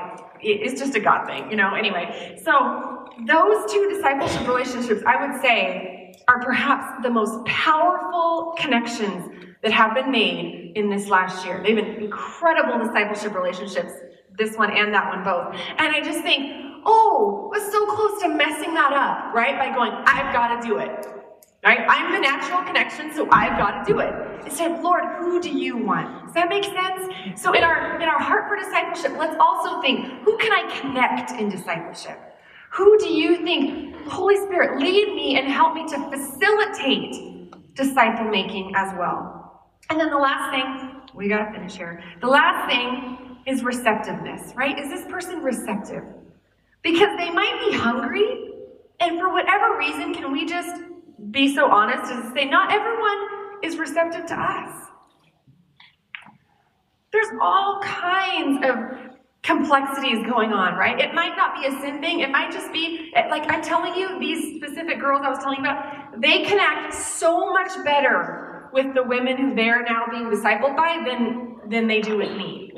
it's 0.44 0.80
just 0.80 0.96
a 0.96 1.00
God 1.00 1.26
thing, 1.26 1.50
you 1.50 1.58
know, 1.58 1.74
anyway. 1.74 2.40
So 2.44 3.08
those 3.28 3.72
two 3.72 3.90
discipleship 3.94 4.48
relationships, 4.48 5.04
I 5.06 5.26
would 5.26 5.42
say, 5.42 6.14
are 6.28 6.42
perhaps 6.42 7.04
the 7.04 7.10
most 7.10 7.44
powerful 7.46 8.54
connections 8.58 9.34
that 9.62 9.72
have 9.72 9.94
been 9.94 10.12
made 10.12 10.74
in 10.76 10.90
this 10.90 11.08
last 11.08 11.46
year. 11.46 11.62
They've 11.64 11.76
been 11.76 12.02
incredible 12.02 12.80
discipleship 12.80 13.34
relationships, 13.36 13.92
this 14.38 14.56
one 14.58 14.72
and 14.72 14.94
that 14.94 15.08
one 15.08 15.24
both. 15.24 15.60
And 15.78 15.96
I 15.96 16.02
just 16.02 16.22
think, 16.22 16.82
oh, 16.86 17.50
was 17.52 17.72
so 17.72 17.86
close 17.86 18.22
to 18.24 18.30
messing 18.30 18.74
that 18.74 18.94
up, 18.94 19.36
right? 19.36 19.58
By 19.58 19.76
going, 19.76 19.92
I've 20.06 20.34
got 20.34 20.62
to 20.62 20.68
do 20.68 20.78
it. 20.78 21.21
Right? 21.64 21.86
I'm 21.88 22.12
the 22.12 22.20
natural 22.20 22.64
connection, 22.64 23.14
so 23.14 23.30
I've 23.32 23.58
got 23.60 23.86
to 23.86 23.94
do 23.94 24.00
it. 24.00 24.12
Instead, 24.46 24.82
Lord, 24.82 25.04
who 25.20 25.40
do 25.40 25.50
you 25.50 25.78
want? 25.78 26.26
Does 26.26 26.34
that 26.34 26.50
make 26.50 26.64
sense? 26.64 27.40
So 27.40 27.54
in 27.54 27.64
our 27.64 28.02
in 28.02 28.10
our 28.10 28.20
heart 28.20 28.48
for 28.48 28.56
discipleship, 28.56 29.12
let's 29.20 29.36
also 29.40 29.80
think, 29.80 30.08
who 30.24 30.38
can 30.40 30.52
I 30.52 30.80
connect 30.80 31.32
in 31.40 31.50
discipleship? 31.50 32.18
Who 32.72 32.98
do 32.98 33.14
you 33.14 33.44
think, 33.44 33.96
Holy 34.08 34.38
Spirit, 34.38 34.80
lead 34.80 35.14
me 35.14 35.38
and 35.38 35.48
help 35.52 35.76
me 35.76 35.88
to 35.90 36.10
facilitate 36.10 37.54
disciple 37.76 38.26
making 38.26 38.72
as 38.76 38.98
well? 38.98 39.68
And 39.90 40.00
then 40.00 40.10
the 40.10 40.18
last 40.18 40.52
thing, 40.52 41.02
we 41.14 41.28
got 41.28 41.46
to 41.46 41.52
finish 41.52 41.76
here. 41.76 42.02
The 42.22 42.28
last 42.28 42.72
thing 42.72 43.38
is 43.46 43.62
receptiveness, 43.62 44.54
right? 44.56 44.80
Is 44.80 44.90
this 44.90 45.06
person 45.12 45.44
receptive? 45.44 46.04
Because 46.82 47.16
they 47.20 47.30
might 47.30 47.60
be 47.70 47.78
hungry, 47.78 48.54
and 49.00 49.20
for 49.20 49.32
whatever 49.32 49.78
reason, 49.78 50.14
can 50.14 50.32
we 50.32 50.46
just 50.46 50.82
be 51.30 51.54
so 51.54 51.70
honest 51.70 52.12
as 52.12 52.24
to 52.24 52.32
say 52.34 52.46
not 52.46 52.72
everyone 52.72 53.28
is 53.64 53.78
receptive 53.78 54.26
to 54.28 54.36
us. 54.36 54.88
There's 57.12 57.28
all 57.42 57.82
kinds 57.84 58.66
of 58.66 59.12
complexities 59.44 60.26
going 60.28 60.54
on, 60.54 60.76
right? 60.76 61.00
It 61.00 61.14
might 61.14 61.36
not 61.36 61.60
be 61.60 61.68
a 61.68 61.72
sin 61.82 62.00
thing. 62.00 62.22
It 62.22 62.30
might 62.30 62.52
just 62.52 62.72
be, 62.72 63.12
like 63.30 63.52
I'm 63.52 63.62
telling 63.62 63.96
you, 63.96 64.20
these 64.20 64.58
specific 64.58 65.00
girls 65.00 65.22
I 65.24 65.30
was 65.30 65.40
telling 65.40 65.58
you 65.58 65.64
about, 65.64 66.22
they 66.22 66.44
connect 66.44 66.94
so 66.94 67.52
much 67.52 67.72
better 67.84 68.70
with 68.72 68.94
the 68.94 69.04
women 69.04 69.38
who 69.38 69.56
they're 69.56 69.84
now 69.84 70.06
being 70.10 70.26
discipled 70.26 70.78
by 70.78 71.04
than, 71.06 71.58
than 71.70 71.88
they 71.88 72.02
do 72.02 72.18
with 72.18 72.32
me. 72.38 72.72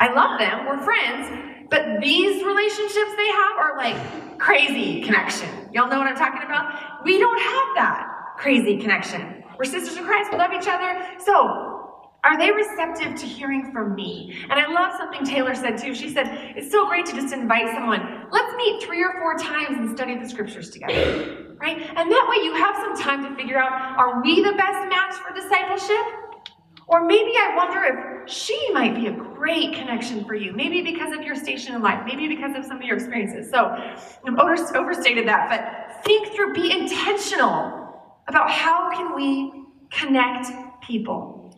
I 0.00 0.12
love 0.12 0.38
them, 0.38 0.66
we're 0.66 0.82
friends, 0.84 1.57
but 1.70 2.00
these 2.00 2.42
relationships 2.44 3.12
they 3.16 3.28
have 3.28 3.56
are 3.58 3.76
like 3.76 4.38
crazy 4.38 5.02
connection. 5.02 5.48
Y'all 5.72 5.88
know 5.88 5.98
what 5.98 6.06
I'm 6.06 6.16
talking 6.16 6.42
about? 6.44 7.04
We 7.04 7.18
don't 7.18 7.40
have 7.40 7.68
that 7.76 8.06
crazy 8.38 8.78
connection. 8.78 9.44
We're 9.58 9.64
sisters 9.64 9.96
in 9.96 10.04
Christ, 10.04 10.30
we 10.30 10.38
love 10.38 10.52
each 10.52 10.68
other. 10.68 11.04
So, 11.24 11.78
are 12.24 12.36
they 12.36 12.50
receptive 12.50 13.14
to 13.14 13.26
hearing 13.26 13.70
from 13.72 13.94
me? 13.94 14.34
And 14.50 14.52
I 14.52 14.66
love 14.72 14.92
something 14.98 15.24
Taylor 15.24 15.54
said 15.54 15.78
too. 15.78 15.94
She 15.94 16.12
said, 16.12 16.26
It's 16.56 16.70
so 16.70 16.86
great 16.88 17.06
to 17.06 17.14
just 17.14 17.32
invite 17.32 17.72
someone. 17.74 18.26
Let's 18.30 18.54
meet 18.56 18.82
three 18.82 19.02
or 19.02 19.12
four 19.18 19.36
times 19.36 19.78
and 19.78 19.96
study 19.96 20.18
the 20.18 20.28
scriptures 20.28 20.70
together. 20.70 21.56
Right? 21.60 21.76
And 21.78 22.10
that 22.10 22.26
way 22.28 22.44
you 22.44 22.54
have 22.54 22.76
some 22.76 22.96
time 22.96 23.24
to 23.24 23.34
figure 23.36 23.58
out 23.58 23.72
are 23.98 24.22
we 24.22 24.42
the 24.42 24.52
best 24.52 24.88
match 24.88 25.14
for 25.14 25.34
discipleship? 25.34 26.27
Or 26.88 27.04
maybe 27.04 27.32
I 27.36 27.54
wonder 27.54 27.84
if 27.84 28.30
she 28.30 28.70
might 28.72 28.94
be 28.94 29.08
a 29.08 29.12
great 29.12 29.74
connection 29.74 30.24
for 30.24 30.34
you. 30.34 30.52
Maybe 30.52 30.80
because 30.80 31.12
of 31.12 31.22
your 31.22 31.36
station 31.36 31.74
in 31.74 31.82
life, 31.82 32.02
maybe 32.06 32.28
because 32.28 32.56
of 32.56 32.64
some 32.64 32.78
of 32.78 32.82
your 32.82 32.96
experiences. 32.96 33.50
So 33.50 33.66
I've 33.66 34.74
overstated 34.74 35.28
that, 35.28 35.50
but 35.50 36.04
think 36.04 36.34
through, 36.34 36.54
be 36.54 36.72
intentional 36.72 38.16
about 38.26 38.50
how 38.50 38.90
can 38.90 39.14
we 39.14 39.64
connect 39.90 40.48
people. 40.82 41.54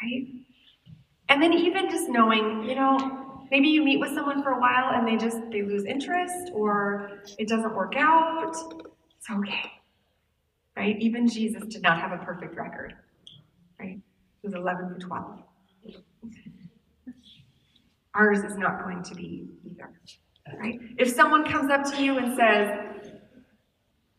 Right? 0.00 0.28
And 1.28 1.42
then 1.42 1.52
even 1.52 1.90
just 1.90 2.08
knowing, 2.08 2.62
you 2.68 2.76
know, 2.76 3.46
maybe 3.50 3.66
you 3.66 3.82
meet 3.82 3.98
with 3.98 4.14
someone 4.14 4.44
for 4.44 4.50
a 4.50 4.60
while 4.60 4.92
and 4.92 5.08
they 5.08 5.16
just 5.16 5.38
they 5.50 5.62
lose 5.62 5.84
interest 5.84 6.52
or 6.54 7.22
it 7.38 7.48
doesn't 7.48 7.74
work 7.74 7.94
out. 7.96 8.54
It's 9.18 9.30
okay. 9.30 9.72
Right? 10.76 11.00
Even 11.00 11.28
Jesus 11.28 11.64
did 11.64 11.82
not 11.82 11.98
have 12.00 12.12
a 12.12 12.24
perfect 12.24 12.56
record 12.56 12.94
right? 13.78 13.98
It 14.42 14.46
was 14.46 14.54
11 14.54 14.98
to 14.98 15.06
12. 15.06 15.42
Ours 18.14 18.38
is 18.38 18.56
not 18.56 18.82
going 18.84 19.02
to 19.02 19.14
be 19.14 19.48
either, 19.64 19.90
right? 20.58 20.78
If 20.98 21.08
someone 21.08 21.44
comes 21.44 21.70
up 21.70 21.84
to 21.92 22.02
you 22.02 22.18
and 22.18 22.36
says, 22.36 22.70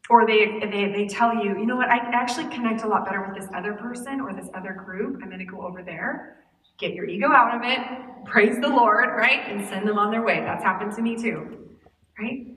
or 0.10 0.28
they, 0.28 0.60
they, 0.60 0.92
they 0.92 1.08
tell 1.08 1.34
you, 1.34 1.58
you 1.58 1.66
know 1.66 1.76
what, 1.76 1.90
I 1.90 1.98
actually 2.12 2.54
connect 2.54 2.84
a 2.84 2.88
lot 2.88 3.06
better 3.06 3.26
with 3.26 3.40
this 3.40 3.50
other 3.56 3.74
person 3.74 4.22
or 4.22 4.34
this 4.34 4.50
other 4.54 4.74
group, 4.74 5.20
I'm 5.22 5.30
going 5.30 5.40
to 5.40 5.46
go 5.46 5.62
over 5.62 5.82
there. 5.82 6.44
Get 6.78 6.94
your 6.94 7.06
ego 7.06 7.32
out 7.32 7.56
of 7.56 7.62
it, 7.64 7.80
praise 8.26 8.60
the 8.60 8.68
Lord, 8.68 9.10
right? 9.16 9.48
And 9.48 9.66
send 9.68 9.88
them 9.88 9.98
on 9.98 10.12
their 10.12 10.24
way. 10.24 10.42
That's 10.42 10.64
happened 10.64 10.94
to 10.98 11.02
me 11.02 11.16
too, 11.16 11.70
right? 12.20 12.48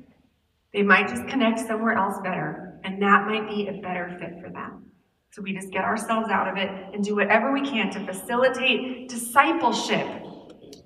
They 0.72 0.82
might 0.82 1.08
just 1.08 1.26
connect 1.28 1.60
somewhere 1.60 1.92
else 1.92 2.16
better, 2.22 2.80
and 2.84 3.00
that 3.00 3.26
might 3.26 3.48
be 3.48 3.68
a 3.68 3.80
better 3.80 4.16
fit 4.18 4.42
for 4.42 4.50
them. 4.50 4.90
So 5.30 5.42
we 5.42 5.52
just 5.52 5.70
get 5.70 5.84
ourselves 5.84 6.30
out 6.30 6.48
of 6.48 6.56
it 6.56 6.70
and 6.94 7.04
do 7.04 7.14
whatever 7.16 7.52
we 7.52 7.60
can 7.60 7.90
to 7.90 8.04
facilitate 8.06 9.08
discipleship, 9.08 10.06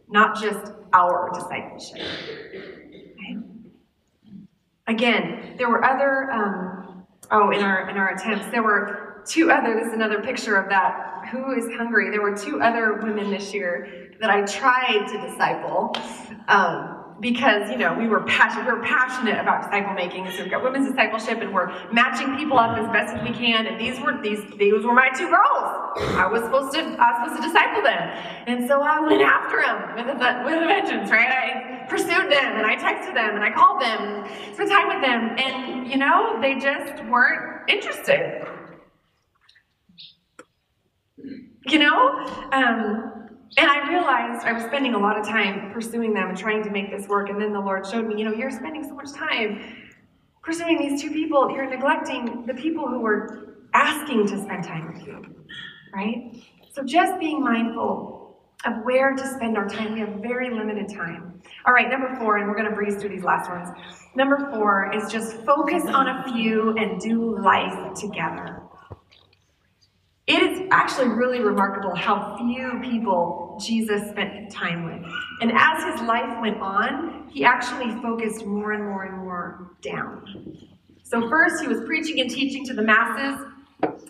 not 0.09 0.40
just 0.40 0.72
our 0.93 1.30
discipleship. 1.32 2.07
Okay? 2.51 3.36
Again, 4.88 5.55
there 5.59 5.70
were 5.70 5.84
other, 5.84 6.30
um, 6.32 7.07
oh, 7.30 7.51
in 7.51 7.62
our, 7.62 7.88
in 7.88 7.97
our 7.97 8.14
attempts, 8.14 8.47
there 8.51 8.62
were 8.62 9.22
two 9.26 9.51
other, 9.51 9.74
this 9.74 9.86
is 9.86 9.93
another 9.93 10.20
picture 10.20 10.57
of 10.57 10.68
that, 10.68 11.28
who 11.30 11.53
is 11.53 11.64
hungry. 11.76 12.11
There 12.11 12.22
were 12.22 12.36
two 12.36 12.61
other 12.61 12.95
women 12.95 13.30
this 13.30 13.55
year 13.55 14.11
that 14.20 14.28
I 14.28 14.43
tried 14.43 15.07
to 15.07 15.30
disciple. 15.30 15.95
Um, 16.49 17.01
because 17.22 17.70
you 17.70 17.78
know 17.78 17.94
we 17.94 18.08
were 18.08 18.20
passionate, 18.22 18.66
we 18.66 18.72
were 18.72 18.84
passionate 18.84 19.38
about 19.38 19.62
disciple 19.62 19.94
making, 19.94 20.28
so 20.32 20.42
we've 20.42 20.50
got 20.50 20.62
women's 20.62 20.90
discipleship, 20.90 21.40
and 21.40 21.54
we're 21.54 21.72
matching 21.92 22.36
people 22.36 22.58
up 22.58 22.76
as 22.76 22.86
best 22.88 23.14
as 23.14 23.22
we 23.22 23.32
can. 23.32 23.66
And 23.66 23.80
these 23.80 23.98
were 24.00 24.20
these 24.20 24.42
these 24.58 24.84
were 24.84 24.92
my 24.92 25.08
two 25.16 25.30
girls. 25.30 25.96
I 26.18 26.28
was 26.30 26.42
supposed 26.42 26.74
to 26.74 26.80
I 26.80 27.22
was 27.22 27.30
supposed 27.30 27.42
to 27.42 27.48
disciple 27.48 27.82
them, 27.82 28.02
and 28.48 28.66
so 28.66 28.82
I 28.82 29.00
went 29.00 29.22
after 29.22 29.62
them 29.62 30.06
with 30.06 30.20
a, 30.20 30.42
with 30.44 30.62
a 30.62 30.66
vengeance, 30.66 31.10
right? 31.10 31.30
I 31.30 31.86
pursued 31.88 32.28
them, 32.28 32.56
and 32.58 32.66
I 32.66 32.74
texted 32.74 33.14
them, 33.14 33.36
and 33.36 33.44
I 33.44 33.52
called 33.52 33.80
them, 33.80 34.26
spent 34.54 34.68
time 34.68 34.88
with 34.88 35.00
them, 35.00 35.36
and 35.38 35.88
you 35.88 35.98
know 35.98 36.38
they 36.42 36.56
just 36.56 37.04
weren't 37.04 37.70
interested. 37.70 38.46
You 41.68 41.78
know. 41.78 42.26
Um, 42.50 43.21
and 43.59 43.70
I 43.70 43.88
realized 43.88 44.46
I 44.46 44.53
was 44.53 44.64
spending 44.64 44.94
a 44.94 44.98
lot 44.98 45.18
of 45.18 45.26
time 45.26 45.72
pursuing 45.72 46.14
them 46.14 46.30
and 46.30 46.38
trying 46.38 46.62
to 46.64 46.70
make 46.70 46.90
this 46.90 47.09
work. 47.09 47.28
And 47.28 47.40
then 47.40 47.53
the 47.53 47.61
Lord 47.61 47.86
showed 47.86 48.07
me, 48.07 48.16
you 48.18 48.24
know, 48.24 48.32
you're 48.34 48.50
spending 48.50 48.84
so 48.84 48.94
much 48.94 49.12
time 49.12 49.61
pursuing 50.42 50.78
these 50.78 51.03
two 51.03 51.11
people. 51.11 51.50
You're 51.50 51.68
neglecting 51.68 52.46
the 52.46 52.55
people 52.55 52.88
who 52.88 53.00
were 53.00 53.59
asking 53.74 54.26
to 54.28 54.42
spend 54.42 54.64
time 54.64 54.92
with 54.92 55.07
you. 55.07 55.24
right? 55.94 56.42
So 56.72 56.82
just 56.82 57.18
being 57.20 57.40
mindful 57.42 58.40
of 58.64 58.74
where 58.84 59.14
to 59.14 59.26
spend 59.26 59.57
our 59.59 59.68
time. 59.68 59.92
We 59.94 60.00
have 60.00 60.14
very 60.22 60.50
limited 60.50 60.88
time. 60.88 61.40
All 61.66 61.74
right, 61.74 61.90
number 61.90 62.14
four, 62.16 62.38
and 62.38 62.48
we're 62.48 62.57
going 62.57 62.68
to 62.68 62.74
breeze 62.74 62.96
through 62.96 63.11
these 63.11 63.24
last 63.24 63.50
ones. 63.50 63.68
Number 64.14 64.50
four 64.53 64.92
is 64.94 65.11
just 65.11 65.36
focus 65.44 65.84
on 65.86 66.09
a 66.09 66.24
few 66.32 66.76
and 66.76 67.00
do 67.00 67.38
life 67.40 67.94
together. 67.98 68.61
It 70.26 70.40
is 70.40 70.68
actually 70.70 71.08
really 71.08 71.40
remarkable 71.40 71.96
how 71.96 72.36
few 72.36 72.80
people 72.80 73.58
Jesus 73.60 74.08
spent 74.10 74.52
time 74.52 74.84
with. 74.84 75.10
And 75.40 75.52
as 75.52 75.82
his 75.92 76.06
life 76.06 76.40
went 76.40 76.58
on, 76.60 77.28
he 77.28 77.44
actually 77.44 77.90
focused 78.00 78.46
more 78.46 78.72
and 78.72 78.84
more 78.84 79.02
and 79.04 79.18
more 79.18 79.72
down. 79.82 80.68
So, 81.02 81.28
first, 81.28 81.60
he 81.60 81.68
was 81.68 81.80
preaching 81.86 82.20
and 82.20 82.30
teaching 82.30 82.64
to 82.66 82.72
the 82.72 82.82
masses, 82.82 83.44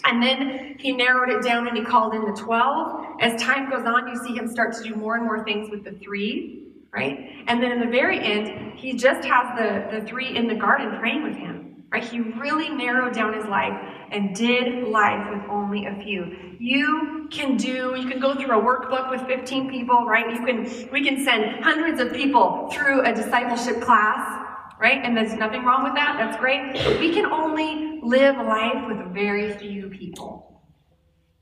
and 0.05 0.23
then 0.23 0.77
he 0.79 0.93
narrowed 0.93 1.31
it 1.31 1.43
down 1.43 1.67
and 1.67 1.77
he 1.77 1.83
called 1.83 2.15
in 2.15 2.23
the 2.23 2.33
12. 2.33 3.07
As 3.21 3.41
time 3.41 3.71
goes 3.71 3.87
on, 3.87 4.09
you 4.09 4.17
see 4.23 4.37
him 4.37 4.49
start 4.49 4.75
to 4.75 4.83
do 4.83 4.95
more 4.95 5.17
and 5.17 5.25
more 5.25 5.45
things 5.45 5.71
with 5.71 5.83
the 5.85 5.93
three, 5.93 6.69
right? 6.93 7.45
And 7.47 7.63
then 7.63 7.73
in 7.73 7.81
the 7.81 7.87
very 7.87 8.19
end, 8.19 8.79
he 8.79 8.93
just 8.93 9.25
has 9.25 9.57
the, 9.57 9.99
the 9.99 10.07
three 10.07 10.37
in 10.37 10.47
the 10.47 10.55
garden 10.55 10.99
praying 10.99 11.23
with 11.23 11.37
him, 11.37 11.72
right? 11.93 12.03
He 12.03 12.21
really 12.21 12.71
narrowed 12.71 13.15
down 13.15 13.35
his 13.35 13.45
life 13.45 13.79
and 14.11 14.35
did 14.35 14.89
life 14.89 15.29
with 15.31 15.43
only 15.51 15.85
a 15.85 15.95
few. 16.03 16.57
You 16.59 17.29
can 17.31 17.57
do, 17.57 17.95
you 17.99 18.09
can 18.09 18.19
go 18.19 18.35
through 18.35 18.59
a 18.59 18.63
workbook 18.63 19.11
with 19.11 19.21
15 19.27 19.71
people, 19.71 20.07
right? 20.07 20.33
You 20.33 20.45
can, 20.45 20.91
we 20.91 21.05
can 21.07 21.23
send 21.23 21.63
hundreds 21.63 22.01
of 22.01 22.13
people 22.15 22.71
through 22.73 23.03
a 23.03 23.15
discipleship 23.15 23.83
class, 23.83 24.47
right? 24.81 25.01
And 25.05 25.15
there's 25.15 25.35
nothing 25.35 25.65
wrong 25.65 25.85
with 25.85 25.95
that. 25.95 26.17
That's 26.19 26.39
great. 26.39 26.73
We 26.99 27.13
can 27.13 27.27
only 27.27 28.01
live 28.03 28.37
life 28.37 28.89
with 28.89 29.13
very 29.13 29.53
few 29.53 29.91
people. 29.91 30.63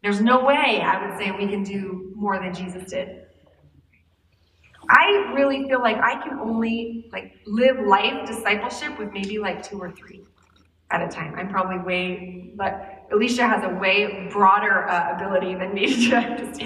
There's 0.03 0.21
no 0.21 0.45
way 0.45 0.81
I 0.83 1.07
would 1.07 1.19
say 1.19 1.31
we 1.31 1.47
can 1.47 1.63
do 1.63 2.13
more 2.17 2.41
than 2.41 2.53
Jesus 2.55 2.91
did. 2.91 3.27
I 4.89 5.33
really 5.35 5.69
feel 5.69 5.81
like 5.81 5.99
I 5.99 6.21
can 6.21 6.41
only 6.41 7.09
like 7.13 7.35
live 7.47 7.79
life 7.87 8.27
discipleship 8.27 8.99
with 8.99 9.13
maybe 9.13 9.39
like 9.39 9.63
two 9.63 9.79
or 9.79 9.93
three 9.93 10.25
at 10.91 11.03
a 11.03 11.09
time. 11.09 11.35
I'm 11.37 11.49
probably 11.49 11.79
way, 11.79 12.53
but 12.57 13.07
Alicia 13.13 13.47
has 13.47 13.65
a 13.65 13.69
way 13.69 14.29
broader 14.31 14.89
uh, 14.89 15.15
ability 15.17 15.55
than 15.55 15.75
me. 15.75 15.87
to 16.11 16.11
just, 16.11 16.63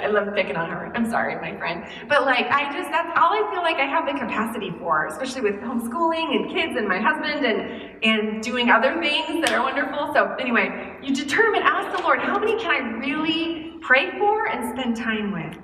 I 0.00 0.06
love 0.08 0.34
picking 0.34 0.56
on 0.56 0.70
her. 0.70 0.92
I'm 0.94 1.08
sorry, 1.08 1.36
my 1.36 1.56
friend. 1.58 1.84
But 2.08 2.24
like, 2.24 2.46
I 2.50 2.72
just, 2.72 2.90
that's 2.90 3.10
all 3.16 3.32
I 3.32 3.48
feel 3.52 3.62
like 3.62 3.76
I 3.76 3.86
have 3.86 4.06
the 4.06 4.12
capacity 4.18 4.72
for, 4.78 5.06
especially 5.06 5.42
with 5.42 5.56
homeschooling 5.56 6.34
and 6.34 6.50
kids 6.50 6.74
and 6.76 6.88
my 6.88 7.00
husband 7.00 7.46
and, 7.46 8.04
and 8.04 8.42
doing 8.42 8.70
other 8.70 9.00
things 9.00 9.44
that 9.44 9.52
are 9.52 9.62
wonderful. 9.62 10.12
So 10.14 10.34
anyway, 10.40 10.96
you 11.02 11.14
determine, 11.14 11.62
ask 11.62 11.96
the 11.96 12.02
Lord, 12.02 12.20
how 12.20 12.38
many 12.38 12.58
can 12.60 12.70
I 12.70 12.98
really 12.98 13.74
pray 13.80 14.18
for 14.18 14.48
and 14.48 14.76
spend 14.76 14.96
time 14.96 15.32
with? 15.32 15.56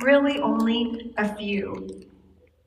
Really 0.00 0.38
only 0.40 1.12
a 1.18 1.34
few, 1.36 1.88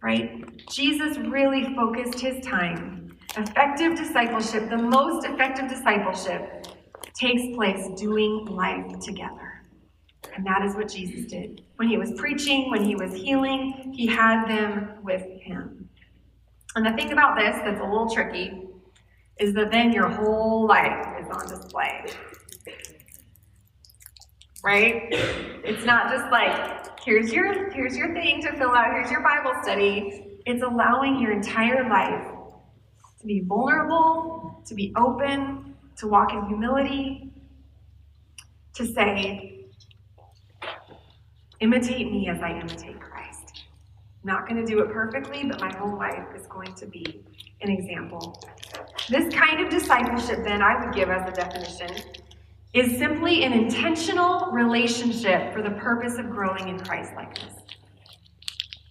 right? 0.02 0.44
Jesus 0.70 1.18
really 1.18 1.76
focused 1.76 2.20
his 2.20 2.44
time 2.46 3.03
Effective 3.36 3.98
discipleship, 3.98 4.70
the 4.70 4.78
most 4.78 5.26
effective 5.26 5.68
discipleship, 5.68 6.68
takes 7.16 7.56
place 7.56 7.90
doing 8.00 8.46
life 8.46 9.00
together. 9.00 9.64
And 10.36 10.46
that 10.46 10.64
is 10.64 10.76
what 10.76 10.90
Jesus 10.90 11.26
did. 11.32 11.64
When 11.78 11.88
he 11.88 11.98
was 11.98 12.12
preaching, 12.12 12.70
when 12.70 12.84
he 12.84 12.96
was 12.96 13.14
healing, 13.14 13.92
he 13.96 14.06
had 14.06 14.48
them 14.48 14.98
with 15.04 15.24
him. 15.42 15.90
And 16.76 16.86
the 16.86 16.92
thing 16.92 17.12
about 17.12 17.36
this 17.36 17.56
that's 17.64 17.80
a 17.82 17.84
little 17.84 18.10
tricky 18.10 18.68
is 19.40 19.54
that 19.56 19.72
then 19.72 19.92
your 19.92 20.10
whole 20.10 20.68
life 20.68 21.08
is 21.20 21.28
on 21.32 21.48
display. 21.48 22.06
Right? 24.64 25.08
It's 25.12 25.86
not 25.86 26.12
just 26.12 26.32
like, 26.32 27.00
here's 27.04 27.34
your 27.34 27.72
here's 27.72 27.98
your 27.98 28.14
thing 28.14 28.42
to 28.44 28.54
fill 28.58 28.72
out, 28.72 28.92
here's 28.92 29.12
your 29.12 29.24
Bible 29.24 29.54
study. 29.64 30.40
It's 30.46 30.64
allowing 30.64 31.20
your 31.20 31.32
entire 31.32 31.90
life 31.90 32.33
to 33.24 33.28
be 33.28 33.40
vulnerable, 33.40 34.62
to 34.66 34.76
be 34.76 34.94
open, 34.98 35.76
to 35.96 36.08
walk 36.08 36.34
in 36.34 36.46
humility, 36.46 37.32
to 38.74 38.86
say, 38.86 39.66
imitate 41.62 42.12
me 42.12 42.28
as 42.28 42.42
I 42.42 42.52
imitate 42.52 43.00
Christ. 43.00 43.64
I'm 44.22 44.28
Not 44.28 44.48
going 44.48 44.58
to 44.58 44.66
do 44.66 44.82
it 44.82 44.92
perfectly, 44.92 45.46
but 45.46 45.62
my 45.62 45.74
whole 45.74 45.98
life 45.98 46.36
is 46.36 46.46
going 46.48 46.74
to 46.74 46.86
be 46.86 47.24
an 47.62 47.70
example. 47.70 48.44
This 49.08 49.34
kind 49.34 49.62
of 49.66 49.70
discipleship, 49.70 50.44
then, 50.44 50.62
I 50.62 50.84
would 50.84 50.94
give 50.94 51.10
as 51.10 51.30
a 51.30 51.32
definition, 51.32 51.92
is 52.74 52.98
simply 52.98 53.46
an 53.46 53.54
intentional 53.54 54.52
relationship 54.52 55.54
for 55.54 55.62
the 55.62 55.72
purpose 55.72 56.18
of 56.18 56.30
growing 56.30 56.68
in 56.68 56.80
Christ 56.80 57.14
likeness. 57.16 57.54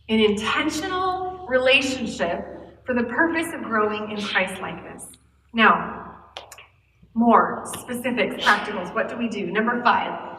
An 0.09 0.21
intentional 0.21 1.47
relationship 1.49 2.52
for 2.85 2.95
the 2.95 3.05
purpose 3.05 3.53
of 3.55 3.63
growing 3.63 4.11
in 4.11 4.23
Christ 4.23 4.61
likeness. 4.61 5.07
Now, 5.53 6.17
more 7.15 7.65
specifics, 7.79 8.43
practicals. 8.45 8.95
What 8.95 9.09
do 9.09 9.17
we 9.17 9.29
do? 9.29 9.51
Number 9.51 9.83
five. 9.83 10.31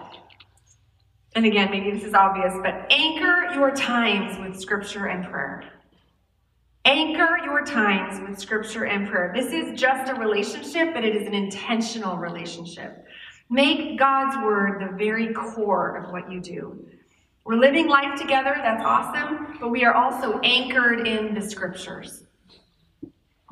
And 1.36 1.46
again, 1.46 1.70
maybe 1.72 1.91
this 1.91 2.04
is 2.04 2.14
obvious, 2.14 2.54
but 2.62 2.86
anchor 2.91 3.54
your 3.54 3.72
times 3.72 4.38
with 4.39 4.60
scripture 4.60 5.08
and 5.08 5.26
prayer. 5.26 5.64
Anchor 6.86 7.38
your 7.46 7.66
times 7.66 8.20
with 8.28 8.39
scripture 8.39 8.86
and 8.86 9.08
prayer. 9.08 9.32
This 9.36 9.54
is 9.54 9.80
just 9.80 10.12
a 10.12 10.16
relationship, 10.16 10.94
but 10.94 11.04
it 11.04 11.16
is 11.16 11.26
an 11.26 11.34
intentional 11.34 12.18
relationship. 12.18 13.06
Make 13.50 13.98
God's 13.98 14.36
word 14.44 14.82
the 14.82 14.98
very 14.98 15.34
core 15.34 15.96
of 15.96 16.12
what 16.12 16.32
you 16.32 16.41
do. 16.41 16.86
We're 17.46 17.56
living 17.56 17.88
life 17.88 18.20
together, 18.20 18.54
that's 18.58 18.84
awesome, 18.84 19.58
but 19.60 19.70
we 19.70 19.84
are 19.86 19.94
also 19.94 20.39
anchored 20.39 21.08
in 21.08 21.34
the 21.34 21.41
scriptures. 21.41 22.23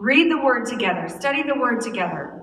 Read 0.02 0.32
the 0.32 0.38
word 0.40 0.66
together, 0.66 1.08
study 1.08 1.44
the 1.44 1.54
word 1.54 1.80
together. 1.80 2.42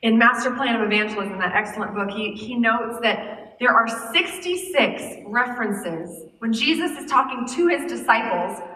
In 0.00 0.16
Master 0.16 0.50
Plan 0.52 0.76
of 0.76 0.80
Evangelism, 0.80 1.38
that 1.38 1.52
excellent 1.52 1.94
book, 1.94 2.10
he, 2.10 2.32
he 2.32 2.54
notes 2.54 2.98
that 3.02 3.58
there 3.60 3.68
are 3.68 3.86
66 4.14 5.26
references. 5.26 6.30
When 6.38 6.50
Jesus 6.50 6.92
is 6.92 7.10
talking 7.10 7.46
to 7.54 7.68
his 7.68 7.84
disciples, 7.84 8.66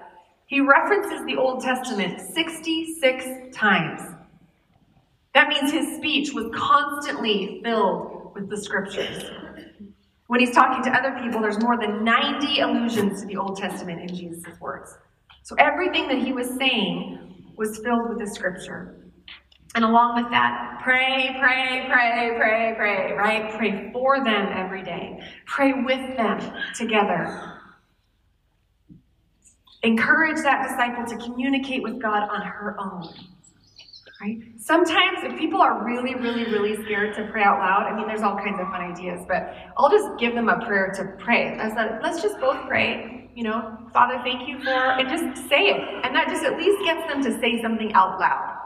he 0.44 0.60
references 0.60 1.24
the 1.24 1.36
Old 1.36 1.62
Testament 1.62 2.20
66 2.20 3.56
times. 3.56 4.02
That 5.32 5.48
means 5.48 5.72
his 5.72 5.96
speech 5.96 6.34
was 6.34 6.50
constantly 6.54 7.62
filled 7.64 8.32
with 8.34 8.50
the 8.50 8.56
scriptures. 8.58 9.30
When 10.26 10.40
he's 10.40 10.54
talking 10.54 10.84
to 10.84 10.90
other 10.90 11.18
people, 11.22 11.40
there's 11.40 11.62
more 11.62 11.78
than 11.78 12.04
90 12.04 12.60
allusions 12.60 13.22
to 13.22 13.26
the 13.26 13.38
Old 13.38 13.56
Testament 13.56 14.02
in 14.02 14.14
Jesus' 14.14 14.60
words. 14.60 14.98
So 15.42 15.56
everything 15.58 16.06
that 16.08 16.18
he 16.18 16.34
was 16.34 16.48
saying 16.58 17.26
was 17.56 17.78
filled 17.78 18.08
with 18.08 18.18
the 18.18 18.26
scripture. 18.26 18.96
And 19.74 19.84
along 19.84 20.22
with 20.22 20.30
that, 20.30 20.80
pray, 20.82 21.36
pray, 21.38 21.84
pray, 21.90 22.34
pray, 22.38 22.74
pray, 22.76 23.12
right? 23.12 23.52
Pray 23.58 23.90
for 23.92 24.24
them 24.24 24.48
every 24.52 24.82
day. 24.82 25.20
Pray 25.44 25.72
with 25.72 26.16
them 26.16 26.40
together. 26.74 27.58
Encourage 29.82 30.42
that 30.42 30.66
disciple 30.66 31.04
to 31.06 31.16
communicate 31.24 31.82
with 31.82 32.00
God 32.00 32.28
on 32.30 32.40
her 32.42 32.76
own. 32.80 33.08
Right? 34.22 34.38
Sometimes 34.56 35.18
if 35.24 35.38
people 35.38 35.60
are 35.60 35.84
really, 35.84 36.14
really, 36.14 36.44
really 36.44 36.82
scared 36.84 37.14
to 37.16 37.26
pray 37.30 37.42
out 37.42 37.58
loud, 37.58 37.86
I 37.86 37.94
mean, 37.94 38.06
there's 38.06 38.22
all 38.22 38.36
kinds 38.36 38.58
of 38.58 38.66
fun 38.68 38.80
ideas, 38.80 39.26
but 39.28 39.54
I'll 39.76 39.90
just 39.90 40.18
give 40.18 40.34
them 40.34 40.48
a 40.48 40.64
prayer 40.64 40.90
to 40.96 41.22
pray. 41.22 41.58
I 41.58 41.68
said, 41.74 42.00
let's 42.02 42.22
just 42.22 42.40
both 42.40 42.66
pray 42.66 43.15
you 43.36 43.42
know, 43.42 43.76
Father, 43.92 44.18
thank 44.24 44.48
you 44.48 44.58
for, 44.60 44.70
and 44.70 45.06
just 45.10 45.46
say 45.46 45.66
it. 45.66 45.80
And 46.04 46.16
that 46.16 46.28
just 46.28 46.42
at 46.42 46.56
least 46.56 46.82
gets 46.84 47.06
them 47.06 47.22
to 47.22 47.38
say 47.38 47.60
something 47.60 47.92
out 47.92 48.18
loud. 48.18 48.56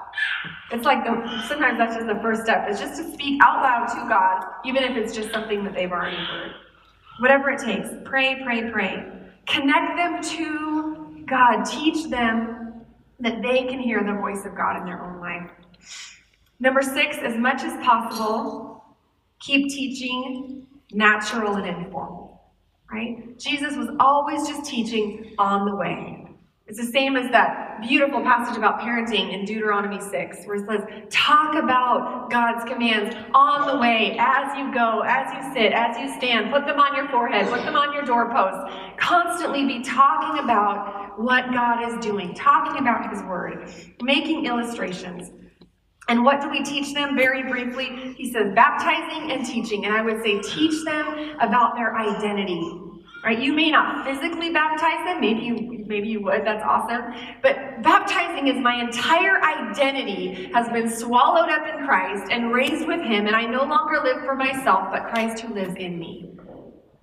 It's 0.70 0.84
like 0.84 1.04
the, 1.04 1.44
sometimes 1.48 1.76
that's 1.76 1.96
just 1.96 2.06
the 2.06 2.20
first 2.22 2.44
step, 2.44 2.70
is 2.70 2.78
just 2.78 3.02
to 3.02 3.12
speak 3.12 3.40
out 3.42 3.62
loud 3.64 3.86
to 3.88 4.08
God, 4.08 4.44
even 4.64 4.84
if 4.84 4.96
it's 4.96 5.12
just 5.12 5.32
something 5.32 5.64
that 5.64 5.74
they've 5.74 5.90
already 5.90 6.16
heard. 6.16 6.52
Whatever 7.18 7.50
it 7.50 7.60
takes, 7.60 7.88
pray, 8.04 8.40
pray, 8.44 8.70
pray. 8.70 9.10
Connect 9.48 9.96
them 9.96 10.22
to 10.38 11.24
God. 11.26 11.64
Teach 11.64 12.08
them 12.08 12.84
that 13.18 13.42
they 13.42 13.64
can 13.64 13.80
hear 13.80 14.04
the 14.04 14.14
voice 14.14 14.44
of 14.46 14.54
God 14.54 14.76
in 14.76 14.84
their 14.84 15.02
own 15.04 15.20
life. 15.20 15.50
Number 16.60 16.80
six, 16.80 17.16
as 17.18 17.36
much 17.36 17.64
as 17.64 17.72
possible, 17.84 18.84
keep 19.40 19.68
teaching 19.68 20.68
natural 20.92 21.56
and 21.56 21.66
informal 21.66 22.29
right? 22.92 23.38
Jesus 23.38 23.76
was 23.76 23.88
always 23.98 24.48
just 24.48 24.64
teaching 24.64 25.34
on 25.38 25.66
the 25.66 25.74
way. 25.74 26.26
It's 26.70 26.78
the 26.78 26.92
same 26.92 27.16
as 27.16 27.28
that 27.32 27.82
beautiful 27.82 28.22
passage 28.22 28.56
about 28.56 28.78
parenting 28.78 29.34
in 29.34 29.44
Deuteronomy 29.44 30.00
6, 30.00 30.44
where 30.44 30.54
it 30.54 30.68
says, 30.68 30.84
Talk 31.10 31.56
about 31.56 32.30
God's 32.30 32.62
commands 32.70 33.12
on 33.34 33.66
the 33.66 33.80
way, 33.80 34.16
as 34.20 34.56
you 34.56 34.72
go, 34.72 35.02
as 35.04 35.34
you 35.34 35.52
sit, 35.52 35.72
as 35.72 35.98
you 35.98 36.16
stand. 36.16 36.52
Put 36.52 36.66
them 36.66 36.78
on 36.78 36.94
your 36.94 37.08
forehead, 37.08 37.48
put 37.48 37.64
them 37.64 37.74
on 37.74 37.92
your 37.92 38.04
doorpost. 38.04 38.72
Constantly 38.98 39.66
be 39.66 39.82
talking 39.82 40.44
about 40.44 41.18
what 41.18 41.52
God 41.52 41.88
is 41.88 41.98
doing, 42.04 42.34
talking 42.34 42.80
about 42.80 43.12
His 43.12 43.20
Word, 43.24 43.68
making 44.00 44.46
illustrations. 44.46 45.28
And 46.10 46.24
what 46.24 46.40
do 46.40 46.50
we 46.50 46.64
teach 46.64 46.92
them? 46.92 47.16
Very 47.16 47.44
briefly, 47.44 48.14
he 48.16 48.32
says 48.32 48.52
baptizing 48.52 49.30
and 49.30 49.46
teaching. 49.46 49.86
And 49.86 49.94
I 49.94 50.02
would 50.02 50.20
say 50.24 50.40
teach 50.40 50.84
them 50.84 51.36
about 51.38 51.76
their 51.76 51.96
identity. 51.96 52.80
Right? 53.24 53.38
You 53.38 53.52
may 53.52 53.70
not 53.70 54.04
physically 54.04 54.50
baptize 54.50 55.04
them, 55.04 55.20
maybe 55.20 55.42
you 55.42 55.84
maybe 55.86 56.08
you 56.08 56.22
would, 56.22 56.44
that's 56.44 56.64
awesome. 56.64 57.14
But 57.42 57.82
baptizing 57.82 58.48
is 58.48 58.56
my 58.56 58.80
entire 58.80 59.40
identity 59.44 60.50
has 60.52 60.68
been 60.70 60.88
swallowed 60.88 61.50
up 61.50 61.66
in 61.68 61.86
Christ 61.86 62.32
and 62.32 62.50
raised 62.50 62.86
with 62.88 63.02
him, 63.02 63.26
and 63.26 63.36
I 63.36 63.44
no 63.44 63.64
longer 63.64 64.00
live 64.02 64.24
for 64.24 64.34
myself, 64.34 64.88
but 64.90 65.08
Christ 65.10 65.40
who 65.40 65.54
lives 65.54 65.74
in 65.76 65.98
me. 65.98 66.30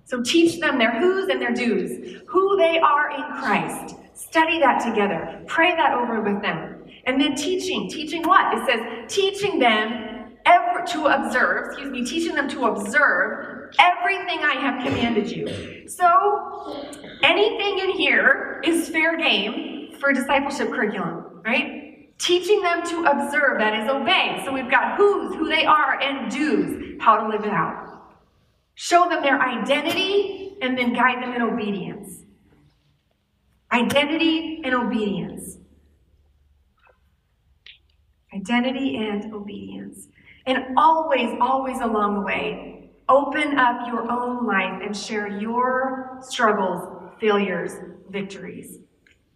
So 0.04 0.20
teach 0.22 0.60
them 0.60 0.76
their 0.76 0.98
who's 0.98 1.28
and 1.28 1.40
their 1.40 1.54
do's, 1.54 2.20
who 2.26 2.56
they 2.56 2.78
are 2.78 3.10
in 3.10 3.40
Christ. 3.40 3.94
Study 4.14 4.58
that 4.58 4.84
together. 4.84 5.42
Pray 5.46 5.76
that 5.76 5.94
over 5.94 6.20
with 6.20 6.42
them. 6.42 6.77
And 7.08 7.18
then 7.18 7.34
teaching. 7.34 7.88
Teaching 7.88 8.22
what? 8.22 8.52
It 8.52 8.66
says 8.66 8.80
teaching 9.08 9.58
them 9.58 10.36
ever 10.44 10.84
to 10.88 11.06
observe, 11.06 11.68
excuse 11.68 11.90
me, 11.90 12.04
teaching 12.04 12.34
them 12.34 12.48
to 12.50 12.66
observe 12.66 13.74
everything 13.78 14.40
I 14.40 14.52
have 14.60 14.84
commanded 14.84 15.30
you. 15.30 15.88
So 15.88 16.86
anything 17.22 17.78
in 17.78 17.90
here 17.96 18.60
is 18.62 18.90
fair 18.90 19.16
game 19.16 19.94
for 19.98 20.12
discipleship 20.12 20.70
curriculum, 20.70 21.40
right? 21.46 22.18
Teaching 22.18 22.60
them 22.60 22.86
to 22.88 23.04
observe, 23.04 23.58
that 23.58 23.82
is 23.82 23.88
obey. 23.88 24.42
So 24.44 24.52
we've 24.52 24.70
got 24.70 24.98
who's, 24.98 25.34
who 25.34 25.48
they 25.48 25.64
are, 25.64 25.98
and 26.00 26.30
do's, 26.30 27.00
how 27.00 27.16
to 27.16 27.28
live 27.28 27.44
it 27.46 27.52
out. 27.52 28.02
Show 28.74 29.08
them 29.08 29.22
their 29.22 29.40
identity 29.40 30.58
and 30.60 30.76
then 30.76 30.92
guide 30.92 31.22
them 31.22 31.32
in 31.32 31.40
obedience. 31.40 32.22
Identity 33.72 34.60
and 34.62 34.74
obedience. 34.74 35.58
Identity 38.38 38.96
and 38.96 39.32
obedience. 39.34 40.08
And 40.46 40.76
always, 40.76 41.36
always 41.40 41.80
along 41.80 42.14
the 42.14 42.20
way, 42.20 42.90
open 43.08 43.58
up 43.58 43.86
your 43.88 44.10
own 44.10 44.46
life 44.46 44.80
and 44.84 44.96
share 44.96 45.26
your 45.26 46.18
struggles, 46.22 47.10
failures, 47.20 47.72
victories. 48.10 48.78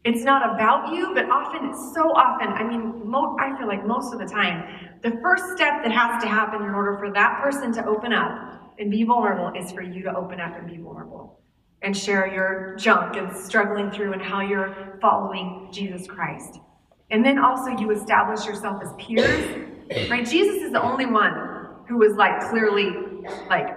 It's 0.05 0.24
not 0.24 0.55
about 0.55 0.94
you, 0.94 1.14
but 1.14 1.28
often, 1.30 1.74
so 1.94 2.12
often, 2.12 2.48
I 2.48 2.64
mean, 2.64 3.09
mo- 3.09 3.36
I 3.40 3.57
feel 3.59 3.66
like 3.66 3.86
most 3.86 4.12
of 4.12 4.20
the 4.20 4.26
time, 4.26 4.90
the 5.03 5.12
first 5.22 5.44
step 5.57 5.82
that 5.82 5.92
has 5.92 6.22
to 6.22 6.28
happen 6.28 6.62
in 6.62 6.74
order 6.74 6.96
for 6.98 7.11
that 7.12 7.40
person 7.42 7.72
to 7.74 7.86
open 7.86 8.12
up 8.12 8.74
and 8.78 8.90
be 8.90 9.05
vulnerable 9.05 9.53
is 9.61 9.72
for 9.72 9.82
you 9.82 10.03
to 10.03 10.14
open 10.14 10.40
up 10.40 10.57
and 10.57 10.68
be 10.68 10.76
vulnerable 10.76 11.40
and 11.82 11.96
share 11.96 12.32
your 12.32 12.76
junk 12.76 13.16
and 13.16 13.36
struggling 13.36 13.90
through 13.90 14.12
and 14.12 14.22
how 14.22 14.40
you're 14.40 14.98
following 15.00 15.68
Jesus 15.72 16.07
Christ. 16.07 16.59
And 17.12 17.24
then 17.24 17.38
also 17.38 17.70
you 17.78 17.90
establish 17.90 18.46
yourself 18.46 18.82
as 18.82 18.92
peers, 18.98 19.68
right? 20.10 20.26
Jesus 20.26 20.62
is 20.62 20.72
the 20.72 20.82
only 20.82 21.04
one 21.04 21.68
who 21.86 21.98
was 21.98 22.14
like 22.16 22.40
clearly 22.48 22.90
like 23.50 23.68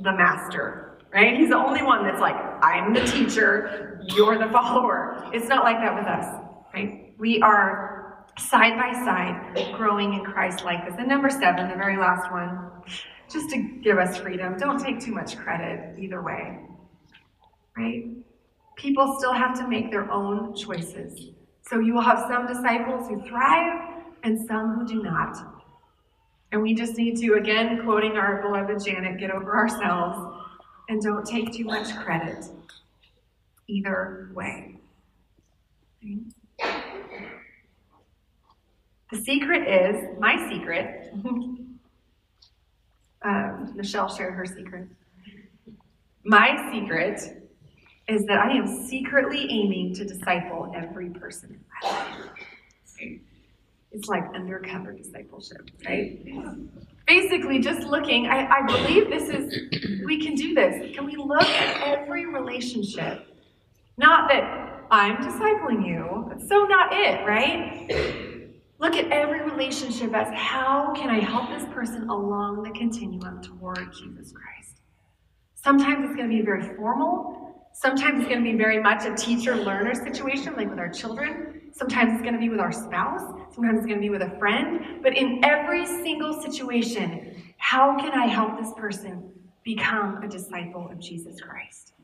the 0.00 0.12
master, 0.12 0.98
right? 1.12 1.36
He's 1.36 1.48
the 1.48 1.56
only 1.56 1.82
one 1.82 2.04
that's 2.04 2.20
like, 2.20 2.36
I'm 2.62 2.94
the 2.94 3.04
teacher, 3.04 4.00
you're 4.14 4.38
the 4.38 4.48
follower. 4.52 5.28
It's 5.32 5.48
not 5.48 5.64
like 5.64 5.78
that 5.78 5.94
with 5.94 6.06
us, 6.06 6.40
right? 6.72 7.12
We 7.18 7.42
are 7.42 8.24
side 8.38 8.78
by 8.78 8.92
side 9.04 9.74
growing 9.76 10.14
in 10.14 10.24
Christ 10.24 10.64
like 10.64 10.86
this. 10.86 10.94
And 10.96 11.08
number 11.08 11.30
seven, 11.30 11.68
the 11.68 11.76
very 11.76 11.96
last 11.96 12.30
one, 12.30 12.70
just 13.28 13.50
to 13.50 13.80
give 13.82 13.98
us 13.98 14.16
freedom. 14.18 14.56
Don't 14.56 14.78
take 14.78 15.00
too 15.00 15.12
much 15.12 15.36
credit 15.36 15.98
either 15.98 16.22
way. 16.22 16.60
Right? 17.76 18.04
People 18.76 19.16
still 19.18 19.32
have 19.32 19.58
to 19.58 19.68
make 19.68 19.90
their 19.90 20.08
own 20.12 20.54
choices. 20.54 21.33
So 21.66 21.78
you 21.78 21.94
will 21.94 22.02
have 22.02 22.26
some 22.28 22.46
disciples 22.46 23.08
who 23.08 23.22
thrive 23.22 24.04
and 24.22 24.46
some 24.46 24.74
who 24.74 24.86
do 24.86 25.02
not. 25.02 25.36
And 26.52 26.62
we 26.62 26.74
just 26.74 26.96
need 26.96 27.16
to, 27.18 27.34
again, 27.34 27.82
quoting 27.84 28.12
our 28.12 28.42
beloved 28.42 28.84
Janet, 28.84 29.18
get 29.18 29.30
over 29.30 29.56
ourselves 29.56 30.36
and 30.88 31.00
don't 31.02 31.26
take 31.26 31.52
too 31.52 31.64
much 31.64 31.96
credit 31.96 32.44
either 33.66 34.30
way. 34.34 34.76
The 39.10 39.20
secret 39.22 39.66
is, 39.66 40.18
my 40.18 40.48
secret, 40.50 41.14
um, 43.22 43.72
Michelle 43.74 44.14
shared 44.14 44.34
her 44.34 44.44
secret. 44.44 44.86
My 46.24 46.70
secret 46.72 47.43
is 48.08 48.24
that 48.26 48.38
I 48.38 48.52
am 48.52 48.86
secretly 48.86 49.46
aiming 49.50 49.94
to 49.94 50.04
disciple 50.04 50.72
every 50.74 51.10
person 51.10 51.50
in 51.50 51.64
my 51.82 51.90
life. 51.90 53.20
It's 53.92 54.08
like 54.08 54.24
undercover 54.34 54.92
discipleship, 54.92 55.70
right? 55.86 56.18
Basically, 57.06 57.60
just 57.60 57.86
looking, 57.86 58.26
I, 58.26 58.46
I 58.46 58.66
believe 58.66 59.08
this 59.08 59.28
is, 59.28 60.04
we 60.04 60.20
can 60.20 60.34
do 60.34 60.54
this. 60.54 60.94
Can 60.94 61.06
we 61.06 61.16
look 61.16 61.42
at 61.42 61.86
every 61.86 62.26
relationship? 62.26 63.26
Not 63.96 64.28
that 64.28 64.86
I'm 64.90 65.16
discipling 65.16 65.86
you, 65.86 66.26
that's 66.28 66.48
so 66.48 66.64
not 66.64 66.92
it, 66.92 67.24
right? 67.26 68.50
Look 68.78 68.94
at 68.94 69.10
every 69.12 69.42
relationship 69.42 70.12
as 70.14 70.28
how 70.34 70.92
can 70.94 71.08
I 71.08 71.20
help 71.20 71.48
this 71.48 71.64
person 71.72 72.08
along 72.08 72.64
the 72.64 72.70
continuum 72.70 73.40
toward 73.42 73.92
Jesus 73.92 74.32
Christ? 74.32 74.80
Sometimes 75.54 76.06
it's 76.06 76.16
going 76.16 76.28
to 76.28 76.36
be 76.36 76.42
very 76.42 76.76
formal. 76.76 77.43
Sometimes 77.74 78.20
it's 78.20 78.28
going 78.28 78.42
to 78.42 78.50
be 78.52 78.56
very 78.56 78.80
much 78.80 79.04
a 79.04 79.14
teacher 79.16 79.56
learner 79.56 79.94
situation, 79.94 80.54
like 80.56 80.70
with 80.70 80.78
our 80.78 80.88
children. 80.88 81.60
Sometimes 81.72 82.12
it's 82.12 82.22
going 82.22 82.34
to 82.34 82.40
be 82.40 82.48
with 82.48 82.60
our 82.60 82.70
spouse. 82.70 83.20
Sometimes 83.52 83.78
it's 83.78 83.86
going 83.86 83.98
to 83.98 84.00
be 84.00 84.10
with 84.10 84.22
a 84.22 84.38
friend. 84.38 85.02
But 85.02 85.16
in 85.16 85.44
every 85.44 85.84
single 85.84 86.40
situation, 86.40 87.34
how 87.56 87.98
can 87.98 88.12
I 88.12 88.26
help 88.26 88.60
this 88.60 88.72
person 88.76 89.28
become 89.64 90.22
a 90.22 90.28
disciple 90.28 90.88
of 90.88 91.00
Jesus 91.00 91.40
Christ? 91.40 91.94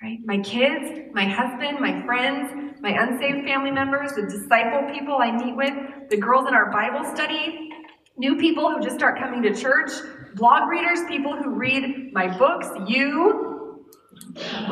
Right? 0.00 0.20
My 0.24 0.38
kids, 0.38 1.10
my 1.12 1.24
husband, 1.24 1.80
my 1.80 2.04
friends, 2.06 2.80
my 2.80 2.90
unsaved 2.90 3.44
family 3.44 3.72
members, 3.72 4.12
the 4.12 4.22
disciple 4.22 4.88
people 4.94 5.16
I 5.16 5.32
meet 5.32 5.56
with, 5.56 5.74
the 6.10 6.16
girls 6.16 6.46
in 6.46 6.54
our 6.54 6.70
Bible 6.70 7.04
study, 7.12 7.70
new 8.16 8.36
people 8.36 8.70
who 8.70 8.80
just 8.80 8.94
start 8.94 9.18
coming 9.18 9.42
to 9.42 9.52
church, 9.52 9.90
blog 10.36 10.68
readers, 10.68 11.00
people 11.08 11.34
who 11.34 11.50
read 11.50 12.12
my 12.12 12.38
books, 12.38 12.68
you, 12.86 13.45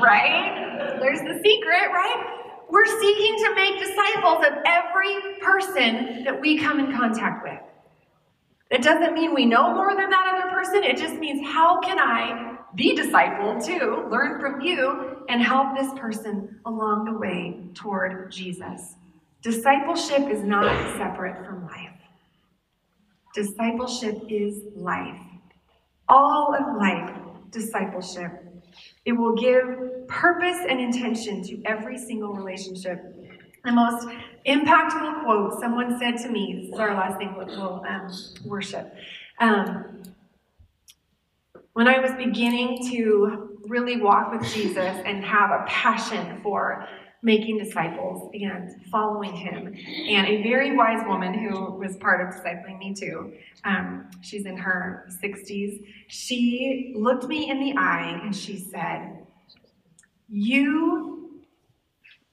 right? 0.00 0.96
There's 1.00 1.20
the 1.20 1.40
secret, 1.44 1.90
right? 1.92 2.40
We're 2.70 2.86
seeking 2.86 3.36
to 3.44 3.54
make 3.54 3.78
disciples 3.78 4.44
of 4.46 4.52
every 4.66 5.38
person 5.40 6.24
that 6.24 6.40
we 6.40 6.58
come 6.58 6.80
in 6.80 6.96
contact 6.96 7.44
with. 7.44 7.60
It 8.70 8.82
doesn't 8.82 9.14
mean 9.14 9.34
we 9.34 9.44
know 9.44 9.74
more 9.74 9.94
than 9.94 10.10
that 10.10 10.34
other 10.34 10.50
person. 10.50 10.82
It 10.82 10.96
just 10.96 11.14
means 11.16 11.46
how 11.46 11.80
can 11.80 11.98
I 11.98 12.56
be 12.74 12.96
discipled 12.96 13.64
too, 13.64 14.08
learn 14.10 14.40
from 14.40 14.60
you, 14.60 15.18
and 15.28 15.42
help 15.42 15.76
this 15.76 15.92
person 15.98 16.58
along 16.66 17.04
the 17.04 17.16
way 17.18 17.68
toward 17.74 18.32
Jesus. 18.32 18.94
Discipleship 19.42 20.28
is 20.30 20.42
not 20.42 20.96
separate 20.96 21.46
from 21.46 21.66
life. 21.66 21.90
Discipleship 23.34 24.16
is 24.28 24.62
life. 24.74 25.20
All 26.08 26.54
of 26.54 26.76
life, 26.76 27.14
discipleship. 27.50 28.43
It 29.04 29.12
will 29.12 29.34
give 29.34 30.08
purpose 30.08 30.58
and 30.68 30.80
intention 30.80 31.42
to 31.44 31.62
every 31.64 31.98
single 31.98 32.34
relationship. 32.34 33.14
The 33.64 33.72
most 33.72 34.08
impactful 34.46 35.24
quote 35.24 35.60
someone 35.60 35.98
said 35.98 36.18
to 36.18 36.28
me, 36.28 36.60
this 36.62 36.74
is 36.74 36.78
our 36.78 36.94
last 36.94 37.18
thing 37.18 37.34
we'll 37.36 37.84
um, 37.86 38.10
worship. 38.44 38.94
Um, 39.40 40.02
when 41.72 41.88
I 41.88 41.98
was 41.98 42.12
beginning 42.12 42.88
to 42.90 43.58
really 43.66 44.00
walk 44.00 44.32
with 44.32 44.42
Jesus 44.52 44.96
and 45.04 45.24
have 45.24 45.50
a 45.50 45.64
passion 45.66 46.40
for 46.42 46.86
making 47.24 47.58
disciples 47.58 48.30
and 48.34 48.84
following 48.90 49.34
him. 49.34 49.74
And 50.08 50.26
a 50.26 50.42
very 50.42 50.76
wise 50.76 51.02
woman 51.06 51.32
who 51.32 51.72
was 51.72 51.96
part 51.96 52.20
of 52.20 52.34
discipling 52.34 52.78
me 52.78 52.94
too, 52.94 53.32
um, 53.64 54.10
she's 54.20 54.44
in 54.44 54.56
her 54.58 55.08
60s, 55.22 55.84
she 56.08 56.92
looked 56.94 57.24
me 57.24 57.50
in 57.50 57.58
the 57.58 57.74
eye 57.76 58.20
and 58.22 58.36
she 58.36 58.58
said, 58.58 59.26
You 60.28 61.40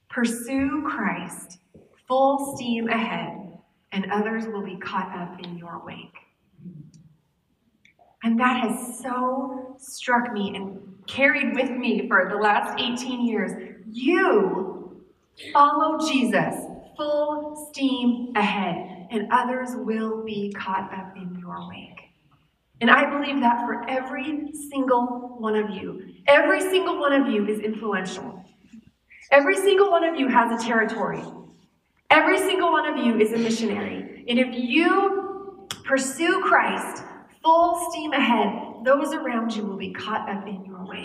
pursue 0.09 0.83
Christ 0.85 1.59
full 2.07 2.57
steam 2.57 2.89
ahead, 2.89 3.57
and 3.93 4.11
others 4.11 4.45
will 4.45 4.63
be 4.65 4.75
caught 4.75 5.15
up 5.15 5.39
in 5.41 5.57
your 5.57 5.81
wake. 5.85 6.17
And 8.23 8.37
that 8.39 8.61
has 8.61 8.99
so 9.01 9.77
struck 9.79 10.33
me 10.33 10.53
and 10.53 10.79
carried 11.07 11.55
with 11.55 11.71
me 11.71 12.07
for 12.09 12.27
the 12.29 12.35
last 12.35 12.79
18 12.79 13.25
years. 13.25 13.51
You 13.89 14.80
follow 15.53 15.99
Jesus 16.07 16.55
full 16.97 17.69
steam 17.71 18.31
ahead, 18.35 19.07
and 19.11 19.27
others 19.31 19.69
will 19.73 20.23
be 20.23 20.53
caught 20.53 20.93
up 20.93 21.15
in 21.15 21.35
your 21.39 21.67
wake. 21.67 22.09
And 22.79 22.89
I 22.89 23.09
believe 23.09 23.39
that 23.41 23.65
for 23.65 23.87
every 23.89 24.51
single 24.69 25.37
one 25.39 25.55
of 25.55 25.69
you. 25.69 26.13
Every 26.27 26.61
single 26.61 26.99
one 26.99 27.13
of 27.13 27.27
you 27.27 27.47
is 27.47 27.59
influential. 27.59 28.43
Every 29.31 29.55
single 29.55 29.89
one 29.89 30.03
of 30.03 30.19
you 30.19 30.27
has 30.27 30.61
a 30.61 30.63
territory. 30.63 31.23
Every 32.09 32.37
single 32.37 32.71
one 32.71 32.87
of 32.87 33.05
you 33.05 33.19
is 33.19 33.33
a 33.33 33.37
missionary. 33.37 34.25
And 34.27 34.37
if 34.37 34.47
you 34.51 35.21
Pursue 35.91 36.41
Christ, 36.45 37.03
full 37.43 37.89
steam 37.89 38.13
ahead. 38.13 38.70
Those 38.83 39.13
around 39.13 39.55
you 39.55 39.63
will 39.63 39.77
be 39.77 39.91
caught 39.91 40.29
up 40.29 40.47
in 40.47 40.65
your 40.65 40.85
way. 40.85 41.03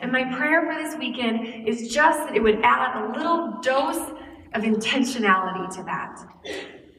And 0.00 0.12
my 0.12 0.24
prayer 0.36 0.62
for 0.62 0.74
this 0.80 0.96
weekend 0.96 1.66
is 1.66 1.92
just 1.92 2.20
that 2.20 2.36
it 2.36 2.42
would 2.42 2.60
add 2.62 3.02
a 3.02 3.16
little 3.16 3.58
dose 3.60 4.12
of 4.54 4.62
intentionality 4.62 5.74
to 5.76 5.82
that. 5.84 6.20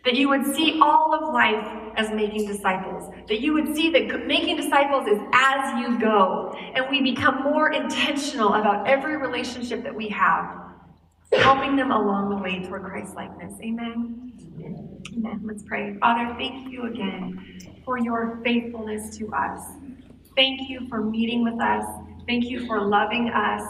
That 0.03 0.15
you 0.15 0.30
would 0.30 0.45
see 0.55 0.80
all 0.82 1.13
of 1.13 1.34
life 1.34 1.67
as 1.95 2.11
making 2.11 2.47
disciples. 2.47 3.13
That 3.28 3.41
you 3.41 3.53
would 3.53 3.75
see 3.75 3.89
that 3.91 4.25
making 4.25 4.57
disciples 4.57 5.07
is 5.07 5.19
as 5.34 5.80
you 5.82 5.99
go. 5.99 6.53
And 6.75 6.86
we 6.89 7.01
become 7.01 7.43
more 7.43 7.71
intentional 7.71 8.53
about 8.53 8.88
every 8.88 9.17
relationship 9.17 9.84
that 9.84 9.93
we 9.93 10.09
have, 10.09 10.73
helping 11.34 11.75
them 11.75 11.91
along 11.91 12.30
the 12.30 12.38
way 12.38 12.63
toward 12.63 12.84
Christ 12.84 13.15
likeness. 13.15 13.53
Amen. 13.61 14.34
Amen. 15.13 15.41
Let's 15.43 15.63
pray. 15.63 15.97
Father, 15.99 16.36
thank 16.38 16.71
you 16.71 16.86
again 16.86 17.59
for 17.84 17.97
your 17.97 18.39
faithfulness 18.43 19.17
to 19.17 19.34
us. 19.34 19.61
Thank 20.38 20.69
you 20.69 20.88
for 20.88 21.01
meeting 21.01 21.43
with 21.43 21.59
us. 21.59 21.83
Thank 22.27 22.45
you 22.45 22.67
for 22.67 22.79
loving 22.79 23.29
us. 23.29 23.63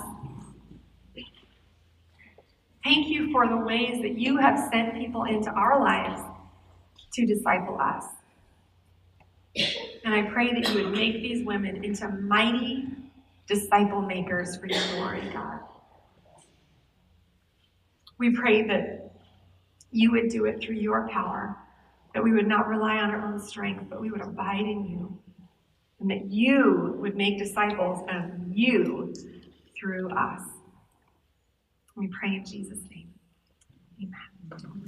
Thank 2.84 3.07
you 3.07 3.32
for 3.32 3.47
the 3.47 3.55
ways 3.55 4.01
that 4.01 4.20
you 4.20 4.36
have 4.38 4.70
sent 4.70 4.95
people 4.95 5.24
into 5.24 5.49
our 5.49 5.80
lives 5.80 6.22
to 7.13 7.26
disciple 7.26 7.80
us. 7.80 8.03
And 10.03 10.13
I 10.13 10.24
pray 10.24 10.53
that 10.53 10.70
you 10.74 10.84
would 10.84 10.93
make 10.93 11.22
these 11.22 11.45
women 11.45 11.86
into 11.86 12.09
mighty 12.09 12.88
disciple 13.47 14.01
makers 14.01 14.57
for 14.57 14.68
your 14.68 14.82
glory, 14.91 15.22
God. 15.34 15.61
We 18.18 18.36
pray 18.36 18.68
that 18.68 19.13
you 19.91 20.11
would 20.11 20.30
do 20.30 20.45
it 20.45 20.61
through 20.61 20.76
your 20.76 21.07
power, 21.07 21.55
that 22.13 22.22
we 22.22 22.34
would 22.34 22.47
not 22.47 22.68
rely 22.68 22.97
on 22.97 23.11
our 23.11 23.26
own 23.26 23.39
strength, 23.39 23.86
but 23.89 24.01
we 24.01 24.11
would 24.11 24.22
abide 24.22 24.59
in 24.59 24.86
you, 24.86 25.18
and 26.00 26.10
that 26.10 26.26
you 26.30 26.95
would 27.00 27.16
make 27.16 27.38
disciples 27.38 28.06
of 28.10 28.32
you 28.50 29.14
through 29.80 30.10
us. 30.12 30.41
We 31.95 32.08
pray 32.20 32.36
in 32.36 32.45
Jesus' 32.45 32.80
name. 32.89 33.10
Amen. 34.02 34.87